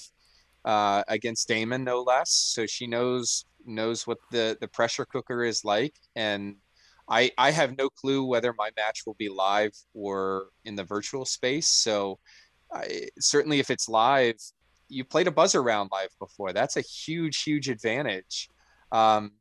uh, 0.64 1.02
against 1.08 1.48
Damon, 1.48 1.84
no 1.84 2.02
less. 2.02 2.30
So 2.30 2.66
she 2.66 2.86
knows 2.86 3.44
knows 3.66 4.06
what 4.06 4.18
the 4.30 4.56
the 4.60 4.68
pressure 4.68 5.04
cooker 5.04 5.44
is 5.44 5.64
like, 5.64 5.94
and 6.16 6.56
I 7.08 7.30
I 7.38 7.50
have 7.50 7.76
no 7.76 7.88
clue 7.90 8.24
whether 8.24 8.52
my 8.56 8.70
match 8.76 9.02
will 9.06 9.14
be 9.14 9.28
live 9.28 9.72
or 9.94 10.48
in 10.64 10.74
the 10.74 10.84
virtual 10.84 11.24
space. 11.24 11.68
So 11.68 12.18
I, 12.72 13.08
certainly, 13.20 13.60
if 13.60 13.70
it's 13.70 13.88
live, 13.88 14.36
you 14.88 15.04
played 15.04 15.28
a 15.28 15.32
buzzer 15.32 15.62
round 15.62 15.90
live 15.92 16.10
before. 16.18 16.52
That's 16.52 16.76
a 16.76 16.82
huge 16.82 17.42
huge 17.42 17.68
advantage. 17.68 18.48
Um, 18.92 19.32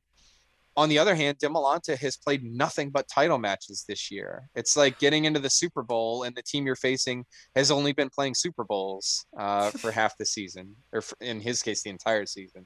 on 0.76 0.90
the 0.90 0.98
other 0.98 1.14
hand, 1.16 1.38
Dimolanta 1.38 1.98
has 1.98 2.18
played 2.18 2.44
nothing 2.44 2.90
but 2.90 3.08
title 3.08 3.38
matches 3.38 3.86
this 3.88 4.10
year. 4.10 4.50
It's 4.56 4.76
like 4.76 4.98
getting 5.00 5.26
into 5.26 5.40
the 5.40 5.50
Super 5.50 5.84
Bowl 5.84 6.24
and 6.24 6.36
the 6.36 6.42
team 6.42 6.66
you're 6.66 6.76
facing 6.76 7.26
has 7.56 7.70
only 7.70 7.94
been 7.94 8.10
playing 8.10 8.34
Super 8.34 8.64
Bowls 8.64 9.26
uh, 9.38 9.70
for 9.72 9.92
half 10.00 10.18
the 10.18 10.26
season, 10.26 10.76
or 10.92 11.02
for, 11.02 11.16
in 11.22 11.40
his 11.40 11.62
case, 11.62 11.84
the 11.84 11.90
entire 11.92 12.26
season. 12.26 12.66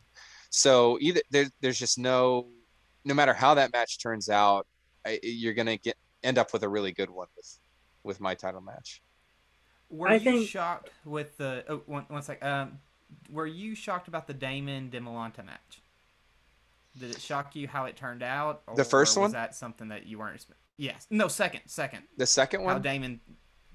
So 0.50 0.98
either 1.02 1.22
there, 1.32 1.48
there's 1.62 1.78
just 1.78 1.98
no, 2.00 2.48
no 3.04 3.14
matter 3.14 3.34
how 3.34 3.54
that 3.56 3.74
match 3.74 4.00
turns 4.02 4.30
out, 4.30 4.66
I, 5.06 5.20
you're 5.22 5.54
gonna 5.54 5.78
get 5.78 5.96
end 6.24 6.38
up 6.38 6.54
with 6.54 6.64
a 6.64 6.70
really 6.70 6.92
good 6.94 7.10
one 7.10 7.28
with, 7.36 7.60
with 8.04 8.22
my 8.22 8.34
title 8.36 8.62
match. 8.62 9.02
Were 9.90 10.10
I 10.10 10.14
you 10.16 10.20
think- 10.20 10.50
shocked 10.50 10.90
with 11.06 11.38
the? 11.38 11.64
Oh, 11.68 11.82
one, 11.86 12.06
one 12.08 12.22
sec. 12.22 12.44
Um, 12.44 12.80
were 13.30 13.48
you 13.48 13.76
shocked 13.76 14.08
about 14.08 14.28
the 14.28 14.34
Damon 14.34 14.90
Dimolanta 14.90 15.46
match? 15.46 15.82
Did 16.98 17.12
it 17.12 17.22
shock 17.22 17.56
you 17.56 17.68
how 17.68 17.86
it 17.86 17.96
turned 17.96 18.24
out? 18.24 18.64
The 18.76 18.84
first 18.84 19.18
or 19.18 19.22
one? 19.22 19.28
was 19.28 19.34
that 19.34 19.56
something 19.56 19.88
that 19.90 20.06
you 20.06 20.20
weren't? 20.20 20.46
Yes. 20.78 21.08
No. 21.10 21.28
Second. 21.28 21.62
Second. 21.68 22.04
The 22.18 22.26
second 22.26 22.64
one. 22.64 22.74
How 22.74 22.80
Damon? 22.80 23.20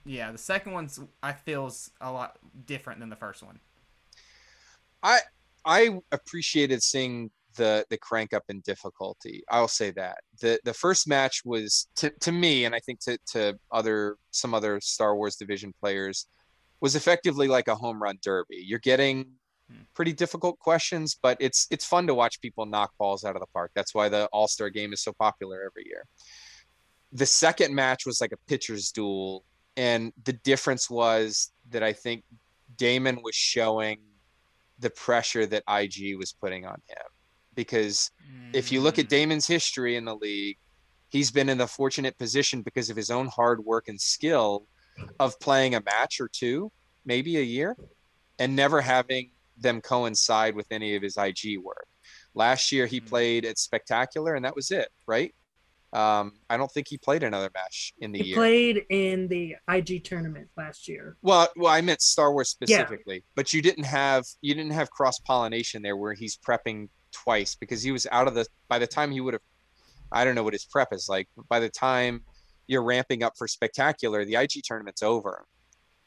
Yeah, 0.04 0.32
the 0.32 0.38
second 0.38 0.72
one's 0.72 0.98
I 1.22 1.32
feels 1.32 1.90
a 2.00 2.10
lot 2.10 2.38
different 2.66 3.00
than 3.00 3.08
the 3.08 3.16
first 3.16 3.42
one. 3.42 3.60
I 5.02 5.20
I 5.64 6.00
appreciated 6.10 6.82
seeing 6.82 7.30
the 7.56 7.84
the 7.90 7.98
crank 7.98 8.32
up 8.32 8.44
in 8.48 8.60
difficulty. 8.60 9.44
I'll 9.50 9.68
say 9.68 9.90
that 9.92 10.18
the 10.40 10.58
the 10.64 10.74
first 10.74 11.06
match 11.06 11.42
was 11.44 11.88
to, 11.96 12.10
to 12.20 12.32
me, 12.32 12.64
and 12.64 12.74
I 12.74 12.80
think 12.80 13.00
to 13.00 13.18
to 13.32 13.58
other 13.70 14.16
some 14.30 14.54
other 14.54 14.80
Star 14.80 15.14
Wars 15.14 15.36
division 15.36 15.72
players, 15.80 16.26
was 16.80 16.96
effectively 16.96 17.48
like 17.48 17.68
a 17.68 17.74
home 17.74 18.02
run 18.02 18.18
derby. 18.22 18.62
You're 18.64 18.78
getting. 18.80 19.26
Pretty 19.94 20.12
difficult 20.12 20.58
questions, 20.58 21.16
but 21.20 21.36
it's 21.40 21.66
it's 21.70 21.84
fun 21.84 22.06
to 22.06 22.14
watch 22.14 22.40
people 22.40 22.66
knock 22.66 22.92
balls 22.98 23.24
out 23.24 23.36
of 23.36 23.40
the 23.40 23.46
park. 23.52 23.70
That's 23.74 23.94
why 23.94 24.08
the 24.08 24.26
All 24.26 24.48
Star 24.48 24.70
game 24.70 24.92
is 24.92 25.02
so 25.02 25.12
popular 25.12 25.64
every 25.64 25.86
year. 25.86 26.04
The 27.12 27.26
second 27.26 27.74
match 27.74 28.06
was 28.06 28.20
like 28.20 28.32
a 28.32 28.38
pitcher's 28.48 28.90
duel, 28.90 29.44
and 29.76 30.12
the 30.24 30.32
difference 30.32 30.88
was 30.88 31.52
that 31.70 31.82
I 31.82 31.92
think 31.92 32.24
Damon 32.76 33.20
was 33.22 33.34
showing 33.34 34.00
the 34.78 34.90
pressure 34.90 35.46
that 35.46 35.62
IG 35.68 36.16
was 36.16 36.32
putting 36.32 36.66
on 36.66 36.80
him. 36.88 37.06
Because 37.54 38.10
if 38.54 38.72
you 38.72 38.80
look 38.80 38.98
at 38.98 39.06
Mm. 39.06 39.10
Damon's 39.10 39.46
history 39.46 39.96
in 39.96 40.06
the 40.06 40.16
league, 40.16 40.56
he's 41.10 41.30
been 41.30 41.50
in 41.50 41.58
the 41.58 41.66
fortunate 41.66 42.16
position 42.16 42.62
because 42.62 42.88
of 42.88 42.96
his 42.96 43.10
own 43.10 43.28
hard 43.28 43.62
work 43.62 43.88
and 43.88 44.00
skill 44.00 44.66
of 45.20 45.38
playing 45.38 45.74
a 45.74 45.82
match 45.82 46.18
or 46.20 46.28
two, 46.28 46.72
maybe 47.04 47.36
a 47.36 47.42
year, 47.42 47.76
and 48.38 48.56
never 48.56 48.80
having 48.80 49.32
them 49.57 49.80
coincide 49.80 50.55
with 50.55 50.66
any 50.70 50.94
of 50.96 51.03
his 51.03 51.16
IG 51.16 51.59
work. 51.59 51.86
Last 52.34 52.72
year, 52.72 52.86
he 52.86 53.00
Mm. 53.00 53.07
played 53.09 53.44
at 53.44 53.59
Spectacular, 53.59 54.34
and 54.34 54.44
that 54.44 54.57
was 54.57 54.70
it, 54.70 54.88
right? 55.07 55.34
Um, 55.92 56.32
I 56.48 56.57
don't 56.57 56.72
think 56.72 56.88
he 56.88 56.96
played 56.96 57.22
another 57.22 57.50
match 57.53 57.92
in 57.98 58.12
the 58.12 58.20
He 58.20 58.24
year. 58.30 58.36
played 58.36 58.86
in 58.88 59.28
the 59.28 59.57
IG 59.68 60.00
tournament 60.03 60.48
last 60.57 60.88
year. 60.88 61.18
Well, 61.20 61.48
well, 61.55 61.70
I 61.70 61.82
meant 61.82 62.00
Star 62.00 62.32
Wars 62.32 62.57
Yeah. 62.61 62.66
specifically, 62.78 63.24
but 63.34 63.53
you 63.53 63.61
didn't 63.61 63.84
have 63.84 64.24
you 64.40 64.55
didn't 64.55 64.72
have 64.72 64.90
cross 64.90 65.18
pollination 65.18 65.82
there 65.82 65.96
where 65.98 66.14
he's 66.14 66.38
prepping 66.38 66.88
twice 67.12 67.55
because 67.57 67.82
he 67.82 67.92
was 67.92 68.07
out 68.11 68.26
of 68.26 68.34
the 68.34 68.46
by 68.68 68.78
the 68.78 68.86
time 68.86 69.11
he 69.12 69.20
would 69.20 69.34
have 69.34 69.42
I 70.11 70.24
don't 70.24 70.34
know 70.34 70.42
what 70.42 70.55
his 70.55 70.64
prep 70.64 70.92
is 70.94 71.09
like. 71.11 71.28
But 71.36 71.46
by 71.48 71.61
the 71.61 71.68
time 71.68 72.24
you're 72.66 72.82
ramping 72.82 73.22
up 73.22 73.34
for 73.36 73.46
spectacular, 73.46 74.24
the 74.24 74.36
IG 74.36 74.62
tournament's 74.64 75.03
over, 75.03 75.46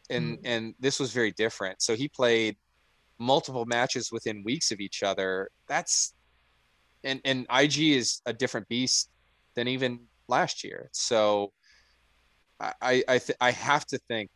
and 0.10 0.39
and 0.43 0.74
this 0.80 1.00
was 1.00 1.12
very 1.14 1.32
different. 1.32 1.84
So 1.84 1.96
he 1.96 2.08
played 2.08 2.58
multiple 3.20 3.66
matches 3.66 4.11
within 4.11 4.43
weeks 4.43 4.72
of 4.72 4.80
each 4.80 5.03
other. 5.03 5.49
That's 5.68 6.13
and 7.03 7.22
and 7.26 7.45
IG 7.51 7.80
is 7.80 8.22
a 8.26 8.34
different 8.34 8.68
beast 8.68 9.09
than 9.55 9.68
even 9.68 10.01
last 10.28 10.63
year. 10.63 10.89
So 10.91 11.51
I 12.59 12.74
I 12.82 13.03
I, 13.07 13.18
th- 13.20 13.38
I 13.39 13.51
have 13.51 13.86
to 13.88 13.99
think 14.07 14.30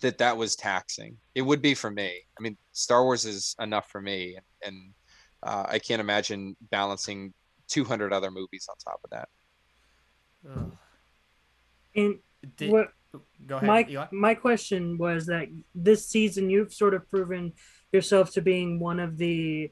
that 0.00 0.18
that 0.18 0.36
was 0.36 0.56
taxing. 0.56 1.16
It 1.34 1.42
would 1.42 1.62
be 1.62 1.74
for 1.74 1.90
me. 1.90 2.20
I 2.38 2.42
mean, 2.42 2.56
Star 2.72 3.04
Wars 3.04 3.24
is 3.24 3.54
enough 3.60 3.88
for 3.88 4.00
me, 4.00 4.36
and, 4.36 4.44
and 4.64 4.92
uh, 5.42 5.64
I 5.68 5.78
can't 5.78 6.00
imagine 6.00 6.56
balancing 6.70 7.32
200 7.68 8.12
other 8.12 8.30
movies 8.30 8.66
on 8.68 8.76
top 8.84 9.00
of 9.04 9.10
that. 9.10 9.28
Ugh. 10.50 10.76
And 11.94 12.18
Did, 12.56 12.70
what 12.70 12.92
go 13.46 13.56
ahead. 13.56 13.66
my 13.66 13.86
Eli. 13.88 14.06
my 14.12 14.34
question 14.34 14.98
was 14.98 15.26
that 15.26 15.48
this 15.74 16.06
season 16.06 16.50
you've 16.50 16.72
sort 16.72 16.94
of 16.94 17.08
proven 17.08 17.52
yourself 17.92 18.32
to 18.32 18.42
being 18.42 18.78
one 18.78 19.00
of 19.00 19.18
the 19.18 19.70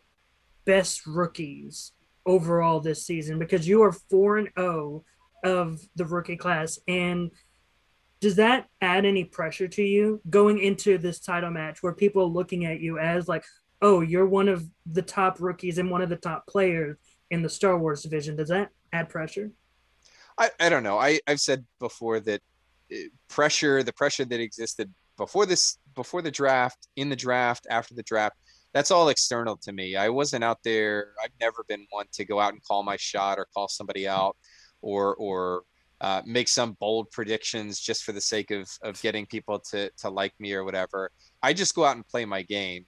best 0.65 1.07
rookies 1.07 1.93
overall 2.27 2.81
this 2.81 3.07
season 3.07 3.39
because 3.39 3.67
you 3.67 3.83
are 3.83 3.93
4 3.93 4.39
and 4.39 4.49
0 4.59 5.05
of 5.43 5.81
the 5.97 6.05
rookie 6.05 6.37
class 6.37 6.79
and 6.87 7.31
does 8.21 8.37
that 8.37 8.67
add 8.83 9.07
any 9.07 9.25
pressure 9.25 9.67
to 9.69 9.83
you 9.83 10.21
going 10.29 10.59
into 10.59 10.99
this 10.99 11.19
title 11.19 11.51
match 11.51 11.83
where 11.83 11.95
people 11.95 12.23
are 12.23 12.27
looking 12.27 12.67
at 12.67 12.81
you 12.81 12.99
as 12.99 13.27
like 13.27 13.45
oh 13.81 14.03
you're 14.03 14.27
one 14.27 14.49
of 14.49 14.67
the 14.93 15.01
top 15.03 15.41
rookies 15.41 15.79
and 15.79 15.91
one 15.91 16.03
of 16.03 16.11
the 16.11 16.17
top 16.17 16.47
players 16.47 16.99
in 17.31 17.41
the 17.41 17.49
Star 17.49 17.79
Wars 17.79 18.03
division 18.03 18.37
does 18.37 18.51
that 18.51 18.69
add 18.93 19.09
pressure 19.09 19.51
I, 20.41 20.51
I 20.59 20.69
don't 20.71 20.83
know. 20.83 20.99
I, 20.99 21.21
I've 21.27 21.39
said 21.39 21.67
before 21.79 22.19
that 22.21 22.41
pressure, 23.29 23.83
the 23.83 23.93
pressure 23.93 24.25
that 24.25 24.41
existed 24.41 24.93
before 25.17 25.47
this, 25.47 25.79
before 25.95 26.23
the 26.23 26.31
draft, 26.31 26.89
in 26.97 27.09
the 27.09 27.17
draft, 27.17 27.67
after 27.71 27.95
the 27.95 28.03
draft, 28.03 28.37
that's 28.73 28.91
all 28.91 29.09
external 29.09 29.57
to 29.59 29.73
me. 29.73 29.97
I 29.97 30.09
wasn't 30.09 30.45
out 30.45 30.59
there. 30.63 31.13
I've 31.23 31.33
never 31.41 31.65
been 31.69 31.87
one 31.91 32.07
to 32.13 32.25
go 32.25 32.41
out 32.41 32.53
and 32.53 32.63
call 32.63 32.83
my 32.83 32.97
shot 32.97 33.39
or 33.39 33.47
call 33.53 33.69
somebody 33.69 34.07
out 34.09 34.37
or, 34.81 35.15
or, 35.17 35.63
uh, 36.01 36.23
make 36.25 36.49
some 36.49 36.77
bold 36.81 37.11
predictions 37.11 37.79
just 37.79 38.05
for 38.05 38.13
the 38.13 38.21
sake 38.21 38.51
of, 38.51 38.71
of 38.83 39.01
getting 39.03 39.27
people 39.27 39.59
to, 39.59 39.91
to 39.99 40.09
like 40.09 40.33
me 40.39 40.55
or 40.55 40.65
whatever. 40.65 41.11
I 41.43 41.53
just 41.53 41.75
go 41.75 41.85
out 41.85 41.97
and 41.97 42.07
play 42.07 42.25
my 42.25 42.41
game. 42.43 42.87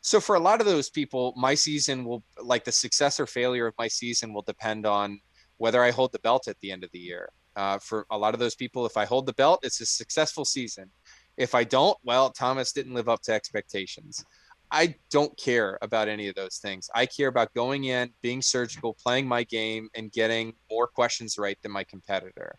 So 0.00 0.20
for 0.20 0.36
a 0.36 0.40
lot 0.40 0.60
of 0.60 0.66
those 0.66 0.88
people, 0.88 1.34
my 1.36 1.54
season 1.54 2.04
will 2.04 2.22
like 2.42 2.64
the 2.64 2.72
success 2.72 3.20
or 3.20 3.26
failure 3.26 3.66
of 3.66 3.74
my 3.78 3.88
season 3.88 4.32
will 4.32 4.42
depend 4.42 4.86
on 4.86 5.20
whether 5.58 5.82
I 5.82 5.90
hold 5.90 6.12
the 6.12 6.18
belt 6.20 6.48
at 6.48 6.58
the 6.60 6.72
end 6.72 6.84
of 6.84 6.90
the 6.92 6.98
year. 6.98 7.30
Uh, 7.56 7.78
for 7.78 8.06
a 8.10 8.18
lot 8.18 8.34
of 8.34 8.40
those 8.40 8.54
people, 8.54 8.86
if 8.86 8.96
I 8.96 9.04
hold 9.04 9.26
the 9.26 9.32
belt, 9.34 9.60
it's 9.62 9.80
a 9.80 9.86
successful 9.86 10.44
season. 10.44 10.90
If 11.36 11.54
I 11.54 11.64
don't, 11.64 11.96
well, 12.04 12.30
Thomas 12.30 12.72
didn't 12.72 12.94
live 12.94 13.08
up 13.08 13.22
to 13.22 13.32
expectations. 13.32 14.24
I 14.70 14.96
don't 15.10 15.36
care 15.36 15.78
about 15.82 16.08
any 16.08 16.28
of 16.28 16.34
those 16.34 16.56
things. 16.56 16.90
I 16.94 17.06
care 17.06 17.28
about 17.28 17.54
going 17.54 17.84
in, 17.84 18.10
being 18.22 18.42
surgical, 18.42 18.94
playing 18.94 19.26
my 19.26 19.44
game, 19.44 19.88
and 19.94 20.10
getting 20.10 20.54
more 20.70 20.86
questions 20.86 21.38
right 21.38 21.56
than 21.62 21.70
my 21.70 21.84
competitor. 21.84 22.58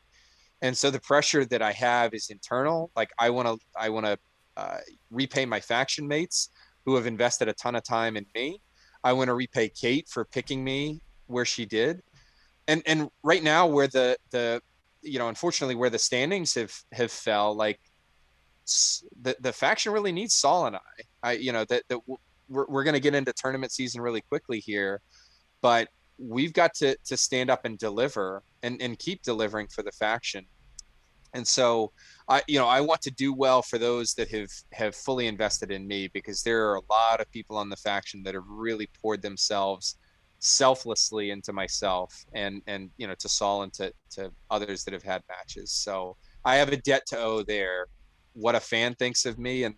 And 0.61 0.77
so 0.77 0.89
the 0.89 0.99
pressure 0.99 1.45
that 1.45 1.61
I 1.61 1.73
have 1.73 2.13
is 2.13 2.29
internal. 2.29 2.91
Like 2.95 3.11
I 3.19 3.29
want 3.29 3.47
to, 3.47 3.57
I 3.77 3.89
want 3.89 4.05
to 4.05 4.17
uh, 4.55 4.77
repay 5.11 5.45
my 5.45 5.59
faction 5.59 6.07
mates 6.07 6.49
who 6.85 6.95
have 6.95 7.05
invested 7.05 7.49
a 7.49 7.53
ton 7.53 7.75
of 7.75 7.83
time 7.83 8.15
in 8.15 8.25
me. 8.33 8.61
I 9.03 9.13
want 9.13 9.27
to 9.27 9.33
repay 9.33 9.69
Kate 9.69 10.07
for 10.09 10.23
picking 10.25 10.63
me 10.63 11.01
where 11.27 11.45
she 11.45 11.65
did. 11.65 12.01
And 12.67 12.81
and 12.85 13.09
right 13.23 13.43
now 13.43 13.67
where 13.67 13.87
the 13.87 14.17
the 14.31 14.61
you 15.05 15.19
know 15.19 15.29
unfortunately 15.29 15.75
where 15.75 15.89
the 15.89 15.99
standings 15.99 16.55
have 16.55 16.73
have 16.91 17.11
fell 17.11 17.55
like 17.55 17.79
the 19.21 19.35
the 19.39 19.53
faction 19.53 19.91
really 19.91 20.11
needs 20.11 20.33
Saul 20.33 20.65
and 20.67 20.75
I. 20.75 20.79
I 21.23 21.31
you 21.33 21.51
know 21.51 21.65
that 21.65 21.83
that 21.89 21.99
we're 22.47 22.65
we're 22.67 22.83
going 22.83 22.95
to 22.95 22.99
get 22.99 23.15
into 23.15 23.33
tournament 23.33 23.71
season 23.71 24.01
really 24.01 24.21
quickly 24.21 24.59
here, 24.59 25.01
but 25.61 25.89
we've 26.17 26.53
got 26.53 26.73
to 26.75 26.97
to 27.05 27.17
stand 27.17 27.49
up 27.49 27.65
and 27.65 27.77
deliver 27.77 28.43
and 28.63 28.81
and 28.81 28.97
keep 28.99 29.21
delivering 29.21 29.67
for 29.67 29.83
the 29.83 29.91
faction. 29.91 30.45
And 31.33 31.45
so 31.45 31.91
I 32.27 32.41
you 32.47 32.57
know 32.57 32.67
I 32.67 32.81
want 32.81 33.01
to 33.03 33.11
do 33.11 33.33
well 33.33 33.61
for 33.61 33.77
those 33.77 34.13
that 34.15 34.29
have 34.29 34.49
have 34.73 34.95
fully 34.95 35.27
invested 35.27 35.71
in 35.71 35.87
me 35.87 36.07
because 36.13 36.41
there 36.41 36.69
are 36.69 36.75
a 36.75 36.81
lot 36.89 37.21
of 37.21 37.29
people 37.31 37.57
on 37.57 37.69
the 37.69 37.75
faction 37.75 38.23
that 38.23 38.33
have 38.33 38.47
really 38.47 38.89
poured 39.01 39.21
themselves 39.21 39.97
selflessly 40.45 41.31
into 41.31 41.51
myself 41.51 42.25
and 42.33 42.61
and 42.67 42.91
you 42.97 43.07
know 43.07 43.15
to 43.17 43.27
Saul 43.27 43.63
and 43.63 43.73
to 43.73 43.91
to 44.11 44.31
others 44.51 44.83
that 44.83 44.93
have 44.93 45.03
had 45.03 45.23
matches. 45.27 45.71
So 45.71 46.15
I 46.43 46.55
have 46.57 46.69
a 46.69 46.77
debt 46.77 47.03
to 47.07 47.17
owe 47.17 47.41
there. 47.41 47.87
What 48.33 48.53
a 48.53 48.59
fan 48.59 48.93
thinks 48.95 49.25
of 49.25 49.39
me 49.39 49.63
and 49.63 49.75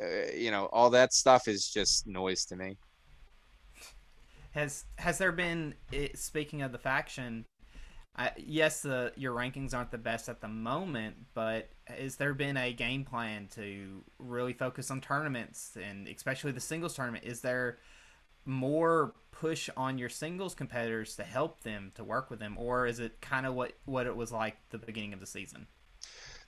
uh, 0.00 0.32
you 0.36 0.50
know 0.50 0.66
all 0.66 0.90
that 0.90 1.14
stuff 1.14 1.48
is 1.48 1.68
just 1.68 2.06
noise 2.06 2.44
to 2.46 2.56
me. 2.56 2.76
Has 4.52 4.84
has 4.96 5.16
there 5.16 5.32
been 5.32 5.74
speaking 6.14 6.60
of 6.60 6.72
the 6.72 6.78
faction? 6.78 7.46
Yes, 8.36 8.82
the 8.82 9.14
your 9.16 9.34
rankings 9.34 9.72
aren't 9.74 9.90
the 9.90 9.96
best 9.96 10.28
at 10.28 10.42
the 10.42 10.48
moment, 10.48 11.16
but 11.32 11.70
has 11.86 12.16
there 12.16 12.34
been 12.34 12.58
a 12.58 12.74
game 12.74 13.06
plan 13.06 13.48
to 13.54 14.04
really 14.18 14.52
focus 14.52 14.90
on 14.90 15.00
tournaments 15.00 15.78
and 15.82 16.06
especially 16.06 16.52
the 16.52 16.60
singles 16.60 16.94
tournament? 16.94 17.24
Is 17.24 17.40
there 17.40 17.78
more 18.44 19.14
push 19.30 19.68
on 19.76 19.98
your 19.98 20.08
singles 20.08 20.54
competitors 20.54 21.16
to 21.16 21.24
help 21.24 21.62
them 21.62 21.92
to 21.94 22.04
work 22.04 22.30
with 22.30 22.38
them, 22.38 22.56
or 22.58 22.86
is 22.86 23.00
it 23.00 23.20
kind 23.20 23.46
of 23.46 23.54
what 23.54 23.72
what 23.84 24.06
it 24.06 24.14
was 24.14 24.32
like 24.32 24.56
the 24.70 24.78
beginning 24.78 25.12
of 25.12 25.20
the 25.20 25.26
season? 25.26 25.66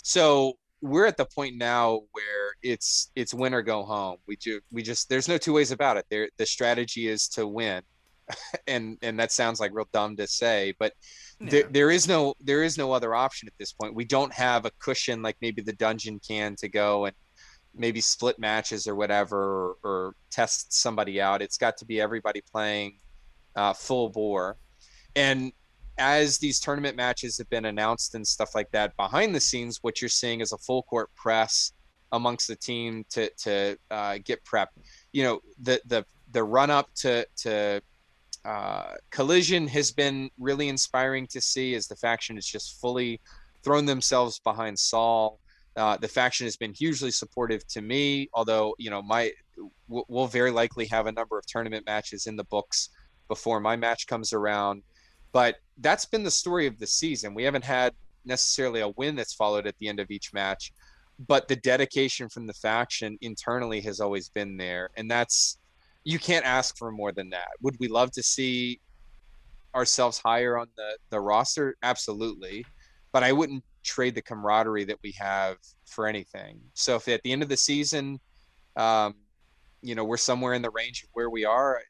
So 0.02 0.54
we're 0.80 1.06
at 1.06 1.16
the 1.16 1.24
point 1.24 1.56
now 1.56 2.02
where 2.12 2.52
it's 2.62 3.10
it's 3.16 3.32
win 3.32 3.54
or 3.54 3.62
go 3.62 3.82
home. 3.84 4.18
We 4.28 4.36
do 4.36 4.60
we 4.70 4.82
just 4.82 5.08
there's 5.08 5.28
no 5.28 5.38
two 5.38 5.52
ways 5.52 5.70
about 5.70 5.96
it. 5.96 6.06
There 6.10 6.28
the 6.36 6.46
strategy 6.46 7.08
is 7.08 7.28
to 7.30 7.46
win 7.46 7.82
and 8.66 8.98
and 9.02 9.18
that 9.18 9.32
sounds 9.32 9.60
like 9.60 9.72
real 9.74 9.88
dumb 9.92 10.16
to 10.16 10.26
say, 10.26 10.74
but 10.78 10.92
yeah. 11.40 11.50
there, 11.50 11.62
there 11.64 11.90
is 11.90 12.08
no 12.08 12.34
there 12.40 12.62
is 12.62 12.78
no 12.78 12.92
other 12.92 13.14
option 13.14 13.48
at 13.48 13.54
this 13.58 13.72
point. 13.72 13.94
We 13.94 14.04
don't 14.04 14.32
have 14.32 14.66
a 14.66 14.70
cushion 14.78 15.22
like 15.22 15.36
maybe 15.40 15.62
the 15.62 15.72
dungeon 15.72 16.20
can 16.26 16.56
to 16.56 16.68
go 16.68 17.06
and 17.06 17.16
maybe 17.76 18.00
split 18.00 18.38
matches 18.38 18.86
or 18.86 18.94
whatever 18.94 19.38
or, 19.38 19.76
or 19.84 20.14
test 20.30 20.72
somebody 20.72 21.20
out. 21.20 21.42
It's 21.42 21.58
got 21.58 21.76
to 21.78 21.84
be 21.84 22.00
everybody 22.00 22.40
playing 22.40 22.98
uh, 23.56 23.72
full 23.72 24.08
bore. 24.08 24.56
And 25.16 25.52
as 25.98 26.38
these 26.38 26.58
tournament 26.58 26.96
matches 26.96 27.38
have 27.38 27.48
been 27.50 27.66
announced 27.66 28.14
and 28.14 28.26
stuff 28.26 28.54
like 28.54 28.70
that 28.72 28.96
behind 28.96 29.34
the 29.34 29.40
scenes, 29.40 29.78
what 29.82 30.00
you're 30.00 30.08
seeing 30.08 30.40
is 30.40 30.52
a 30.52 30.58
full 30.58 30.82
court 30.84 31.10
press 31.14 31.72
amongst 32.12 32.48
the 32.48 32.56
team 32.56 33.04
to 33.10 33.30
to 33.38 33.76
uh, 33.90 34.18
get 34.24 34.44
prep. 34.44 34.70
You 35.12 35.24
know, 35.24 35.40
the 35.60 35.80
the 35.86 36.04
the 36.32 36.42
run 36.42 36.70
up 36.70 36.92
to 36.96 37.26
to 37.42 37.80
uh, 38.44 38.94
Collision 39.10 39.66
has 39.68 39.90
been 39.90 40.30
really 40.38 40.68
inspiring 40.68 41.26
to 41.28 41.40
see 41.40 41.74
as 41.74 41.86
the 41.86 41.96
faction 41.96 42.36
has 42.36 42.46
just 42.46 42.80
fully 42.80 43.20
thrown 43.62 43.86
themselves 43.86 44.38
behind 44.40 44.78
Saul. 44.78 45.40
Uh, 45.76 45.96
the 45.96 46.08
faction 46.08 46.46
has 46.46 46.56
been 46.56 46.72
hugely 46.72 47.10
supportive 47.10 47.66
to 47.66 47.82
me, 47.82 48.28
although 48.32 48.74
you 48.78 48.90
know 48.90 49.02
my 49.02 49.32
we'll 49.88 50.26
very 50.26 50.50
likely 50.50 50.86
have 50.86 51.06
a 51.06 51.12
number 51.12 51.38
of 51.38 51.46
tournament 51.46 51.84
matches 51.86 52.26
in 52.26 52.36
the 52.36 52.44
books 52.44 52.90
before 53.28 53.60
my 53.60 53.74
match 53.74 54.06
comes 54.06 54.32
around. 54.32 54.82
But 55.32 55.56
that's 55.78 56.04
been 56.04 56.22
the 56.22 56.30
story 56.30 56.66
of 56.66 56.78
the 56.78 56.86
season. 56.86 57.34
We 57.34 57.42
haven't 57.42 57.64
had 57.64 57.92
necessarily 58.24 58.80
a 58.80 58.88
win 58.90 59.16
that's 59.16 59.34
followed 59.34 59.66
at 59.66 59.76
the 59.78 59.88
end 59.88 59.98
of 59.98 60.10
each 60.10 60.32
match, 60.32 60.72
but 61.26 61.48
the 61.48 61.56
dedication 61.56 62.28
from 62.28 62.46
the 62.46 62.52
faction 62.54 63.18
internally 63.20 63.80
has 63.80 63.98
always 63.98 64.28
been 64.28 64.56
there, 64.56 64.90
and 64.96 65.10
that's 65.10 65.58
you 66.04 66.18
can't 66.18 66.44
ask 66.44 66.76
for 66.76 66.92
more 66.92 67.12
than 67.12 67.30
that. 67.30 67.48
Would 67.62 67.76
we 67.80 67.88
love 67.88 68.12
to 68.12 68.22
see 68.22 68.80
ourselves 69.74 70.18
higher 70.18 70.56
on 70.56 70.68
the 70.76 70.96
the 71.10 71.20
roster? 71.20 71.76
Absolutely, 71.82 72.64
but 73.12 73.24
I 73.24 73.32
wouldn't 73.32 73.64
trade 73.84 74.14
the 74.14 74.22
camaraderie 74.22 74.84
that 74.84 74.98
we 75.02 75.12
have 75.12 75.56
for 75.86 76.06
anything. 76.06 76.60
So 76.74 76.96
if 76.96 77.06
at 77.08 77.22
the 77.22 77.32
end 77.32 77.42
of 77.42 77.48
the 77.48 77.56
season, 77.56 78.18
um, 78.76 79.14
you 79.82 79.94
know, 79.94 80.04
we're 80.04 80.16
somewhere 80.16 80.54
in 80.54 80.62
the 80.62 80.70
range 80.70 81.04
of 81.04 81.10
where 81.12 81.30
we 81.30 81.44
are, 81.44 81.80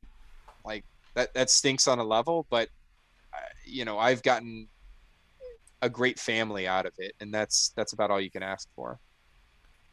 like 0.64 0.84
that 1.14 1.32
that 1.34 1.48
stinks 1.50 1.88
on 1.88 1.98
a 1.98 2.04
level, 2.04 2.46
but 2.50 2.68
uh, 3.32 3.38
you 3.64 3.84
know, 3.84 3.98
I've 3.98 4.22
gotten 4.22 4.68
a 5.80 5.88
great 5.88 6.18
family 6.18 6.66
out 6.66 6.86
of 6.86 6.92
it, 6.98 7.14
and 7.20 7.32
that's 7.32 7.72
that's 7.76 7.92
about 7.92 8.10
all 8.10 8.20
you 8.20 8.30
can 8.30 8.42
ask 8.42 8.68
for. 8.74 8.98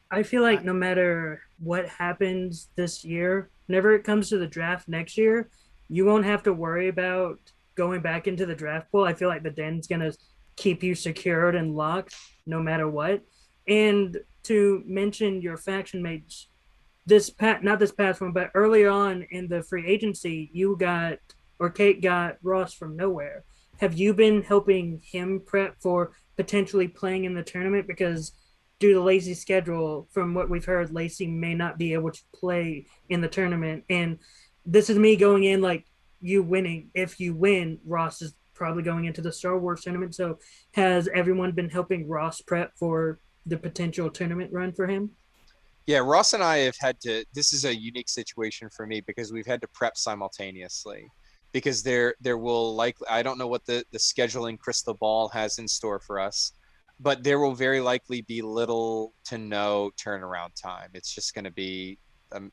I 0.10 0.24
feel 0.24 0.42
like 0.42 0.64
no 0.64 0.74
matter 0.74 1.42
what 1.60 1.88
happens 1.88 2.70
this 2.76 3.06
year, 3.06 3.50
whenever 3.68 3.94
it 3.94 4.04
comes 4.04 4.30
to 4.30 4.38
the 4.38 4.48
draft 4.48 4.90
next 4.90 5.18
year, 5.18 5.50
you 5.90 6.06
won't 6.06 6.26
have 6.26 6.44
to 6.44 6.54
worry 6.54 6.90
about 6.90 7.40
going 7.76 8.02
back 8.02 8.28
into 8.28 8.46
the 8.46 8.56
draft 8.56 8.92
pool. 8.92 9.04
I 9.04 9.14
feel 9.14 9.30
like 9.30 9.44
the 9.44 9.52
den's 9.52 9.88
gonna 9.88 10.12
keep 10.56 10.84
you 10.84 10.96
secured 10.96 11.56
and 11.56 11.76
locked 11.76 12.16
no 12.46 12.62
matter 12.62 12.88
what. 12.90 13.22
And 13.68 14.18
to 14.44 14.84
mention 14.86 15.42
your 15.42 15.58
faction 15.58 16.02
mates, 16.02 16.48
this 17.06 17.30
pat 17.30 17.64
not 17.64 17.80
this 17.80 17.92
past 17.92 18.22
one, 18.22 18.32
but 18.32 18.52
early 18.54 18.86
on 18.86 19.24
in 19.32 19.48
the 19.48 19.64
free 19.64 19.86
agency, 19.88 20.50
you 20.54 20.76
got 20.78 21.20
or 21.60 21.70
Kate 21.70 22.02
got 22.02 22.38
Ross 22.42 22.74
from 22.74 22.96
nowhere. 22.96 23.44
Have 23.80 23.94
you 23.94 24.14
been 24.14 24.42
helping 24.42 25.02
him 25.04 25.42
prep 25.46 25.76
for 25.80 26.12
potentially 26.36 26.88
playing 26.88 27.26
in 27.26 27.36
the 27.36 27.44
tournament? 27.44 27.88
Because 27.88 28.32
due 28.80 28.94
to 28.94 29.02
Lacey's 29.02 29.40
schedule, 29.40 30.08
from 30.12 30.34
what 30.34 30.50
we've 30.50 30.66
heard, 30.66 30.92
Lacey 30.92 31.28
may 31.28 31.54
not 31.54 31.78
be 31.78 31.94
able 31.94 32.12
to 32.12 32.22
play 32.34 32.88
in 33.10 33.22
the 33.22 33.28
tournament. 33.28 33.84
And 33.90 34.18
this 34.66 34.90
is 34.90 34.98
me 34.98 35.16
going 35.16 35.44
in 35.44 35.62
like 35.62 35.86
you 36.20 36.42
winning. 36.42 36.90
If 36.96 37.20
you 37.20 37.36
win, 37.36 37.80
Ross 37.86 38.24
is 38.24 38.34
probably 38.62 38.84
going 38.84 39.06
into 39.06 39.22
the 39.22 39.32
Star 39.32 39.58
Wars 39.58 39.82
tournament. 39.82 40.14
So 40.14 40.38
has 40.74 41.10
everyone 41.16 41.52
been 41.54 41.68
helping 41.68 42.08
Ross 42.08 42.42
prep 42.42 42.78
for 42.78 43.18
the 43.48 43.58
potential 43.58 44.08
tournament 44.08 44.54
run 44.54 44.72
for 44.72 44.86
him? 44.86 45.10
Yeah, 45.88 45.98
Ross 45.98 46.34
and 46.34 46.44
I 46.44 46.58
have 46.58 46.78
had 46.80 47.00
to. 47.02 47.26
This 47.34 47.54
is 47.54 47.66
a 47.66 47.76
unique 47.76 48.08
situation 48.08 48.70
for 48.70 48.86
me 48.86 49.02
because 49.02 49.34
we've 49.34 49.48
had 49.48 49.62
to 49.62 49.68
prep 49.70 49.98
simultaneously. 49.98 51.08
Because 51.54 51.82
there, 51.82 52.14
there 52.22 52.38
will 52.38 52.76
likely. 52.76 53.08
I 53.10 53.24
don't 53.24 53.40
know 53.40 53.48
what 53.48 53.66
the 53.66 53.84
the 53.92 53.98
scheduling 53.98 54.60
crystal 54.60 54.94
ball 54.94 55.28
has 55.30 55.58
in 55.58 55.68
store 55.68 56.00
for 56.00 56.20
us 56.20 56.54
but 57.00 57.24
there 57.24 57.40
will 57.40 57.56
very 57.56 57.82
likely 57.82 58.22
be 58.22 58.44
little 58.44 59.12
to 59.26 59.40
no 59.40 59.90
turnaround 59.98 60.50
time. 60.54 60.90
It's 60.94 61.12
just 61.12 61.34
going 61.34 61.46
to 61.46 61.52
be, 61.52 61.98
um, 62.32 62.52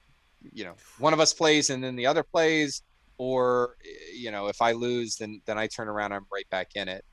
you 0.54 0.64
know, 0.64 0.72
one 0.98 1.12
of 1.12 1.20
us 1.20 1.34
plays 1.34 1.68
and 1.68 1.84
then 1.84 1.96
the 1.96 2.06
other 2.06 2.22
plays, 2.22 2.82
or 3.18 3.76
you 4.14 4.30
know, 4.30 4.46
if 4.46 4.62
I 4.62 4.72
lose, 4.72 5.16
then 5.16 5.40
then 5.44 5.58
I 5.58 5.66
turn 5.66 5.88
around, 5.88 6.12
I'm 6.12 6.26
right 6.32 6.48
back 6.50 6.70
in 6.74 6.88
it. 6.88 7.04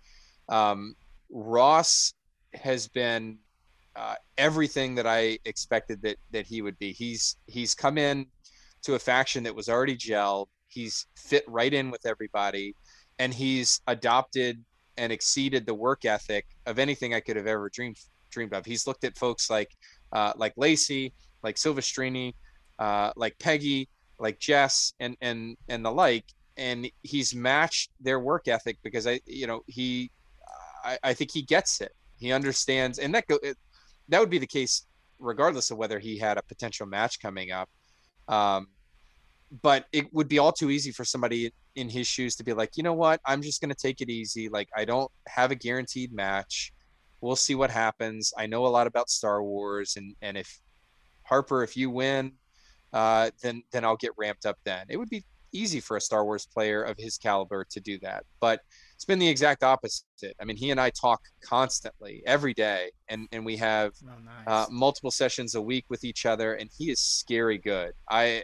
Um, 0.47 0.95
Ross 1.29 2.13
has 2.53 2.87
been 2.87 3.39
uh, 3.95 4.15
everything 4.37 4.95
that 4.95 5.07
I 5.07 5.39
expected 5.45 6.01
that 6.03 6.17
that 6.31 6.45
he 6.45 6.61
would 6.61 6.77
be. 6.79 6.91
He's 6.91 7.37
he's 7.47 7.73
come 7.73 7.97
in 7.97 8.27
to 8.83 8.95
a 8.95 8.99
faction 8.99 9.43
that 9.43 9.55
was 9.55 9.69
already 9.69 9.97
gelled. 9.97 10.47
He's 10.67 11.07
fit 11.17 11.43
right 11.47 11.73
in 11.73 11.91
with 11.91 12.05
everybody, 12.05 12.75
and 13.19 13.33
he's 13.33 13.81
adopted 13.87 14.63
and 14.97 15.11
exceeded 15.11 15.65
the 15.65 15.73
work 15.73 16.05
ethic 16.05 16.45
of 16.65 16.79
anything 16.79 17.13
I 17.13 17.19
could 17.19 17.35
have 17.35 17.47
ever 17.47 17.69
dreamed 17.69 17.97
dreamed 18.29 18.53
of. 18.53 18.65
He's 18.65 18.85
looked 18.85 19.03
at 19.03 19.17
folks 19.17 19.49
like 19.49 19.71
uh, 20.11 20.33
like 20.35 20.53
Lacey, 20.57 21.13
like 21.43 21.55
Silvestrini, 21.55 22.33
uh, 22.79 23.11
like 23.15 23.37
Peggy, 23.39 23.89
like 24.19 24.39
Jess, 24.39 24.93
and 24.99 25.15
and 25.21 25.57
and 25.69 25.85
the 25.85 25.91
like, 25.91 26.25
and 26.57 26.89
he's 27.03 27.35
matched 27.35 27.91
their 27.99 28.19
work 28.19 28.47
ethic 28.47 28.77
because 28.83 29.07
I, 29.07 29.19
you 29.25 29.47
know, 29.47 29.61
he, 29.67 30.11
I, 30.83 30.97
I 31.03 31.13
think 31.13 31.31
he 31.31 31.41
gets 31.41 31.81
it. 31.81 31.93
He 32.17 32.31
understands, 32.31 32.99
and 32.99 33.13
that 33.15 33.27
go, 33.27 33.39
it, 33.43 33.57
that 34.09 34.19
would 34.19 34.29
be 34.29 34.37
the 34.37 34.47
case 34.47 34.85
regardless 35.19 35.71
of 35.71 35.77
whether 35.77 35.99
he 35.99 36.17
had 36.17 36.37
a 36.37 36.43
potential 36.43 36.85
match 36.85 37.21
coming 37.21 37.51
up. 37.51 37.69
Um, 38.27 38.67
but 39.61 39.85
it 39.91 40.11
would 40.13 40.27
be 40.27 40.39
all 40.39 40.51
too 40.51 40.69
easy 40.71 40.91
for 40.91 41.05
somebody 41.05 41.51
in 41.75 41.89
his 41.89 42.07
shoes 42.07 42.35
to 42.35 42.43
be 42.43 42.53
like, 42.53 42.77
you 42.77 42.83
know 42.83 42.93
what, 42.93 43.21
I'm 43.25 43.41
just 43.41 43.61
gonna 43.61 43.75
take 43.75 44.01
it 44.01 44.09
easy. 44.09 44.49
Like 44.49 44.69
I 44.75 44.85
don't 44.85 45.11
have 45.27 45.51
a 45.51 45.55
guaranteed 45.55 46.13
match. 46.13 46.73
We'll 47.21 47.35
see 47.35 47.55
what 47.55 47.71
happens. 47.71 48.33
I 48.37 48.45
know 48.47 48.65
a 48.65 48.67
lot 48.67 48.87
about 48.87 49.09
Star 49.09 49.43
Wars, 49.43 49.95
and 49.97 50.15
and 50.21 50.37
if 50.37 50.59
Harper, 51.23 51.63
if 51.63 51.75
you 51.75 51.89
win, 51.89 52.33
uh, 52.95 53.29
then 53.43 53.61
then 53.71 53.83
I'll 53.83 53.97
get 53.97 54.11
ramped 54.17 54.45
up. 54.45 54.57
Then 54.63 54.85
it 54.89 54.95
would 54.97 55.09
be 55.09 55.23
easy 55.51 55.79
for 55.81 55.97
a 55.97 56.01
Star 56.01 56.23
Wars 56.23 56.45
player 56.45 56.81
of 56.81 56.97
his 56.97 57.17
caliber 57.17 57.65
to 57.69 57.79
do 57.81 57.99
that. 57.99 58.23
But 58.39 58.61
it's 58.95 59.05
been 59.05 59.19
the 59.19 59.27
exact 59.27 59.63
opposite. 59.63 60.33
I 60.41 60.45
mean, 60.45 60.55
he 60.55 60.71
and 60.71 60.79
I 60.79 60.89
talk 60.91 61.21
constantly 61.41 62.23
every 62.25 62.53
day, 62.53 62.91
and 63.09 63.27
and 63.33 63.45
we 63.45 63.57
have 63.57 63.91
oh, 64.05 64.13
nice. 64.23 64.47
uh, 64.47 64.71
multiple 64.71 65.11
sessions 65.11 65.55
a 65.55 65.61
week 65.61 65.85
with 65.89 66.05
each 66.05 66.25
other, 66.25 66.53
and 66.55 66.69
he 66.75 66.89
is 66.89 66.99
scary 67.01 67.57
good. 67.57 67.91
I 68.09 68.43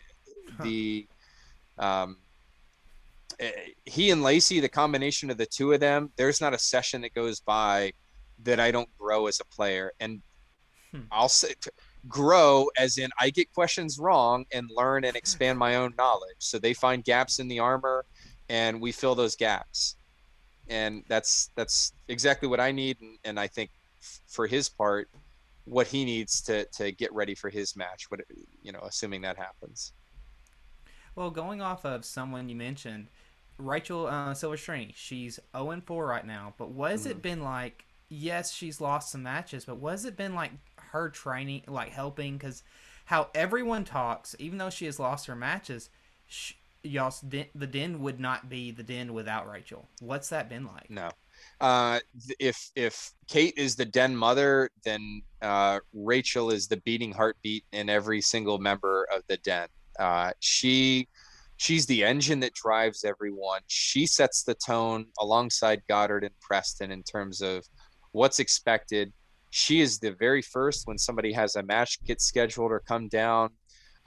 the 0.62 1.08
um, 1.80 2.18
eh, 3.39 3.52
he 3.86 4.12
and 4.12 4.22
Lacey, 4.22 4.60
the 4.60 4.70
combination 4.70 5.30
of 5.30 5.38
the 5.38 5.45
two 5.45 5.72
of 5.72 5.80
them, 5.80 6.12
there's 6.18 6.41
not 6.41 6.54
a 6.54 6.60
session 6.60 6.99
that 7.02 7.14
goes 7.14 7.39
by 7.39 7.93
that 8.43 8.60
I 8.60 8.70
don't 8.72 8.89
grow 8.97 9.28
as 9.28 9.39
a 9.39 9.45
player. 9.45 9.93
And 10.02 10.22
Hmm. 10.91 11.04
I'll 11.12 11.30
say 11.30 11.54
grow 12.08 12.68
as 12.78 12.97
in 12.97 13.10
I 13.20 13.30
get 13.30 13.54
questions 13.54 13.99
wrong 13.99 14.45
and 14.52 14.70
learn 14.76 15.04
and 15.04 15.16
expand 15.16 15.60
my 15.60 15.76
own 15.76 15.93
knowledge. 15.97 16.38
So 16.39 16.58
they 16.58 16.74
find 16.74 17.04
gaps 17.04 17.39
in 17.39 17.47
the 17.47 17.60
armor 17.60 18.06
and 18.49 18.82
we 18.82 18.91
fill 18.91 19.16
those 19.16 19.36
gaps. 19.36 19.95
And 20.70 21.04
that's 21.08 21.49
that's 21.56 21.93
exactly 22.08 22.47
what 22.47 22.60
I 22.60 22.72
need 22.72 22.97
and, 23.02 23.18
and 23.24 23.39
I 23.39 23.47
think 23.47 23.72
f- 24.02 24.22
for 24.28 24.47
his 24.47 24.70
part 24.70 25.10
what 25.66 25.88
he 25.88 26.06
needs 26.06 26.41
to 26.41 26.66
to 26.66 26.91
get 26.91 27.14
ready 27.14 27.36
for 27.36 27.49
his 27.49 27.76
match 27.76 28.10
what 28.10 28.22
you 28.64 28.72
know 28.72 28.80
assuming 28.82 29.22
that 29.22 29.38
happens. 29.38 29.93
Well, 31.16 31.30
going 31.30 31.62
off 31.62 31.86
of 31.86 32.06
someone 32.06 32.47
you 32.47 32.56
mentioned, 32.56 33.08
Rachel 33.58 34.08
uh, 34.08 34.32
Silverstream, 34.34 34.93
she's 34.95 35.39
0 35.56 35.72
and 35.72 35.84
4 35.84 36.06
right 36.06 36.26
now. 36.26 36.54
But 36.58 36.72
what 36.72 36.91
has 36.91 37.06
it 37.06 37.22
been 37.22 37.43
like? 37.43 37.86
Yes, 38.08 38.54
she's 38.54 38.80
lost 38.80 39.12
some 39.12 39.24
matches, 39.24 39.66
but 39.66 39.78
what 39.78 39.91
has 39.91 40.06
it 40.06 40.16
been 40.16 40.36
like 40.36 40.52
her 40.91 41.09
training, 41.09 41.63
like 41.67 41.91
helping? 41.91 42.37
Because 42.37 42.63
how 43.05 43.29
everyone 43.35 43.83
talks, 43.83 44.35
even 44.39 44.57
though 44.57 44.69
she 44.69 44.85
has 44.85 44.99
lost 44.99 45.27
her 45.27 45.35
matches, 45.35 45.89
sh 46.27 46.53
y'all's 46.83 47.21
den, 47.21 47.45
the 47.53 47.67
den 47.67 48.01
would 48.01 48.19
not 48.19 48.49
be 48.49 48.71
the 48.71 48.83
den 48.83 49.13
without 49.13 49.49
Rachel. 49.49 49.87
What's 49.99 50.29
that 50.29 50.49
been 50.49 50.65
like? 50.65 50.89
No. 50.89 51.09
Uh, 51.59 51.99
if 52.39 52.71
if 52.75 53.11
Kate 53.27 53.53
is 53.57 53.75
the 53.75 53.85
den 53.85 54.15
mother, 54.15 54.69
then 54.83 55.21
uh, 55.41 55.79
Rachel 55.93 56.51
is 56.51 56.67
the 56.67 56.77
beating 56.77 57.11
heartbeat 57.11 57.65
in 57.71 57.89
every 57.89 58.21
single 58.21 58.57
member 58.57 59.07
of 59.15 59.23
the 59.27 59.37
den. 59.37 59.67
Uh, 59.99 60.31
she 60.39 61.07
she's 61.57 61.85
the 61.85 62.03
engine 62.03 62.39
that 62.39 62.53
drives 62.53 63.03
everyone. 63.03 63.61
She 63.67 64.07
sets 64.07 64.43
the 64.43 64.55
tone 64.55 65.05
alongside 65.19 65.83
Goddard 65.87 66.23
and 66.23 66.39
Preston 66.39 66.91
in 66.91 67.03
terms 67.03 67.41
of 67.41 67.65
what's 68.11 68.39
expected. 68.39 69.13
She 69.52 69.82
is 69.82 69.99
the 69.99 70.14
very 70.14 70.41
first 70.41 70.88
when 70.88 70.97
somebody 70.97 71.32
has 71.34 71.56
a 71.56 71.64
match 71.64 72.04
get 72.06 72.22
scheduled 72.22 72.72
or 72.72 72.80
come 72.80 73.08
down 73.10 73.52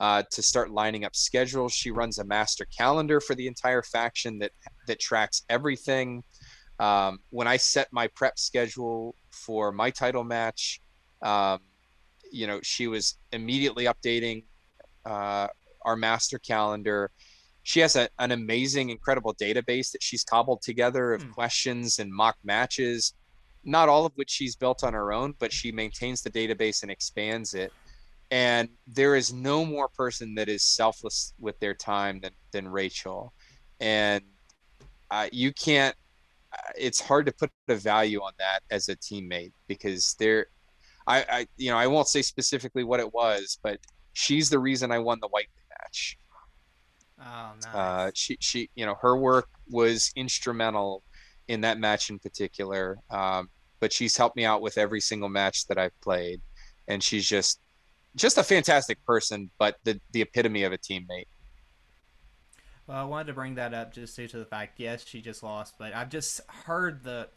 uh, 0.01 0.23
to 0.33 0.43
start 0.43 0.71
lining 0.71 1.05
up 1.05 1.15
schedules. 1.15 1.73
She 1.73 1.91
runs 1.91 2.19
a 2.19 2.25
master 2.25 2.67
calendar 2.77 3.21
for 3.21 3.35
the 3.35 3.47
entire 3.47 3.83
faction 3.83 4.39
that 4.41 4.51
that 4.89 4.99
tracks 4.99 5.43
everything. 5.49 6.25
Um, 6.81 7.19
when 7.31 7.47
I 7.47 7.57
set 7.57 7.89
my 7.93 8.09
prep 8.17 8.39
schedule 8.39 9.15
for 9.31 9.71
my 9.71 9.91
title 9.91 10.25
match, 10.25 10.81
um, 11.23 11.61
you 12.33 12.47
know, 12.49 12.59
she 12.63 12.89
was 12.89 13.17
immediately 13.33 13.85
updating 13.85 14.45
uh, 15.07 15.47
our 15.85 15.95
master 15.95 16.39
calendar. 16.39 17.11
She 17.63 17.81
has 17.81 17.97
a, 17.97 18.09
an 18.19 18.33
amazing, 18.33 18.91
incredible 18.91 19.35
database 19.35 19.93
that 19.93 20.03
she's 20.03 20.25
cobbled 20.25 20.63
together 20.63 21.13
of 21.15 21.23
Hmm. 21.23 21.31
questions 21.31 21.99
and 21.99 22.13
mock 22.13 22.37
matches, 22.43 23.15
not 23.65 23.89
all 23.89 24.07
of 24.07 24.13
which 24.15 24.31
she's 24.31 24.57
built 24.57 24.85
on 24.85 24.93
her 24.93 25.13
own, 25.13 25.35
but 25.39 25.53
she 25.53 25.73
maintains 25.73 26.23
the 26.23 26.31
database 26.31 26.83
and 26.83 26.91
expands 26.91 27.55
it. 27.55 27.73
And 28.31 28.69
there 28.87 29.17
is 29.17 29.33
no 29.33 29.65
more 29.65 29.89
person 29.89 30.35
that 30.37 30.49
is 30.49 30.63
selfless 30.63 31.35
with 31.39 31.59
their 31.61 31.75
time 31.75 32.21
than, 32.21 32.33
than 32.53 32.69
Rachel. 32.69 33.33
And 33.81 34.23
uh, 35.11 35.29
you 35.31 35.53
can't 35.53 35.95
it's 36.77 37.01
hard 37.01 37.27
to 37.27 37.33
put 37.33 37.51
a 37.69 37.75
value 37.75 38.21
on 38.21 38.33
that 38.39 38.61
as 38.71 38.89
a 38.89 38.97
teammate 38.97 39.53
because 39.69 40.15
there 40.19 40.47
I, 41.07 41.25
I 41.29 41.47
you 41.57 41.71
know 41.71 41.77
I 41.77 41.87
won't 41.87 42.09
say 42.09 42.23
specifically 42.23 42.85
what 42.85 43.01
it 43.01 43.13
was, 43.13 43.59
but 43.63 43.79
she's 44.13 44.51
the 44.51 44.59
reason 44.59 44.91
I 44.91 44.99
won 44.99 45.19
the 45.21 45.29
white 45.29 45.49
match. 45.71 46.19
Oh, 47.21 47.53
nice. 47.63 47.75
Uh, 47.75 48.11
she 48.15 48.37
she 48.41 48.71
you 48.75 48.87
know 48.87 48.95
her 49.01 49.17
work 49.17 49.49
was 49.69 50.13
instrumental 50.17 51.03
in 51.49 51.61
that 51.63 51.79
match 51.79 52.11
in 52.11 52.19
particular. 52.19 52.99
Um, 53.11 53.49
but 53.81 53.93
she's 53.93 54.17
helped 54.17 54.37
me 54.37 54.45
out 54.45 54.63
with 54.63 54.79
every 54.79 55.01
single 55.01 55.29
match 55.29 55.67
that 55.67 55.79
I've 55.79 55.99
played, 56.01 56.41
and 56.89 57.03
she's 57.03 57.29
just 57.29 57.61
just 58.17 58.39
a 58.39 58.43
fantastic 58.45 59.05
person, 59.05 59.51
but 59.59 59.77
the 59.85 60.01
the 60.13 60.23
epitome 60.23 60.65
of 60.65 60.73
a 60.73 60.79
teammate. 60.79 61.27
Well, 62.87 62.99
I 62.99 63.05
wanted 63.05 63.29
to 63.29 63.33
bring 63.33 63.55
that 63.55 63.73
up 63.73 63.93
just 63.95 64.15
due 64.15 64.29
to 64.29 64.39
the 64.39 64.45
fact, 64.45 64.79
yes, 64.79 65.07
she 65.07 65.23
just 65.23 65.43
lost, 65.43 65.75
but 65.79 65.95
I've 65.95 66.11
just 66.11 66.41
heard 66.49 67.03
the 67.03 67.29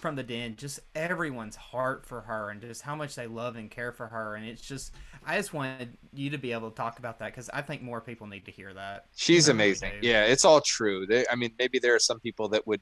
from 0.00 0.14
the 0.14 0.22
den, 0.22 0.56
just 0.56 0.80
everyone's 0.94 1.56
heart 1.56 2.04
for 2.04 2.20
her 2.20 2.50
and 2.50 2.60
just 2.60 2.82
how 2.82 2.94
much 2.94 3.14
they 3.14 3.26
love 3.26 3.56
and 3.56 3.70
care 3.70 3.92
for 3.92 4.06
her, 4.08 4.34
and 4.34 4.44
it's 4.44 4.62
just 4.62 4.94
I 5.24 5.36
just 5.36 5.54
wanted 5.54 5.96
you 6.12 6.30
to 6.30 6.38
be 6.38 6.52
able 6.52 6.70
to 6.70 6.76
talk 6.76 6.98
about 6.98 7.18
that 7.20 7.32
because 7.32 7.48
I 7.50 7.62
think 7.62 7.82
more 7.82 8.00
people 8.00 8.26
need 8.26 8.44
to 8.44 8.50
hear 8.50 8.74
that. 8.74 9.06
She's 9.14 9.48
amazing. 9.48 9.92
Yeah, 10.02 10.24
it's 10.24 10.44
all 10.44 10.60
true. 10.60 11.06
They, 11.06 11.24
I 11.30 11.34
mean, 11.34 11.52
maybe 11.58 11.78
there 11.78 11.94
are 11.94 12.00
some 12.00 12.20
people 12.20 12.48
that 12.50 12.66
would 12.66 12.80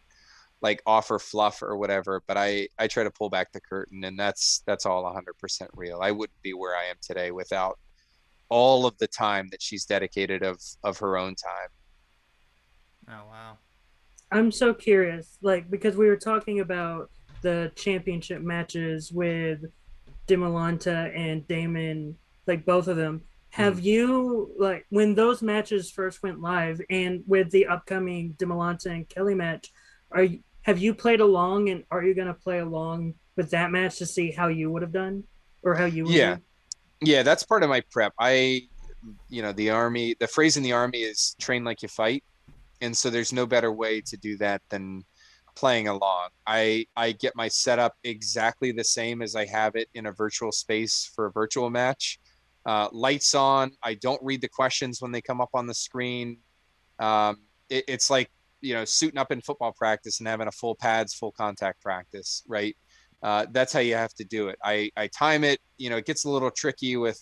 like 0.64 0.82
offer 0.86 1.18
fluff 1.18 1.62
or 1.62 1.76
whatever, 1.76 2.22
but 2.26 2.38
I 2.38 2.68
I 2.78 2.86
try 2.88 3.04
to 3.04 3.10
pull 3.10 3.28
back 3.28 3.52
the 3.52 3.60
curtain, 3.60 4.02
and 4.04 4.18
that's 4.18 4.62
that's 4.66 4.86
all 4.86 5.04
100% 5.04 5.68
real. 5.74 6.00
I 6.00 6.10
wouldn't 6.10 6.40
be 6.40 6.54
where 6.54 6.74
I 6.74 6.84
am 6.84 6.96
today 7.02 7.30
without 7.32 7.78
all 8.48 8.86
of 8.86 8.96
the 8.96 9.06
time 9.06 9.48
that 9.50 9.60
she's 9.60 9.84
dedicated 9.84 10.42
of 10.42 10.58
of 10.82 10.96
her 10.98 11.18
own 11.18 11.34
time. 11.34 11.68
Oh 13.10 13.28
wow. 13.30 13.58
I'm 14.32 14.50
so 14.50 14.72
curious, 14.72 15.36
like 15.42 15.70
because 15.70 15.96
we 15.96 16.08
were 16.08 16.16
talking 16.16 16.60
about 16.60 17.10
the 17.42 17.70
championship 17.76 18.40
matches 18.40 19.12
with 19.12 19.66
Dimolanta 20.26 21.14
and 21.14 21.46
Damon, 21.46 22.16
like 22.46 22.64
both 22.64 22.88
of 22.88 22.96
them. 22.96 23.20
Have 23.50 23.80
mm. 23.80 23.82
you 23.82 24.50
like 24.58 24.86
when 24.88 25.14
those 25.14 25.42
matches 25.42 25.90
first 25.90 26.22
went 26.22 26.40
live, 26.40 26.80
and 26.88 27.22
with 27.26 27.50
the 27.50 27.66
upcoming 27.66 28.32
Dimolanta 28.38 28.86
and 28.86 29.06
Kelly 29.10 29.34
match, 29.34 29.70
are 30.10 30.22
you, 30.22 30.40
have 30.64 30.78
you 30.78 30.94
played 30.94 31.20
along, 31.20 31.68
and 31.68 31.84
are 31.90 32.02
you 32.02 32.14
going 32.14 32.26
to 32.26 32.34
play 32.34 32.58
along 32.58 33.14
with 33.36 33.50
that 33.50 33.70
match 33.70 33.98
to 33.98 34.06
see 34.06 34.30
how 34.30 34.48
you 34.48 34.70
would 34.70 34.82
have 34.82 34.92
done, 34.92 35.24
or 35.62 35.74
how 35.74 35.84
you 35.84 36.04
would 36.04 36.12
Yeah. 36.12 36.36
Yeah, 37.00 37.22
that's 37.22 37.42
part 37.42 37.62
of 37.62 37.68
my 37.68 37.82
prep. 37.90 38.14
I, 38.18 38.62
you 39.28 39.42
know, 39.42 39.52
the 39.52 39.70
army. 39.70 40.16
The 40.18 40.26
phrase 40.26 40.56
in 40.56 40.62
the 40.62 40.72
army 40.72 40.98
is 40.98 41.36
"train 41.38 41.64
like 41.64 41.82
you 41.82 41.88
fight," 41.88 42.24
and 42.80 42.96
so 42.96 43.10
there's 43.10 43.32
no 43.32 43.46
better 43.46 43.72
way 43.72 44.00
to 44.00 44.16
do 44.16 44.38
that 44.38 44.62
than 44.70 45.04
playing 45.54 45.88
along. 45.88 46.28
I 46.46 46.86
I 46.96 47.12
get 47.12 47.36
my 47.36 47.48
setup 47.48 47.94
exactly 48.04 48.72
the 48.72 48.84
same 48.84 49.20
as 49.20 49.36
I 49.36 49.44
have 49.46 49.76
it 49.76 49.88
in 49.94 50.06
a 50.06 50.12
virtual 50.12 50.50
space 50.52 51.10
for 51.14 51.26
a 51.26 51.32
virtual 51.32 51.68
match. 51.68 52.18
Uh, 52.64 52.88
lights 52.92 53.34
on. 53.34 53.72
I 53.82 53.94
don't 53.94 54.22
read 54.22 54.40
the 54.40 54.48
questions 54.48 55.02
when 55.02 55.12
they 55.12 55.20
come 55.20 55.40
up 55.40 55.50
on 55.52 55.66
the 55.66 55.74
screen. 55.74 56.38
Um, 56.98 57.40
it, 57.68 57.84
it's 57.86 58.08
like 58.08 58.30
you 58.64 58.74
know 58.74 58.84
suiting 58.84 59.18
up 59.18 59.30
in 59.30 59.40
football 59.42 59.72
practice 59.72 60.20
and 60.20 60.28
having 60.28 60.48
a 60.48 60.52
full 60.52 60.74
pads, 60.74 61.14
full 61.14 61.32
contact 61.32 61.82
practice, 61.82 62.42
right? 62.48 62.76
Uh, 63.22 63.46
that's 63.52 63.72
how 63.72 63.80
you 63.80 63.94
have 63.94 64.12
to 64.14 64.24
do 64.24 64.48
it. 64.48 64.58
I, 64.62 64.90
I 64.96 65.06
time 65.08 65.44
it. 65.44 65.58
You 65.78 65.88
know, 65.90 65.96
it 65.96 66.06
gets 66.06 66.24
a 66.24 66.30
little 66.30 66.50
tricky 66.50 66.96
with 66.96 67.20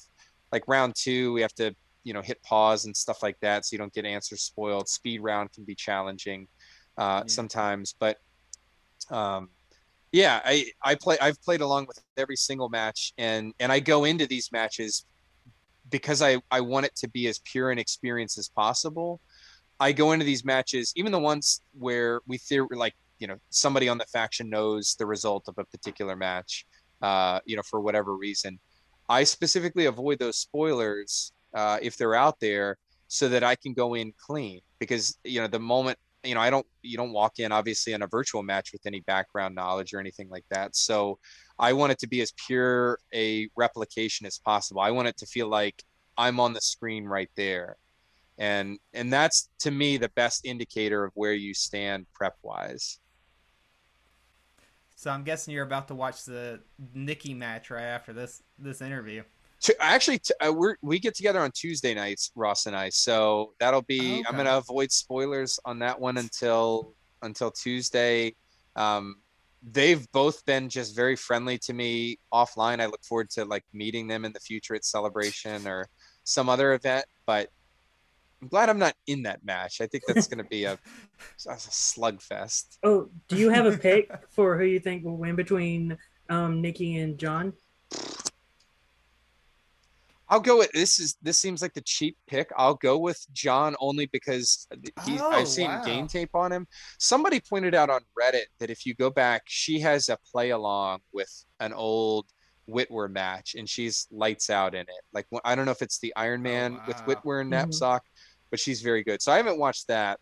like 0.51 0.64
round 0.66 0.95
two. 0.97 1.32
We 1.32 1.43
have 1.43 1.55
to 1.55 1.74
you 2.05 2.12
know 2.14 2.22
hit 2.22 2.43
pause 2.43 2.86
and 2.86 2.97
stuff 2.97 3.22
like 3.22 3.38
that, 3.40 3.64
so 3.64 3.74
you 3.74 3.78
don't 3.78 3.93
get 3.93 4.05
answers 4.05 4.43
spoiled. 4.43 4.88
Speed 4.88 5.20
round 5.20 5.53
can 5.53 5.64
be 5.64 5.74
challenging 5.74 6.49
uh, 6.99 7.22
Yeah. 7.24 7.26
sometimes, 7.26 7.95
but 7.99 8.16
um, 9.11 9.51
yeah, 10.12 10.40
I 10.45 10.66
I 10.82 10.95
play. 10.95 11.16
I've 11.20 11.40
played 11.43 11.61
along 11.61 11.86
with 11.86 12.01
every 12.16 12.36
single 12.36 12.68
match, 12.68 13.12
and 13.18 13.55
and 13.61 13.72
I 13.72 13.80
go 13.80 14.05
into 14.05 14.26
these 14.26 14.51
matches 14.53 15.07
because 15.90 16.22
I 16.22 16.38
I 16.51 16.61
want 16.61 16.86
it 16.86 16.95
to 16.97 17.09
be 17.09 17.28
as 17.28 17.40
pure 17.45 17.70
an 17.70 17.78
experience 17.78 18.38
as 18.38 18.49
possible. 18.49 19.20
I 19.83 19.91
go 19.91 20.12
into 20.12 20.24
these 20.24 20.45
matches, 20.45 20.93
even 20.95 21.11
the 21.11 21.18
ones 21.18 21.61
where 21.76 22.20
we 22.28 22.39
theor 22.39 22.68
like 22.70 22.95
you 23.18 23.26
know 23.26 23.37
somebody 23.51 23.89
on 23.89 23.99
the 23.99 24.05
faction 24.05 24.49
knows 24.49 24.95
the 24.97 25.07
result 25.07 25.49
of 25.49 25.59
a 25.59 25.64
particular 25.64 26.14
match, 26.14 26.64
uh, 27.03 27.41
you 27.47 27.57
know 27.57 27.62
for 27.68 27.80
whatever 27.80 28.16
reason. 28.16 28.61
I 29.09 29.24
specifically 29.24 29.87
avoid 29.87 30.20
those 30.20 30.39
spoilers 30.39 31.33
uh, 31.53 31.78
if 31.83 31.97
they're 31.97 32.14
out 32.14 32.39
there, 32.39 32.78
so 33.09 33.28
that 33.30 33.43
I 33.43 33.57
can 33.57 33.72
go 33.74 33.95
in 33.95 34.12
clean. 34.16 34.61
Because 34.78 35.18
you 35.24 35.41
know 35.41 35.49
the 35.49 35.59
moment 35.59 35.99
you 36.22 36.37
know 36.37 36.41
I 36.41 36.49
don't 36.49 36.66
you 36.83 36.97
don't 36.97 37.12
walk 37.12 37.41
in 37.41 37.51
obviously 37.51 37.93
in 37.93 38.03
a 38.03 38.07
virtual 38.07 38.45
match 38.45 38.70
with 38.72 38.87
any 38.87 39.01
background 39.01 39.57
knowledge 39.57 39.93
or 39.93 39.99
anything 39.99 40.28
like 40.28 40.45
that. 40.51 40.76
So 40.76 41.18
I 41.59 41.72
want 41.72 41.91
it 41.91 41.99
to 41.99 42.07
be 42.07 42.20
as 42.20 42.33
pure 42.47 43.01
a 43.12 43.49
replication 43.57 44.28
as 44.28 44.39
possible. 44.39 44.80
I 44.80 44.93
want 44.93 45.09
it 45.09 45.16
to 45.16 45.26
feel 45.26 45.49
like 45.49 45.83
I'm 46.16 46.39
on 46.39 46.53
the 46.53 46.61
screen 46.61 47.05
right 47.05 47.30
there 47.35 47.78
and 48.43 48.76
and 48.93 49.12
that's 49.12 49.49
to 49.61 49.70
me 49.70 49.97
the 49.97 50.09
best 50.11 50.45
indicator 50.45 51.05
of 51.05 51.12
where 51.14 51.32
you 51.32 51.55
stand 51.55 52.05
prep 52.12 52.34
wise 52.43 52.99
So 54.97 55.11
I'm 55.11 55.22
guessing 55.22 55.55
you're 55.55 55.64
about 55.64 55.88
to 55.88 55.95
watch 55.95 56.24
the 56.24 56.61
Nikki 56.93 57.34
match 57.34 57.70
right 57.70 57.84
after 57.84 58.12
this 58.12 58.43
this 58.59 58.82
interview. 58.82 59.22
actually 59.78 60.20
uh, 60.45 60.53
we're, 60.53 60.76
we 60.82 60.99
get 60.99 61.14
together 61.14 61.38
on 61.38 61.53
tuesday 61.55 61.95
nights 61.95 62.32
ross 62.34 62.66
and 62.66 62.74
i 62.74 62.88
so 62.88 63.53
that'll 63.61 63.88
be 63.97 64.24
i'm 64.28 64.36
gonna 64.36 64.57
avoid 64.57 64.90
spoilers 64.90 65.61
on 65.64 65.78
that 65.78 65.99
one 65.99 66.18
until 66.18 66.95
until 67.22 67.51
tuesday. 67.51 68.34
Um 68.74 69.05
they've 69.70 70.05
both 70.11 70.45
been 70.45 70.68
just 70.68 70.97
very 70.97 71.14
friendly 71.14 71.57
to 71.57 71.72
me 71.72 72.18
offline. 72.34 72.80
I 72.80 72.86
look 72.86 73.05
forward 73.05 73.30
to 73.30 73.45
like 73.45 73.62
meeting 73.72 74.09
them 74.09 74.24
in 74.24 74.32
the 74.32 74.40
future 74.40 74.74
at 74.74 74.84
celebration 74.84 75.68
or 75.68 75.86
some 76.24 76.49
other 76.49 76.72
event 76.72 77.05
but 77.26 77.49
I'm 78.43 78.49
glad 78.49 78.68
I'm 78.68 78.78
not 78.78 78.95
in 79.07 79.22
that 79.22 79.45
match. 79.45 79.80
I 79.80 79.86
think 79.86 80.03
that's 80.07 80.26
going 80.28 80.43
to 80.43 80.49
be 80.51 80.64
a, 80.64 80.72
a 80.74 81.55
slugfest. 81.55 82.78
Oh, 82.82 83.09
do 83.28 83.36
you 83.36 83.51
have 83.51 83.66
a 83.66 83.78
pick 83.78 84.11
for 84.30 84.59
who 84.59 84.64
you 84.64 84.80
think 84.80 85.05
will 85.05 85.16
win 85.16 85.36
between 85.36 85.97
um, 86.28 86.61
Nikki 86.61 86.97
and 86.97 87.16
John? 87.18 87.53
I'll 90.28 90.40
go 90.40 90.59
with 90.59 90.72
this. 90.72 90.99
Is 90.99 91.16
this 91.22 91.38
seems 91.38 91.61
like 91.62 91.74
the 91.74 91.82
cheap 91.82 92.16
pick? 92.26 92.51
I'll 92.57 92.74
go 92.74 92.99
with 92.99 93.24
John 93.32 93.76
only 93.80 94.07
because 94.07 94.66
he's, 95.05 95.20
Oh, 95.20 95.30
I've 95.30 95.47
seen 95.47 95.68
wow. 95.68 95.82
game 95.84 96.09
tape 96.09 96.34
on 96.34 96.51
him. 96.51 96.66
Somebody 96.99 97.38
pointed 97.38 97.74
out 97.74 97.90
on 97.90 98.01
Reddit 98.18 98.47
that 98.59 98.70
if 98.70 98.86
you 98.86 98.95
go 98.95 99.11
back, 99.11 99.43
she 99.47 99.78
has 99.80 100.09
a 100.09 100.16
play 100.32 100.51
along 100.51 101.01
with 101.12 101.30
an 101.61 101.72
old 101.74 102.26
Whitwer 102.66 103.11
match, 103.11 103.57
and 103.59 103.68
she's 103.68 104.07
lights 104.11 104.49
out 104.49 104.74
in 104.74 104.82
it. 104.82 105.03
Like 105.12 105.26
I 105.45 105.55
don't 105.55 105.66
know 105.66 105.72
if 105.72 105.82
it's 105.82 105.99
the 105.99 106.14
Iron 106.16 106.40
Man 106.43 106.78
with 106.86 106.97
Oh, 107.01 107.11
wow. 107.11 107.14
Whitwer 107.14 107.40
and 107.40 107.51
Mhm. 107.51 107.57
Knapsack, 107.57 108.03
but 108.53 108.61
she's 108.61 108.82
very 108.82 109.03
good. 109.03 109.22
So 109.22 109.32
I 109.32 109.38
haven't 109.38 109.59
watched 109.59 109.88
that, 109.88 110.20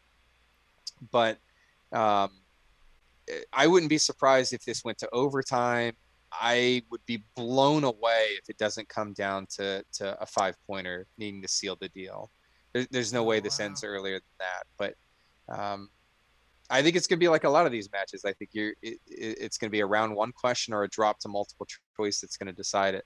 but 1.10 1.36
um, 1.92 2.30
I 3.52 3.66
wouldn't 3.66 3.90
be 3.90 3.98
surprised 3.98 4.52
if 4.52 4.64
this 4.64 4.84
went 4.84 4.98
to 4.98 5.08
overtime. 5.12 5.94
I 6.32 6.82
would 6.90 7.04
be 7.06 7.24
blown 7.34 7.82
away 7.82 8.28
if 8.40 8.48
it 8.48 8.56
doesn't 8.56 8.88
come 8.88 9.14
down 9.14 9.46
to, 9.56 9.84
to 9.94 10.16
a 10.22 10.26
five 10.26 10.54
pointer 10.64 11.06
needing 11.18 11.42
to 11.42 11.48
seal 11.48 11.76
the 11.80 11.88
deal. 11.88 12.30
There, 12.72 12.86
there's 12.92 13.12
no 13.12 13.22
Oh, 13.22 13.24
way 13.24 13.40
this 13.40 13.58
wow. 13.58 13.64
ends 13.66 13.82
earlier 13.82 14.20
than 14.20 14.38
that. 14.38 14.62
But 14.78 14.94
um, 15.52 15.90
I 16.70 16.80
think 16.80 16.94
it's 16.94 17.08
going 17.08 17.18
to 17.18 17.24
be 17.24 17.28
like 17.28 17.42
a 17.42 17.50
lot 17.50 17.66
of 17.66 17.72
these 17.72 17.90
matches. 17.90 18.24
I 18.24 18.32
think 18.34 18.50
you're 18.52 18.74
it, 18.80 18.98
it, 19.08 19.38
it's 19.40 19.58
going 19.58 19.70
to 19.70 19.72
be 19.72 19.80
a 19.80 19.86
round 19.86 20.14
one 20.14 20.30
question 20.30 20.72
or 20.72 20.84
a 20.84 20.88
drop 20.88 21.18
to 21.20 21.28
multiple 21.28 21.66
choice 21.96 22.20
that's 22.20 22.36
going 22.36 22.46
to 22.46 22.52
decide 22.52 22.94
it. 22.94 23.04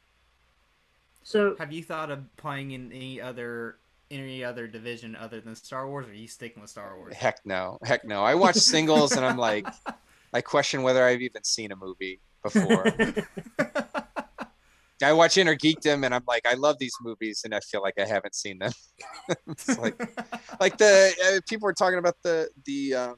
So 1.22 1.56
Have 1.58 1.72
you 1.72 1.82
thought 1.82 2.10
of 2.10 2.24
playing 2.36 2.72
in 2.72 2.92
any 2.92 3.22
other 3.22 3.76
any 4.14 4.44
other 4.44 4.66
division 4.66 5.16
other 5.16 5.40
than 5.40 5.54
Star 5.54 5.88
Wars, 5.88 6.06
or 6.06 6.10
are 6.10 6.14
you 6.14 6.28
sticking 6.28 6.62
with 6.62 6.70
Star 6.70 6.96
Wars? 6.96 7.14
Heck 7.14 7.40
no, 7.44 7.78
heck 7.82 8.04
no. 8.04 8.22
I 8.22 8.34
watch 8.34 8.56
singles 8.56 9.12
and 9.12 9.24
I'm 9.24 9.36
like, 9.36 9.66
I 10.32 10.40
question 10.40 10.82
whether 10.82 11.04
I've 11.04 11.22
even 11.22 11.44
seen 11.44 11.72
a 11.72 11.76
movie 11.76 12.20
before. 12.42 12.86
I 15.02 15.12
watch 15.12 15.36
Inner 15.36 15.56
Geekdom 15.56 16.04
and 16.04 16.14
I'm 16.14 16.24
like, 16.26 16.46
I 16.46 16.54
love 16.54 16.78
these 16.78 16.94
movies 17.02 17.42
and 17.44 17.54
I 17.54 17.60
feel 17.60 17.82
like 17.82 17.98
I 17.98 18.06
haven't 18.06 18.34
seen 18.34 18.58
them. 18.58 18.72
it's 19.48 19.78
like, 19.78 20.00
like 20.60 20.78
the 20.78 21.12
uh, 21.26 21.40
people 21.48 21.66
were 21.66 21.74
talking 21.74 21.98
about 21.98 22.16
the 22.22 22.48
the 22.64 22.94
uh, 22.94 23.14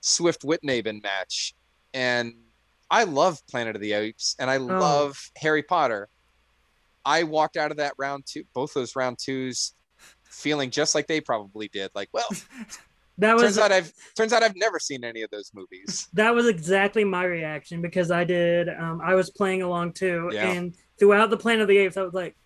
Swift 0.00 0.42
Whitnavon 0.42 1.02
match, 1.02 1.54
and 1.92 2.34
I 2.90 3.04
love 3.04 3.44
Planet 3.46 3.76
of 3.76 3.82
the 3.82 3.92
Apes 3.92 4.36
and 4.38 4.50
I 4.50 4.56
love 4.58 5.18
Harry 5.36 5.62
Potter. 5.62 6.08
I 7.04 7.24
walked 7.24 7.56
out 7.56 7.70
of 7.70 7.78
that 7.78 7.94
round 7.98 8.24
two, 8.26 8.44
both 8.54 8.74
those 8.74 8.94
round 8.94 9.18
twos, 9.18 9.74
feeling 10.32 10.70
just 10.70 10.94
like 10.94 11.06
they 11.06 11.20
probably 11.20 11.68
did. 11.68 11.90
Like, 11.94 12.08
well, 12.12 12.24
that 13.18 13.34
was 13.34 13.42
turns 13.42 13.58
out 13.58 13.72
I've 13.72 13.92
turns 14.16 14.32
out 14.32 14.42
I've 14.42 14.56
never 14.56 14.78
seen 14.78 15.04
any 15.04 15.22
of 15.22 15.30
those 15.30 15.50
movies. 15.54 16.08
that 16.14 16.34
was 16.34 16.46
exactly 16.48 17.04
my 17.04 17.24
reaction 17.24 17.82
because 17.82 18.10
I 18.10 18.24
did. 18.24 18.68
Um, 18.68 19.00
I 19.04 19.14
was 19.14 19.30
playing 19.30 19.62
along 19.62 19.92
too, 19.92 20.30
Yeah. 20.32 20.50
and 20.52 20.74
throughout 20.98 21.30
the 21.30 21.36
Planet 21.36 21.62
of 21.62 21.68
the 21.68 21.78
Apes, 21.78 21.96
I 21.96 22.02
was 22.02 22.14
like, 22.14 22.36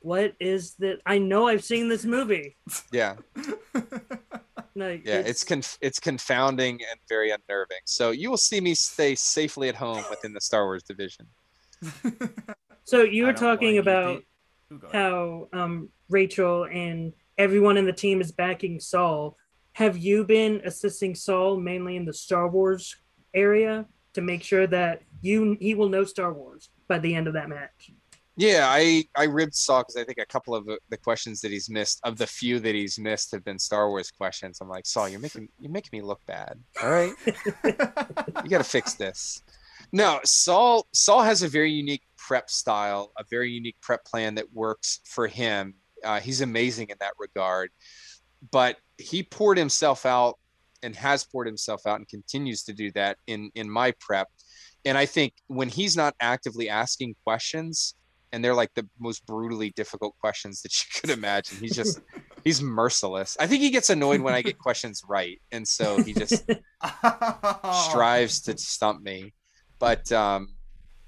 "What 0.00 0.34
is 0.40 0.74
that? 0.76 1.00
I 1.06 1.18
know 1.18 1.46
I've 1.48 1.64
seen 1.64 1.88
this 1.88 2.04
movie." 2.04 2.56
Yeah, 2.92 3.16
Like, 4.74 5.02
yeah, 5.04 5.18
it's 5.18 5.44
conf- 5.44 5.76
it's 5.82 6.00
confounding 6.00 6.74
and 6.80 6.98
very 7.08 7.30
unnerving. 7.30 7.82
So 7.84 8.10
you 8.10 8.30
will 8.30 8.38
see 8.38 8.58
me 8.60 8.74
stay 8.74 9.14
safely 9.14 9.68
at 9.68 9.74
home 9.74 10.02
within 10.08 10.32
the 10.32 10.40
Star 10.40 10.64
Wars 10.64 10.82
division. 10.82 11.26
so 12.84 13.02
you 13.02 13.26
were 13.26 13.32
talking 13.34 13.78
about 13.78 14.22
Ooh, 14.72 14.78
go 14.78 14.86
ahead. 14.88 14.94
how 15.02 15.48
um, 15.52 15.88
Rachel 16.08 16.64
and 16.64 17.12
everyone 17.42 17.76
in 17.76 17.84
the 17.84 17.92
team 17.92 18.20
is 18.20 18.30
backing 18.30 18.78
Saul. 18.78 19.36
Have 19.72 19.98
you 19.98 20.24
been 20.24 20.60
assisting 20.64 21.14
Saul 21.14 21.56
mainly 21.58 21.96
in 21.96 22.04
the 22.04 22.12
Star 22.12 22.48
Wars 22.48 22.94
area 23.34 23.84
to 24.14 24.20
make 24.20 24.44
sure 24.44 24.66
that 24.68 25.02
you 25.22 25.56
he 25.60 25.74
will 25.74 25.88
know 25.88 26.04
Star 26.04 26.32
Wars 26.32 26.70
by 26.86 26.98
the 27.00 27.14
end 27.14 27.26
of 27.26 27.34
that 27.34 27.48
match? 27.48 27.90
Yeah, 28.36 28.66
I 28.68 29.04
I 29.16 29.24
ribbed 29.24 29.54
Saul 29.54 29.80
because 29.80 29.96
I 29.96 30.04
think 30.04 30.18
a 30.18 30.26
couple 30.26 30.54
of 30.54 30.66
the- 30.88 30.96
questions 30.96 31.40
that 31.40 31.50
he's 31.50 31.68
missed, 31.68 32.00
of 32.04 32.16
the 32.16 32.26
few 32.26 32.60
that 32.60 32.74
he's 32.74 32.98
missed, 32.98 33.32
have 33.32 33.44
been 33.44 33.58
Star 33.58 33.88
Wars 33.90 34.10
questions. 34.10 34.58
I'm 34.60 34.68
like, 34.68 34.86
Saul, 34.86 35.08
you're 35.08 35.20
making 35.20 35.48
you're 35.58 35.72
making 35.72 35.98
me 35.98 36.00
look 36.00 36.20
bad. 36.26 36.58
All 36.82 36.90
right, 36.90 37.12
you 37.64 38.50
got 38.50 38.58
to 38.58 38.64
fix 38.64 38.94
this. 38.94 39.42
No, 39.90 40.20
Saul 40.24 40.86
Saul 40.92 41.22
has 41.22 41.42
a 41.42 41.48
very 41.48 41.72
unique 41.72 42.04
prep 42.16 42.48
style, 42.48 43.12
a 43.18 43.24
very 43.28 43.50
unique 43.50 43.76
prep 43.82 44.04
plan 44.04 44.36
that 44.36 44.46
works 44.52 45.00
for 45.04 45.26
him. 45.26 45.74
Uh, 46.04 46.20
he's 46.20 46.40
amazing 46.40 46.88
in 46.88 46.96
that 47.00 47.12
regard, 47.18 47.70
but 48.50 48.76
he 48.98 49.22
poured 49.22 49.58
himself 49.58 50.06
out 50.06 50.38
and 50.82 50.96
has 50.96 51.24
poured 51.24 51.46
himself 51.46 51.86
out 51.86 51.98
and 51.98 52.08
continues 52.08 52.64
to 52.64 52.72
do 52.72 52.90
that 52.92 53.16
in 53.26 53.50
in 53.54 53.70
my 53.70 53.92
prep. 54.00 54.28
And 54.84 54.98
I 54.98 55.06
think 55.06 55.34
when 55.46 55.68
he's 55.68 55.96
not 55.96 56.14
actively 56.20 56.68
asking 56.68 57.14
questions, 57.24 57.94
and 58.32 58.44
they're 58.44 58.54
like 58.54 58.72
the 58.74 58.88
most 58.98 59.24
brutally 59.26 59.70
difficult 59.76 60.16
questions 60.18 60.62
that 60.62 60.72
you 60.78 61.00
could 61.00 61.10
imagine, 61.10 61.58
he's 61.58 61.76
just 61.76 62.00
he's 62.44 62.62
merciless. 62.62 63.36
I 63.38 63.46
think 63.46 63.62
he 63.62 63.70
gets 63.70 63.90
annoyed 63.90 64.20
when 64.20 64.34
I 64.34 64.42
get 64.42 64.58
questions 64.58 65.02
right, 65.08 65.40
and 65.52 65.66
so 65.66 66.02
he 66.02 66.12
just 66.14 66.44
strives 67.88 68.40
to 68.42 68.58
stump 68.58 69.02
me. 69.02 69.34
But 69.78 70.10
um, 70.12 70.54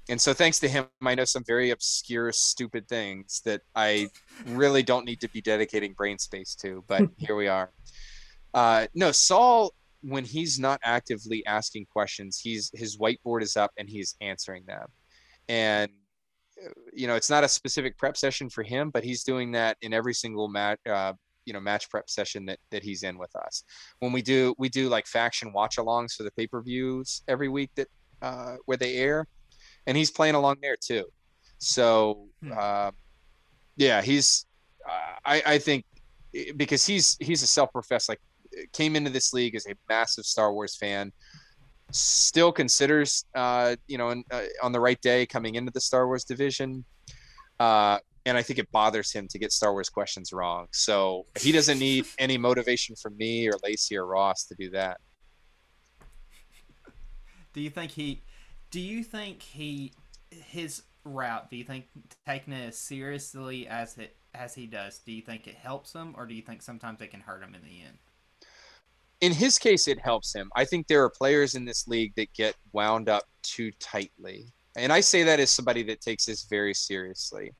and 0.09 0.21
so 0.21 0.35
thanks 0.35 0.59
to 0.61 0.69
him, 0.69 0.87
I 1.03 1.15
know 1.15 1.25
some 1.25 1.45
very 1.47 1.71
obscure, 1.71 2.31
stupid 2.33 2.89
things 2.89 3.41
that 3.45 3.63
I 3.75 4.09
really 4.47 4.83
don't 4.83 5.07
need 5.07 5.21
to 5.21 5.29
be 5.29 5.41
dedicating 5.41 5.95
brain 5.95 6.19
space 6.19 6.55
to. 6.57 6.85
But 6.87 7.09
here 7.17 7.37
we 7.37 7.49
are. 7.49 7.73
Uh, 8.53 8.87
no, 8.95 9.13
Saul, 9.13 9.73
when 10.03 10.25
he's 10.25 10.59
not 10.59 10.79
actively 10.85 11.45
asking 11.47 11.87
questions, 11.87 12.39
he's 12.39 12.71
his 12.75 12.99
whiteboard 12.99 13.43
is 13.43 13.57
up 13.57 13.71
and 13.79 13.89
he's 13.89 14.15
answering 14.21 14.65
them. 14.67 14.87
And 15.49 15.91
uh, 16.63 16.69
you 16.93 17.07
know, 17.07 17.15
it's 17.15 17.31
not 17.31 17.43
a 17.43 17.49
specific 17.49 17.97
prep 17.97 18.17
session 18.17 18.51
for 18.51 18.63
him, 18.63 18.91
but 18.91 19.05
he's 19.05 19.25
doing 19.25 19.53
that 19.53 19.79
in 19.81 19.95
every 19.95 20.15
single 20.15 20.49
match. 20.49 20.79
Uh, 20.87 21.15
you 21.47 21.53
know, 21.53 21.61
match 21.61 21.91
prep 21.91 22.09
session 22.11 22.45
that 22.47 22.59
that 22.71 22.83
he's 22.83 23.03
in 23.03 23.17
with 23.17 23.35
us. 23.37 23.65
When 24.01 24.13
we 24.13 24.21
do, 24.21 24.55
we 24.59 24.69
do 24.69 24.91
like 24.91 25.07
faction 25.07 25.53
watch 25.53 25.77
alongs 25.77 26.13
for 26.13 26.25
the 26.25 26.31
pay 26.33 26.47
per 26.47 26.63
views 26.63 27.23
every 27.27 27.49
week 27.49 27.71
that 27.77 27.89
uh, 28.23 28.57
where 28.67 28.79
they 28.79 28.97
air, 28.97 29.27
and 29.87 29.97
he's 29.97 30.11
playing 30.11 30.35
along 30.35 30.57
there 30.62 30.76
too. 30.80 31.05
So, 31.59 32.28
uh, 32.57 32.91
yeah, 33.76 34.03
he's. 34.03 34.47
Uh, 34.87 35.16
I 35.24 35.43
I 35.47 35.59
think 35.59 35.85
because 36.57 36.87
he's 36.87 37.16
he's 37.20 37.43
a 37.43 37.47
self-professed 37.47 38.09
like 38.09 38.20
came 38.72 38.97
into 38.97 39.11
this 39.11 39.32
league 39.32 39.55
as 39.55 39.66
a 39.66 39.74
massive 39.89 40.24
Star 40.24 40.53
Wars 40.53 40.76
fan, 40.76 41.12
still 41.91 42.53
considers 42.53 43.24
uh, 43.35 43.76
you 43.87 43.99
know 43.99 44.11
in, 44.11 44.24
uh, 44.30 44.43
on 44.62 44.72
the 44.72 44.80
right 44.80 45.01
day 45.01 45.26
coming 45.26 45.55
into 45.55 45.72
the 45.72 45.80
Star 45.80 46.07
Wars 46.07 46.24
division. 46.24 46.85
Uh, 47.61 47.99
and 48.26 48.39
I 48.39 48.43
think 48.43 48.59
it 48.59 48.70
bothers 48.72 49.12
him 49.12 49.28
to 49.28 49.39
get 49.39 49.53
Star 49.53 49.72
Wars 49.72 49.91
questions 49.91 50.32
wrong. 50.32 50.66
So 50.72 51.26
he 51.39 51.53
doesn't 51.53 51.78
need 51.78 52.07
any 52.18 52.39
motivation 52.39 52.97
from 52.97 53.16
me 53.16 53.49
or 53.49 53.53
Lacey 53.62 53.97
or 53.97 54.07
Ross 54.07 54.45
to 54.45 54.55
do 54.55 54.70
that. 54.70 54.99
Do 57.53 57.61
you 57.61 57.70
think 57.70 57.93
he? 57.93 58.22
Do 58.75 58.81
you 58.81 59.05
think 59.05 59.41
he? 59.41 59.93
His 60.33 60.83
route. 61.05 61.49
Do 61.49 61.57
you 61.57 61.62
think 61.62 61.87
taking 62.27 62.53
it 62.53 62.66
as 62.70 62.77
seriously 62.77 63.68
as 63.68 63.97
it 63.99 64.16
as 64.35 64.53
he 64.53 64.66
does? 64.66 64.99
Do 64.99 65.12
you 65.12 65.22
think 65.22 65.47
it 65.47 65.55
helps 65.55 65.93
him, 65.93 66.12
or 66.18 66.27
do 66.27 66.35
you 66.35 66.43
think 66.43 66.61
sometimes 66.61 67.01
it 67.01 67.12
can 67.12 67.20
hurt 67.20 67.41
him 67.41 67.55
in 67.55 67.62
the 67.62 67.83
end? 67.87 67.99
in 69.20 69.33
his 69.33 69.59
case, 69.59 69.87
it 69.87 70.01
helps 70.01 70.35
him. 70.35 70.51
I 70.57 70.64
think 70.64 70.89
there 70.89 71.05
are 71.05 71.09
players 71.09 71.55
in 71.55 71.64
this 71.64 71.87
league 71.87 72.12
that 72.16 72.33
get 72.35 72.57
wound 72.72 73.09
up 73.09 73.22
too 73.43 73.70
tightly. 73.79 74.53
And 74.77 74.93
I 74.93 75.01
say 75.01 75.22
that 75.22 75.39
as 75.39 75.51
somebody 75.51 75.85
that 75.85 76.01
takes 76.01 76.27
this 76.27 76.45
very 76.45 76.75
seriously. 76.75 77.53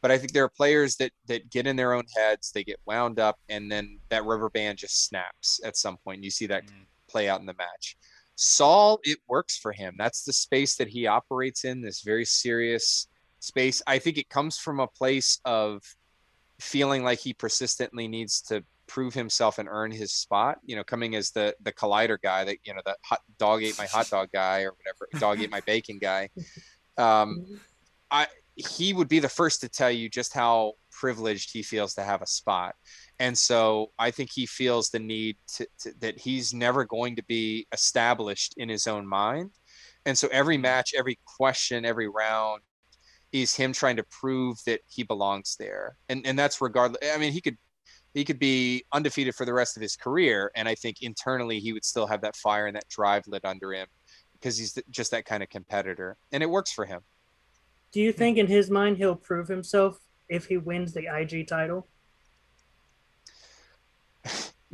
But 0.00 0.10
I 0.10 0.16
think 0.16 0.32
there 0.32 0.42
are 0.44 0.48
players 0.48 0.96
that 0.96 1.12
that 1.26 1.50
get 1.50 1.66
in 1.66 1.76
their 1.76 1.92
own 1.92 2.04
heads, 2.16 2.50
they 2.50 2.64
get 2.64 2.80
wound 2.86 3.20
up, 3.20 3.36
and 3.50 3.70
then 3.70 3.98
that 4.08 4.24
rubber 4.24 4.48
band 4.48 4.78
just 4.78 5.04
snaps 5.04 5.60
at 5.64 5.76
some 5.76 5.98
point. 5.98 6.24
You 6.24 6.30
see 6.30 6.46
that 6.46 6.64
Mm. 6.64 6.86
play 7.08 7.28
out 7.28 7.40
in 7.40 7.46
the 7.46 7.54
match. 7.54 7.98
Saul, 8.36 9.00
it 9.02 9.18
works 9.26 9.56
for 9.56 9.72
him. 9.72 9.94
That's 9.98 10.22
the 10.22 10.32
space 10.32 10.76
that 10.76 10.88
he 10.88 11.06
operates 11.06 11.64
in, 11.64 11.80
this 11.80 12.02
very 12.02 12.24
serious 12.24 13.08
space. 13.40 13.82
I 13.86 13.98
think 13.98 14.18
it 14.18 14.28
comes 14.28 14.58
from 14.58 14.78
a 14.78 14.86
place 14.86 15.40
of 15.44 15.82
feeling 16.60 17.02
like 17.02 17.18
he 17.18 17.32
persistently 17.32 18.08
needs 18.08 18.42
to 18.42 18.62
prove 18.86 19.14
himself 19.14 19.58
and 19.58 19.68
earn 19.70 19.90
his 19.90 20.12
spot. 20.12 20.58
You 20.64 20.76
know, 20.76 20.84
coming 20.84 21.14
as 21.14 21.30
the 21.30 21.54
the 21.62 21.72
collider 21.72 22.18
guy 22.22 22.44
that 22.44 22.58
you 22.64 22.74
know 22.74 22.82
the 22.84 22.96
hot 23.02 23.20
dog 23.38 23.62
ate 23.62 23.78
my 23.78 23.86
hot 23.86 24.08
dog 24.10 24.28
guy 24.32 24.62
or 24.62 24.72
whatever 24.72 25.08
dog 25.18 25.40
ate 25.40 25.50
my 25.50 25.60
bacon 25.66 25.98
guy. 25.98 26.28
Um, 26.98 27.60
I 28.10 28.26
he 28.54 28.92
would 28.92 29.08
be 29.08 29.18
the 29.18 29.28
first 29.28 29.60
to 29.60 29.68
tell 29.68 29.90
you 29.90 30.08
just 30.08 30.32
how 30.32 30.72
privileged 30.90 31.52
he 31.52 31.62
feels 31.62 31.94
to 31.94 32.02
have 32.02 32.22
a 32.22 32.26
spot. 32.26 32.74
And 33.18 33.36
so 33.36 33.92
I 33.98 34.10
think 34.10 34.30
he 34.32 34.46
feels 34.46 34.90
the 34.90 34.98
need 34.98 35.36
to, 35.54 35.66
to, 35.80 35.92
that 36.00 36.18
he's 36.18 36.52
never 36.52 36.84
going 36.84 37.16
to 37.16 37.24
be 37.24 37.66
established 37.72 38.54
in 38.58 38.68
his 38.68 38.86
own 38.86 39.06
mind. 39.06 39.52
And 40.04 40.16
so 40.16 40.28
every 40.30 40.56
mm-hmm. 40.56 40.62
match, 40.62 40.92
every 40.96 41.18
question, 41.24 41.84
every 41.84 42.08
round 42.08 42.62
is 43.32 43.54
him 43.54 43.72
trying 43.72 43.96
to 43.96 44.04
prove 44.04 44.58
that 44.66 44.80
he 44.86 45.02
belongs 45.02 45.56
there. 45.58 45.96
And 46.08 46.26
and 46.26 46.38
that's 46.38 46.60
regardless. 46.60 47.00
I 47.12 47.18
mean, 47.18 47.32
he 47.32 47.40
could 47.40 47.56
he 48.14 48.24
could 48.24 48.38
be 48.38 48.84
undefeated 48.92 49.34
for 49.34 49.44
the 49.44 49.52
rest 49.52 49.76
of 49.76 49.82
his 49.82 49.96
career, 49.96 50.50
and 50.54 50.68
I 50.68 50.74
think 50.74 51.02
internally 51.02 51.58
he 51.58 51.72
would 51.72 51.84
still 51.84 52.06
have 52.06 52.22
that 52.22 52.36
fire 52.36 52.66
and 52.66 52.76
that 52.76 52.88
drive 52.88 53.24
lit 53.26 53.44
under 53.44 53.72
him 53.72 53.86
because 54.32 54.56
he's 54.56 54.78
just 54.90 55.10
that 55.10 55.26
kind 55.26 55.42
of 55.42 55.48
competitor, 55.48 56.16
and 56.32 56.42
it 56.42 56.48
works 56.48 56.72
for 56.72 56.86
him. 56.86 57.00
Do 57.92 58.00
you 58.00 58.12
think 58.12 58.38
in 58.38 58.46
his 58.46 58.70
mind 58.70 58.96
he'll 58.96 59.16
prove 59.16 59.48
himself 59.48 59.98
if 60.28 60.46
he 60.46 60.56
wins 60.56 60.92
the 60.92 61.08
IG 61.14 61.46
title? 61.46 61.88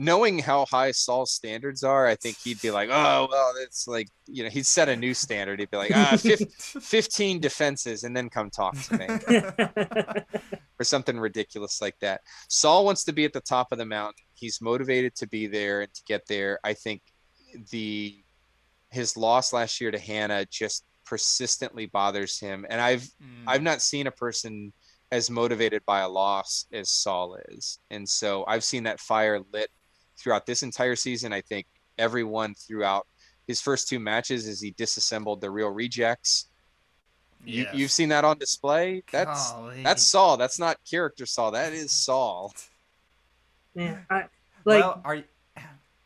Knowing 0.02 0.40
how 0.40 0.66
high 0.66 0.90
Saul's 0.90 1.30
standards 1.30 1.84
are, 1.84 2.06
I 2.06 2.16
think 2.16 2.36
he'd 2.38 2.60
be 2.60 2.72
like, 2.72 2.88
oh, 2.90 3.28
well, 3.30 3.52
it's 3.60 3.86
like, 3.86 4.08
you 4.26 4.42
know, 4.42 4.50
he'd 4.50 4.66
set 4.66 4.88
a 4.88 4.96
new 4.96 5.14
standard. 5.14 5.60
He'd 5.60 5.70
be 5.70 5.76
like, 5.76 5.92
ah, 5.94 6.16
15 6.18 7.40
defenses 7.40 8.02
and 8.02 8.16
then 8.16 8.28
come 8.28 8.50
talk 8.50 8.76
to 8.82 8.98
me 8.98 9.06
or 10.78 10.84
something 10.84 11.18
ridiculous 11.18 11.80
like 11.80 11.96
that. 12.00 12.22
Saul 12.48 12.84
wants 12.84 13.04
to 13.04 13.12
be 13.12 13.24
at 13.24 13.32
the 13.32 13.40
top 13.40 13.70
of 13.70 13.78
the 13.78 13.86
mountain. 13.86 14.24
He's 14.34 14.60
motivated 14.60 15.14
to 15.16 15.28
be 15.28 15.46
there 15.46 15.82
and 15.82 15.94
to 15.94 16.02
get 16.06 16.26
there. 16.26 16.58
I 16.64 16.74
think 16.74 17.02
the 17.70 18.18
his 18.90 19.16
loss 19.16 19.52
last 19.52 19.80
year 19.80 19.90
to 19.90 19.98
Hannah 19.98 20.44
just 20.46 20.84
persistently 21.06 21.86
bothers 21.86 22.38
him. 22.38 22.66
And 22.68 22.80
I've 22.80 23.02
mm. 23.02 23.44
I've 23.46 23.62
not 23.62 23.82
seen 23.82 24.06
a 24.06 24.10
person 24.10 24.72
as 25.12 25.30
motivated 25.30 25.84
by 25.86 26.00
a 26.00 26.08
loss 26.08 26.66
as 26.72 26.90
Saul 26.90 27.38
is. 27.50 27.78
And 27.90 28.08
so 28.08 28.44
I've 28.48 28.64
seen 28.64 28.82
that 28.84 28.98
fire 28.98 29.40
lit 29.52 29.70
throughout 30.22 30.46
this 30.46 30.62
entire 30.62 30.96
season. 30.96 31.32
I 31.32 31.40
think 31.40 31.66
everyone 31.98 32.54
throughout 32.54 33.06
his 33.46 33.60
first 33.60 33.88
two 33.88 33.98
matches 33.98 34.46
as 34.46 34.60
he 34.60 34.70
disassembled 34.72 35.40
the 35.40 35.50
real 35.50 35.68
rejects. 35.68 36.46
Yes. 37.44 37.74
You, 37.74 37.82
have 37.82 37.90
seen 37.90 38.08
that 38.10 38.24
on 38.24 38.38
display. 38.38 39.02
That's 39.10 39.50
Golly. 39.50 39.82
that's 39.82 40.02
Saul. 40.02 40.36
That's 40.36 40.60
not 40.60 40.78
character 40.88 41.26
Saul. 41.26 41.50
That 41.50 41.72
is 41.72 41.90
Saul. 41.90 42.54
Yeah, 43.74 43.98
I 44.08 44.26
like. 44.64 44.82
Well, 44.82 45.00
are 45.04 45.16
you? 45.16 45.24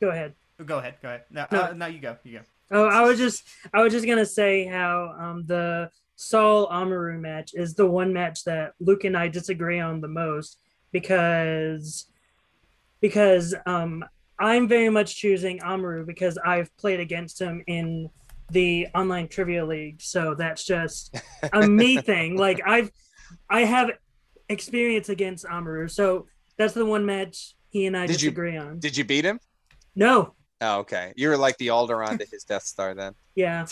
Go 0.00 0.08
ahead. 0.08 0.34
Go 0.64 0.78
ahead. 0.78 0.94
Go 1.02 1.08
ahead. 1.08 1.24
No, 1.30 1.46
no. 1.52 1.60
Uh, 1.60 1.72
no 1.74 1.86
you 1.86 2.00
go. 2.00 2.16
You 2.24 2.38
go. 2.38 2.44
Oh, 2.70 2.86
I 2.86 3.02
was 3.02 3.18
just 3.18 3.44
I 3.74 3.82
was 3.82 3.92
just 3.92 4.06
gonna 4.06 4.26
say 4.26 4.64
how 4.64 5.14
um 5.18 5.44
the 5.46 5.90
Saul 6.16 6.68
Amaru 6.70 7.18
match 7.18 7.52
is 7.54 7.74
the 7.74 7.86
one 7.86 8.12
match 8.12 8.44
that 8.44 8.72
Luke 8.80 9.04
and 9.04 9.16
I 9.16 9.28
disagree 9.28 9.78
on 9.78 10.00
the 10.00 10.08
most 10.08 10.58
because 10.90 12.06
because 13.00 13.54
um, 13.66 14.04
I'm 14.38 14.68
very 14.68 14.90
much 14.90 15.16
choosing 15.16 15.60
Amaru 15.62 16.04
because 16.04 16.38
I've 16.38 16.74
played 16.76 17.00
against 17.00 17.40
him 17.40 17.62
in 17.66 18.10
the 18.50 18.88
online 18.94 19.28
trivia 19.28 19.64
league. 19.64 20.00
So 20.00 20.34
that's 20.34 20.64
just 20.64 21.16
a 21.52 21.66
me 21.66 21.96
thing. 22.00 22.36
Like 22.36 22.60
I've 22.64 22.90
I 23.50 23.60
have 23.60 23.90
experience 24.48 25.08
against 25.08 25.44
Amaru. 25.46 25.88
So 25.88 26.26
that's 26.56 26.74
the 26.74 26.86
one 26.86 27.04
match 27.04 27.54
he 27.70 27.86
and 27.86 27.96
I 27.96 28.06
did 28.06 28.14
disagree 28.14 28.54
you, 28.54 28.60
on. 28.60 28.78
Did 28.78 28.96
you 28.96 29.04
beat 29.04 29.24
him? 29.24 29.40
No. 29.94 30.34
Oh, 30.60 30.78
okay. 30.80 31.12
You 31.16 31.28
were 31.28 31.36
like 31.36 31.58
the 31.58 31.68
Alderaan 31.68 32.18
to 32.18 32.26
his 32.30 32.44
Death 32.44 32.62
Star 32.62 32.94
then. 32.94 33.12
Yeah. 33.34 33.66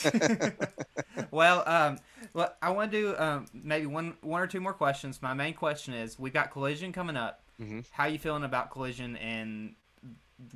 well, 1.30 1.62
um, 1.66 1.98
well, 2.34 2.54
I 2.60 2.70
want 2.70 2.92
to 2.92 3.00
do 3.00 3.16
um, 3.16 3.46
maybe 3.54 3.86
one, 3.86 4.16
one 4.20 4.42
or 4.42 4.46
two 4.46 4.60
more 4.60 4.74
questions. 4.74 5.22
My 5.22 5.32
main 5.32 5.54
question 5.54 5.94
is: 5.94 6.18
We've 6.18 6.32
got 6.32 6.50
Collision 6.50 6.92
coming 6.92 7.16
up. 7.16 7.43
Mm-hmm. 7.60 7.80
How 7.92 8.06
you 8.06 8.18
feeling 8.18 8.44
about 8.44 8.70
Collision, 8.70 9.16
and 9.16 9.74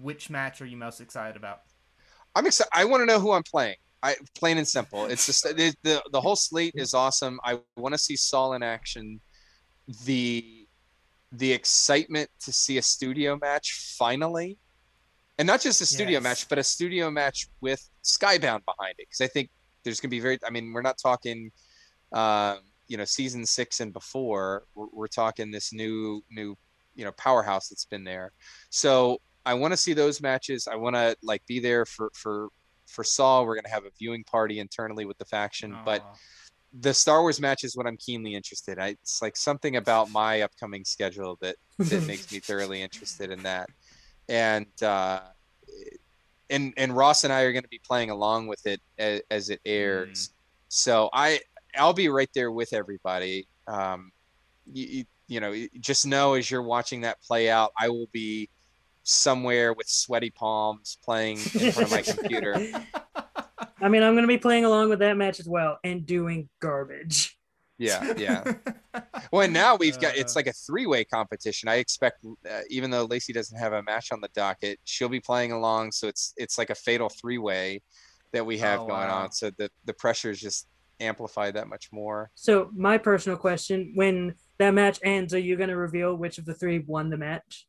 which 0.00 0.30
match 0.30 0.60
are 0.60 0.66
you 0.66 0.76
most 0.76 1.00
excited 1.00 1.36
about? 1.36 1.60
I'm 2.34 2.46
excited. 2.46 2.70
I 2.72 2.84
want 2.84 3.02
to 3.02 3.06
know 3.06 3.20
who 3.20 3.32
I'm 3.32 3.42
playing. 3.42 3.76
I 4.02 4.14
plain 4.36 4.58
and 4.58 4.68
simple. 4.68 5.06
It's 5.06 5.26
just 5.26 5.42
the, 5.42 5.74
the 5.82 6.02
the 6.12 6.20
whole 6.20 6.36
slate 6.36 6.74
is 6.76 6.94
awesome. 6.94 7.40
I 7.44 7.58
want 7.76 7.94
to 7.94 7.98
see 7.98 8.16
Saul 8.16 8.54
in 8.54 8.62
action. 8.62 9.20
The 10.04 10.66
the 11.32 11.52
excitement 11.52 12.30
to 12.40 12.52
see 12.52 12.78
a 12.78 12.82
studio 12.82 13.38
match 13.40 13.96
finally, 13.98 14.58
and 15.38 15.46
not 15.46 15.60
just 15.60 15.80
a 15.80 15.86
studio 15.86 16.14
yes. 16.14 16.22
match, 16.22 16.48
but 16.48 16.58
a 16.58 16.64
studio 16.64 17.10
match 17.10 17.48
with 17.60 17.88
Skybound 18.04 18.64
behind 18.64 18.94
it. 18.98 19.08
Because 19.08 19.20
I 19.20 19.26
think 19.26 19.50
there's 19.84 20.00
going 20.00 20.10
to 20.10 20.16
be 20.16 20.20
very. 20.20 20.38
I 20.46 20.50
mean, 20.50 20.72
we're 20.72 20.82
not 20.82 20.98
talking, 21.02 21.50
um, 22.12 22.58
you 22.86 22.96
know, 22.96 23.04
season 23.04 23.44
six 23.46 23.80
and 23.80 23.92
before. 23.92 24.64
We're, 24.74 24.86
we're 24.92 25.06
talking 25.08 25.50
this 25.50 25.72
new 25.72 26.22
new 26.30 26.56
you 26.98 27.04
know 27.04 27.12
powerhouse 27.12 27.68
that's 27.68 27.86
been 27.86 28.04
there. 28.04 28.32
So 28.68 29.22
I 29.46 29.54
want 29.54 29.72
to 29.72 29.76
see 29.78 29.94
those 29.94 30.20
matches. 30.20 30.68
I 30.70 30.76
want 30.76 30.96
to 30.96 31.16
like 31.22 31.46
be 31.46 31.60
there 31.60 31.86
for 31.86 32.10
for 32.12 32.48
for 32.86 33.04
Saul. 33.04 33.46
We're 33.46 33.54
gonna 33.54 33.72
have 33.72 33.86
a 33.86 33.90
viewing 33.98 34.24
party 34.24 34.58
internally 34.58 35.06
with 35.06 35.16
the 35.16 35.24
faction, 35.24 35.72
Aww. 35.72 35.84
but 35.84 36.04
the 36.80 36.92
Star 36.92 37.22
Wars 37.22 37.40
match 37.40 37.64
is 37.64 37.76
what 37.76 37.86
I'm 37.86 37.96
keenly 37.96 38.34
interested. 38.34 38.78
I, 38.78 38.88
it's 38.88 39.22
like 39.22 39.36
something 39.36 39.76
about 39.76 40.10
my 40.10 40.42
upcoming 40.42 40.84
schedule 40.84 41.38
that 41.40 41.56
that 41.78 42.06
makes 42.06 42.30
me 42.30 42.40
thoroughly 42.40 42.82
interested 42.88 43.30
in 43.30 43.42
that. 43.44 43.70
And 44.28 44.82
uh, 44.82 45.20
and 46.50 46.74
and 46.76 46.94
Ross 46.94 47.24
and 47.24 47.32
I 47.32 47.42
are 47.42 47.52
going 47.52 47.62
to 47.62 47.68
be 47.68 47.80
playing 47.86 48.10
along 48.10 48.48
with 48.48 48.66
it 48.66 48.80
as, 48.98 49.22
as 49.30 49.50
it 49.50 49.60
airs. 49.64 50.28
Mm. 50.28 50.32
So 50.68 51.10
I 51.12 51.40
I'll 51.76 51.94
be 51.94 52.08
right 52.08 52.30
there 52.34 52.50
with 52.50 52.72
everybody. 52.72 53.46
Um, 53.66 54.10
you, 54.70 54.86
you 54.86 55.04
know, 55.40 55.54
just 55.80 56.06
know 56.06 56.34
as 56.34 56.50
you're 56.50 56.62
watching 56.62 57.02
that 57.02 57.20
play 57.22 57.50
out, 57.50 57.72
I 57.78 57.88
will 57.88 58.08
be 58.12 58.48
somewhere 59.02 59.72
with 59.72 59.88
sweaty 59.88 60.30
palms 60.30 60.98
playing 61.02 61.38
in 61.38 61.72
front 61.72 61.78
of 61.78 61.90
my 61.90 62.02
computer. 62.02 62.54
I 63.80 63.88
mean, 63.88 64.02
I'm 64.02 64.14
going 64.14 64.22
to 64.22 64.28
be 64.28 64.38
playing 64.38 64.64
along 64.64 64.88
with 64.88 64.98
that 65.00 65.16
match 65.16 65.40
as 65.40 65.48
well 65.48 65.78
and 65.84 66.04
doing 66.04 66.48
garbage. 66.60 67.38
Yeah, 67.78 68.12
yeah. 68.16 68.54
well, 69.32 69.42
and 69.42 69.52
now 69.52 69.76
we've 69.76 69.98
got 70.00 70.16
it's 70.16 70.34
uh. 70.34 70.40
like 70.40 70.46
a 70.48 70.52
three-way 70.52 71.04
competition. 71.04 71.68
I 71.68 71.76
expect, 71.76 72.24
uh, 72.50 72.60
even 72.68 72.90
though 72.90 73.04
Lacey 73.04 73.32
doesn't 73.32 73.56
have 73.56 73.72
a 73.72 73.82
match 73.84 74.10
on 74.10 74.20
the 74.20 74.28
docket, 74.34 74.80
she'll 74.84 75.08
be 75.08 75.20
playing 75.20 75.52
along. 75.52 75.92
So 75.92 76.08
it's 76.08 76.34
it's 76.36 76.58
like 76.58 76.70
a 76.70 76.74
fatal 76.74 77.08
three-way 77.08 77.80
that 78.32 78.44
we 78.44 78.58
have 78.58 78.80
oh, 78.80 78.86
going 78.86 79.08
wow. 79.08 79.22
on. 79.22 79.32
So 79.32 79.50
the 79.56 79.70
the 79.84 79.94
pressure 79.94 80.30
is 80.30 80.40
just 80.40 80.66
amplified 81.00 81.54
that 81.54 81.68
much 81.68 81.90
more. 81.92 82.30
So 82.34 82.70
my 82.74 82.98
personal 82.98 83.38
question: 83.38 83.92
When 83.94 84.34
that 84.58 84.74
match 84.74 84.98
ends, 85.02 85.34
are 85.34 85.38
you 85.38 85.56
going 85.56 85.68
to 85.68 85.76
reveal 85.76 86.14
which 86.14 86.38
of 86.38 86.44
the 86.44 86.54
three 86.54 86.80
won 86.80 87.10
the 87.10 87.16
match? 87.16 87.66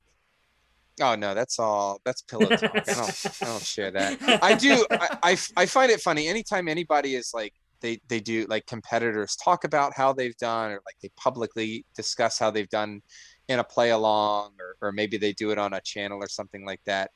Oh 1.02 1.16
no, 1.16 1.34
that's 1.34 1.60
all. 1.60 2.02
That's 2.04 2.22
pillow 2.22 2.48
talk. 2.48 2.76
I 2.76 2.94
don't. 2.94 3.28
I 3.42 3.46
don't 3.46 3.64
share 3.64 3.92
that. 3.92 4.18
I 4.44 4.54
do. 4.54 4.86
I, 4.92 5.18
I, 5.24 5.38
I 5.56 5.66
find 5.66 5.92
it 5.92 6.02
funny. 6.02 6.28
Anytime 6.28 6.68
anybody 6.68 7.16
is 7.16 7.32
like 7.34 7.54
they 7.82 8.02
they 8.10 8.20
do 8.20 8.46
like 8.50 8.66
competitors 8.66 9.36
talk 9.38 9.64
about 9.64 9.94
how 9.96 10.12
they've 10.12 10.36
done 10.38 10.72
or 10.72 10.82
like 10.86 10.96
they 11.02 11.10
publicly 11.16 11.86
discuss 11.96 12.38
how 12.38 12.52
they've 12.52 12.70
done 12.70 13.02
in 13.48 13.60
a 13.60 13.64
play 13.64 13.92
along 13.92 14.52
or 14.60 14.76
or 14.82 14.92
maybe 14.92 15.18
they 15.18 15.32
do 15.34 15.52
it 15.52 15.58
on 15.58 15.74
a 15.74 15.82
channel 15.82 16.22
or 16.22 16.28
something 16.28 16.66
like 16.66 16.82
that. 16.86 17.12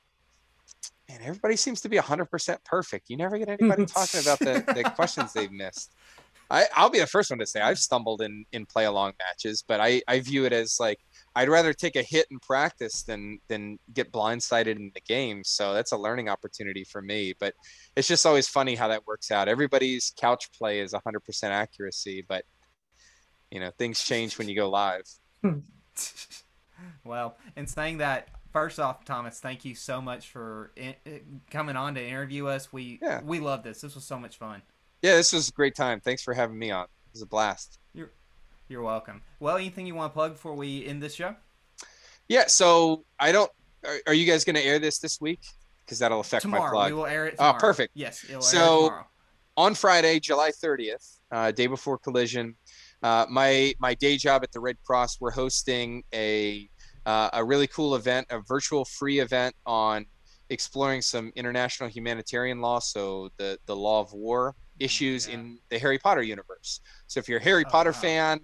And 1.09 1.21
everybody 1.21 1.57
seems 1.57 1.81
to 1.81 1.89
be 1.89 1.97
100% 1.97 2.57
perfect. 2.63 3.09
You 3.09 3.17
never 3.17 3.37
get 3.37 3.49
anybody 3.49 3.85
talking 3.85 4.21
about 4.21 4.39
the, 4.39 4.63
the 4.73 4.83
questions 4.95 5.33
they've 5.33 5.51
missed. 5.51 5.93
I, 6.53 6.67
I'll 6.75 6.91
be 6.91 6.99
the 6.99 7.07
first 7.07 7.31
one 7.31 7.39
to 7.39 7.47
say 7.47 7.61
I've 7.61 7.79
stumbled 7.79 8.21
in 8.21 8.45
in 8.53 8.67
play 8.67 8.85
along 8.85 9.13
matches, 9.19 9.63
but 9.67 9.81
I, 9.81 10.03
I 10.07 10.19
view 10.19 10.45
it 10.45 10.53
as 10.53 10.79
like 10.79 10.99
I'd 11.35 11.49
rather 11.49 11.73
take 11.73 11.95
a 11.95 12.03
hit 12.03 12.27
in 12.29 12.37
practice 12.39 13.01
than 13.01 13.39
than 13.47 13.79
get 13.91 14.11
blindsided 14.11 14.75
in 14.75 14.91
the 14.93 15.01
game. 15.01 15.43
So 15.43 15.73
that's 15.73 15.93
a 15.93 15.97
learning 15.97 16.29
opportunity 16.29 16.83
for 16.83 17.01
me. 17.01 17.33
But 17.39 17.55
it's 17.95 18.07
just 18.07 18.27
always 18.27 18.47
funny 18.47 18.75
how 18.75 18.87
that 18.89 19.07
works 19.07 19.31
out. 19.31 19.47
Everybody's 19.47 20.13
couch 20.15 20.51
play 20.55 20.79
is 20.79 20.93
100% 20.93 21.43
accuracy, 21.45 22.23
but 22.29 22.45
you 23.49 23.59
know 23.59 23.71
things 23.79 24.03
change 24.03 24.37
when 24.37 24.47
you 24.47 24.55
go 24.55 24.69
live. 24.69 25.09
well, 27.03 27.35
in 27.55 27.65
saying 27.65 27.97
that, 27.97 28.27
first 28.51 28.79
off, 28.79 29.05
Thomas, 29.05 29.39
thank 29.39 29.65
you 29.65 29.73
so 29.73 29.99
much 29.99 30.27
for 30.27 30.71
in, 30.75 30.93
coming 31.49 31.75
on 31.75 31.95
to 31.95 32.05
interview 32.05 32.45
us. 32.45 32.71
We 32.71 32.99
yeah. 33.01 33.21
we 33.23 33.39
love 33.39 33.63
this. 33.63 33.81
This 33.81 33.95
was 33.95 34.03
so 34.03 34.19
much 34.19 34.37
fun. 34.37 34.61
Yeah, 35.03 35.15
this 35.15 35.33
was 35.33 35.49
a 35.49 35.51
great 35.51 35.75
time. 35.75 35.99
Thanks 35.99 36.23
for 36.23 36.33
having 36.33 36.57
me 36.57 36.71
on. 36.71 36.85
It 36.85 37.11
was 37.11 37.21
a 37.21 37.25
blast. 37.25 37.77
You're 37.93 38.11
you're 38.69 38.81
welcome. 38.81 39.21
Well, 39.41 39.57
anything 39.57 39.85
you 39.85 39.95
want 39.95 40.13
to 40.13 40.13
plug 40.13 40.31
before 40.31 40.55
we 40.55 40.87
end 40.87 41.03
this 41.03 41.13
show? 41.13 41.35
Yeah. 42.29 42.45
So 42.47 43.03
I 43.19 43.33
don't. 43.33 43.51
Are, 43.85 43.97
are 44.07 44.13
you 44.13 44.25
guys 44.25 44.45
going 44.45 44.55
to 44.55 44.63
air 44.63 44.79
this 44.79 44.99
this 44.99 45.19
week? 45.19 45.41
Because 45.85 45.99
that'll 45.99 46.21
affect 46.21 46.43
tomorrow, 46.43 46.63
my 46.63 46.69
plug. 46.71 46.91
We 46.91 46.97
will 46.97 47.05
air 47.05 47.27
it. 47.27 47.33
Oh, 47.33 47.35
tomorrow. 47.35 47.55
Oh, 47.57 47.59
perfect. 47.59 47.91
Yes. 47.95 48.25
so 48.39 48.93
on 49.57 49.75
Friday, 49.75 50.21
July 50.21 50.51
30th, 50.51 51.19
uh, 51.31 51.51
day 51.51 51.67
before 51.67 51.97
Collision, 51.97 52.55
uh, 53.03 53.25
my 53.29 53.73
my 53.79 53.93
day 53.95 54.15
job 54.15 54.41
at 54.41 54.53
the 54.53 54.61
Red 54.61 54.77
Cross, 54.85 55.19
we're 55.19 55.31
hosting 55.31 56.01
a 56.13 56.69
uh, 57.05 57.29
a 57.33 57.43
really 57.43 57.67
cool 57.67 57.95
event, 57.95 58.27
a 58.29 58.39
virtual 58.39 58.85
free 58.85 59.19
event 59.19 59.53
on 59.65 60.05
exploring 60.49 61.01
some 61.01 61.33
international 61.35 61.89
humanitarian 61.89 62.61
law, 62.61 62.79
so 62.79 63.29
the 63.35 63.59
the 63.65 63.75
law 63.75 63.99
of 63.99 64.13
war 64.13 64.55
issues 64.83 65.27
yeah. 65.27 65.35
in 65.35 65.59
the 65.69 65.79
Harry 65.79 65.97
Potter 65.97 66.23
universe. 66.23 66.81
So 67.07 67.19
if 67.19 67.27
you're 67.29 67.39
a 67.39 67.43
Harry 67.43 67.63
oh, 67.67 67.71
Potter 67.71 67.91
wow. 67.91 67.99
fan 67.99 68.39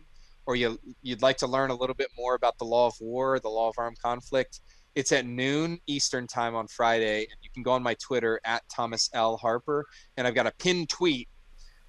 or 0.46 0.56
you 0.56 0.80
you'd 1.02 1.22
like 1.22 1.38
to 1.38 1.48
learn 1.48 1.70
a 1.70 1.76
little 1.76 1.96
bit 1.96 2.10
more 2.18 2.36
about 2.36 2.58
the 2.58 2.66
law 2.66 2.88
of 2.88 2.94
war, 3.00 3.40
the 3.40 3.50
law 3.50 3.70
of 3.70 3.76
armed 3.78 4.00
conflict, 4.00 4.62
it's 4.96 5.12
at 5.12 5.26
noon 5.26 5.80
Eastern 5.88 6.28
time 6.28 6.56
on 6.56 6.68
Friday, 6.68 7.20
and 7.20 7.38
you 7.42 7.50
can 7.54 7.64
go 7.64 7.72
on 7.72 7.84
my 7.84 7.96
Twitter 7.96 8.40
at 8.46 8.64
Thomas 8.74 9.10
L 9.14 9.38
Harper, 9.38 9.86
and 10.18 10.26
I've 10.26 10.36
got 10.36 10.48
a 10.48 10.52
pinned 10.60 10.90
tweet 10.90 11.28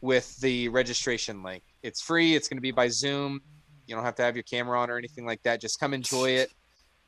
with 0.01 0.37
the 0.41 0.69
registration 0.69 1.43
link. 1.43 1.63
It's 1.83 2.01
free. 2.01 2.35
It's 2.35 2.49
going 2.49 2.57
to 2.57 2.63
be 2.63 2.73
by 2.73 2.89
Zoom. 2.89 3.41
You 3.87 3.95
don't 3.95 4.05
have 4.05 4.15
to 4.17 4.23
have 4.23 4.37
your 4.37 4.45
camera 4.45 4.79
on 4.81 4.91
or 4.91 4.99
anything 4.99 5.27
like 5.27 5.43
that. 5.43 5.61
Just 5.61 5.81
come 5.81 5.95
enjoy 5.95 6.31
it. 6.31 6.51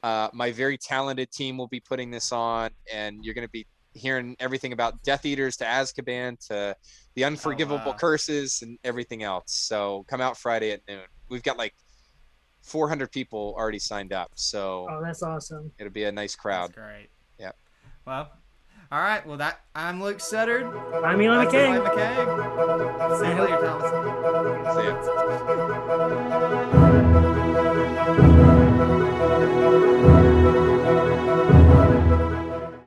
Uh, 0.03 0.29
my 0.33 0.51
very 0.51 0.77
talented 0.77 1.31
team 1.31 1.57
will 1.57 1.69
be 1.69 1.81
putting 1.81 2.11
this 2.11 2.33
on, 2.33 2.71
and 2.93 3.25
you're 3.25 3.35
going 3.35 3.47
to 3.47 3.53
be 3.53 3.67
hearing 3.95 4.37
everything 4.41 4.73
about 4.73 5.03
Death 5.03 5.25
Eaters 5.27 5.57
to 5.59 5.65
Azkaban 5.65 6.39
to 6.49 6.75
the 7.15 7.25
oh, 7.25 7.27
unforgivable 7.27 7.81
oh, 7.85 7.91
wow. 7.91 7.97
curses 7.97 8.63
and 8.63 8.79
everything 8.85 9.23
else. 9.23 9.53
So 9.53 10.05
come 10.09 10.21
out 10.21 10.37
Friday 10.37 10.73
at 10.73 10.81
noon. 10.89 11.03
We've 11.29 11.43
got 11.43 11.59
like 11.59 11.75
400 12.63 13.11
people 13.11 13.55
already 13.59 13.79
signed 13.79 14.13
up. 14.13 14.31
So 14.35 14.87
oh, 14.91 15.01
that's 15.03 15.23
awesome. 15.23 15.73
It'll 15.79 15.93
be 15.93 16.05
a 16.05 16.13
nice 16.13 16.35
crowd. 16.35 16.69
That's 16.69 16.79
great. 16.79 17.09
Yep. 17.39 17.57
Well, 18.07 18.31
all 18.91 19.01
right. 19.01 19.27
Well, 19.27 19.39
that 19.39 19.61
I'm 19.75 20.03
Luke 20.03 20.21
Sutter. 20.21 20.67
I'm 21.05 21.21
Elon 21.21 21.47
McKay. 21.47 21.75
Elon 21.75 21.89
McKay. 21.89 22.15
See 23.21 23.33
Thomas. 23.65 23.91
See 24.77 24.85
you. 30.77 30.82